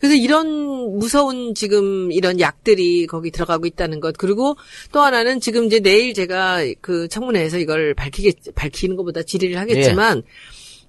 그래서 0.00 0.14
이런 0.14 0.46
무서운 0.98 1.54
지금 1.54 2.10
이런 2.12 2.38
약들이 2.40 3.06
거기 3.06 3.30
들어가고 3.30 3.66
있다는 3.66 4.00
것 4.00 4.16
그리고 4.16 4.56
또 4.92 5.00
하나는 5.00 5.40
지금 5.40 5.64
이제 5.66 5.80
내일 5.80 6.14
제가 6.14 6.60
그 6.80 7.08
청문회에서 7.08 7.58
이걸 7.58 7.94
밝히겠 7.94 8.54
밝히는 8.54 8.96
것보다 8.96 9.22
질의를 9.22 9.58
하겠지만 9.58 10.22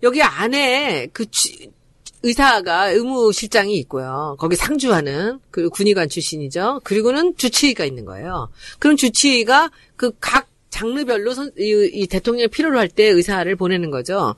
여기 0.03 0.21
안에 0.21 1.07
그 1.11 1.25
지- 1.31 1.69
의사가 2.21 2.89
의무실장이 2.91 3.77
있고요. 3.77 4.35
거기 4.39 4.55
상주하는 4.57 5.39
그 5.51 5.69
군의관 5.69 6.09
출신이죠. 6.09 6.81
그리고는 6.83 7.35
주치의가 7.37 7.85
있는 7.85 8.03
거예요. 8.05 8.49
그럼 8.79 8.97
주치의가 8.97 9.71
그 9.95 10.11
각 10.19 10.47
장르별로 10.69 11.33
선- 11.33 11.51
이, 11.57 11.89
이 11.93 12.05
대통령이 12.07 12.47
필요로 12.49 12.77
할 12.77 12.89
때 12.89 13.05
의사를 13.05 13.53
보내는 13.55 13.89
거죠. 13.89 14.35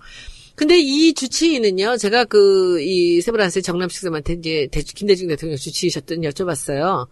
근데 0.62 0.78
이 0.78 1.12
주치의는요, 1.16 1.97
제가 1.97 2.26
그, 2.26 2.80
이 2.82 3.20
세브란스의 3.22 3.64
정남식 3.64 3.99
쌤한테 4.01 4.34
이제 4.34 4.68
대- 4.72 4.84
김대중 4.84 5.28
대통령 5.28 5.57
주치의셨던 5.57 6.22
여쭤봤어요. 6.22 7.07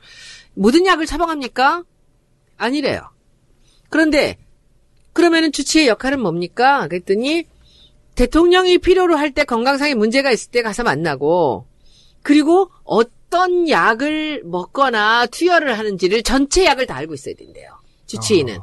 모든 0.53 0.85
약을 0.85 1.07
처방합니까? 1.07 1.83
아니래요. 2.57 3.01
그런데, 3.89 4.37
그러면은 5.13 5.51
주치의 5.51 5.87
역할은 5.87 6.21
뭡니까? 6.21 6.87
그랬더니, 6.87 7.45
대통령이 8.13 8.77
필요로 8.77 9.15
할 9.17 9.31
때 9.33 9.45
건강상의 9.45 9.95
문제가 9.95 10.29
있을 10.31 10.51
때 10.51 10.61
가서 10.61 10.83
만나고, 10.83 11.65
그리고 12.21 12.69
어떤 12.83 13.67
약을 13.67 14.43
먹거나 14.45 15.25
투여를 15.25 15.75
하는지를 15.75 16.21
전체 16.21 16.65
약을 16.65 16.85
다 16.85 16.97
알고 16.97 17.15
있어야 17.15 17.33
된대요. 17.33 17.71
주치의는. 18.05 18.59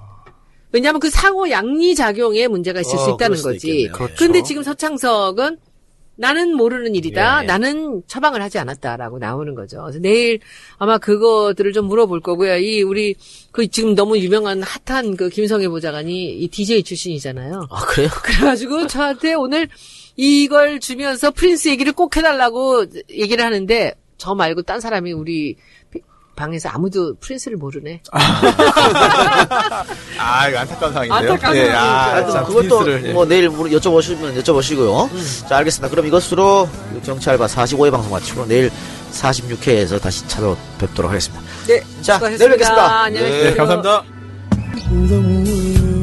왜냐하면 0.72 1.00
그 1.00 1.10
상호 1.10 1.48
양리 1.50 1.94
작용에 1.94 2.48
문제가 2.48 2.80
있을 2.80 2.98
수 2.98 3.04
어, 3.04 3.14
있다는 3.14 3.16
그럴 3.18 3.36
수도 3.36 3.48
거지. 3.50 3.88
그렇죠. 3.92 4.14
근데 4.18 4.42
지금 4.42 4.62
서창석은 4.62 5.58
나는 6.16 6.56
모르는 6.56 6.94
일이다. 6.94 7.42
예. 7.42 7.46
나는 7.46 8.02
처방을 8.06 8.40
하지 8.40 8.58
않았다라고 8.58 9.18
나오는 9.18 9.54
거죠. 9.54 9.82
그래서 9.82 9.98
내일 10.00 10.40
아마 10.78 10.98
그거들을 10.98 11.72
좀 11.72 11.86
물어볼 11.86 12.20
거고요. 12.20 12.56
이 12.56 12.82
우리 12.82 13.14
그 13.52 13.68
지금 13.68 13.94
너무 13.94 14.18
유명한 14.18 14.62
핫한 14.62 15.16
그 15.16 15.28
김성애 15.28 15.68
보좌관이 15.68 16.38
이 16.38 16.48
DJ 16.48 16.82
출신이잖아요. 16.82 17.66
아, 17.70 17.84
그래요? 17.86 18.08
그래가지고 18.24 18.86
저한테 18.86 19.34
오늘 19.34 19.68
이걸 20.16 20.80
주면서 20.80 21.30
프린스 21.30 21.68
얘기를 21.68 21.92
꼭 21.92 22.16
해달라고 22.16 22.86
얘기를 23.10 23.44
하는데 23.44 23.94
저 24.16 24.34
말고 24.34 24.62
딴 24.62 24.80
사람이 24.80 25.12
우리 25.12 25.56
방에서 26.36 26.68
아무도 26.68 27.16
프린스를 27.18 27.56
모르네. 27.56 28.02
아, 30.18 30.48
이거 30.48 30.58
안타까운 30.58 30.92
상황인데요. 30.92 31.32
안타까운 31.32 31.56
예, 31.56 31.66
상황이죠. 31.72 32.28
아, 32.28 32.30
자, 32.30 32.44
그것도 32.44 32.78
프린스를, 32.80 33.08
예. 33.08 33.12
뭐 33.12 33.24
내일 33.26 33.48
물- 33.48 33.70
여쭤보시면 33.70 34.36
여쭤보시고요. 34.42 35.48
자, 35.48 35.56
알겠습니다. 35.58 35.88
그럼 35.90 36.06
이것으로 36.06 36.68
경찰과 37.04 37.46
45회 37.46 37.90
방송 37.90 38.10
마치고 38.12 38.46
내일 38.46 38.70
46회에서 39.12 40.00
다시 40.00 40.26
찾아뵙도록 40.28 41.10
하겠습니다. 41.10 41.42
네, 41.66 41.80
자, 42.02 42.14
수고하셨습니다. 42.14 42.38
내일 42.38 42.50
뵙겠습니다. 42.50 43.00
안녕히 43.02 43.24
네, 43.26 43.30
계세요. 43.32 43.50
네, 43.50 43.56
감사합니다. 43.56 44.02
그 44.88 45.95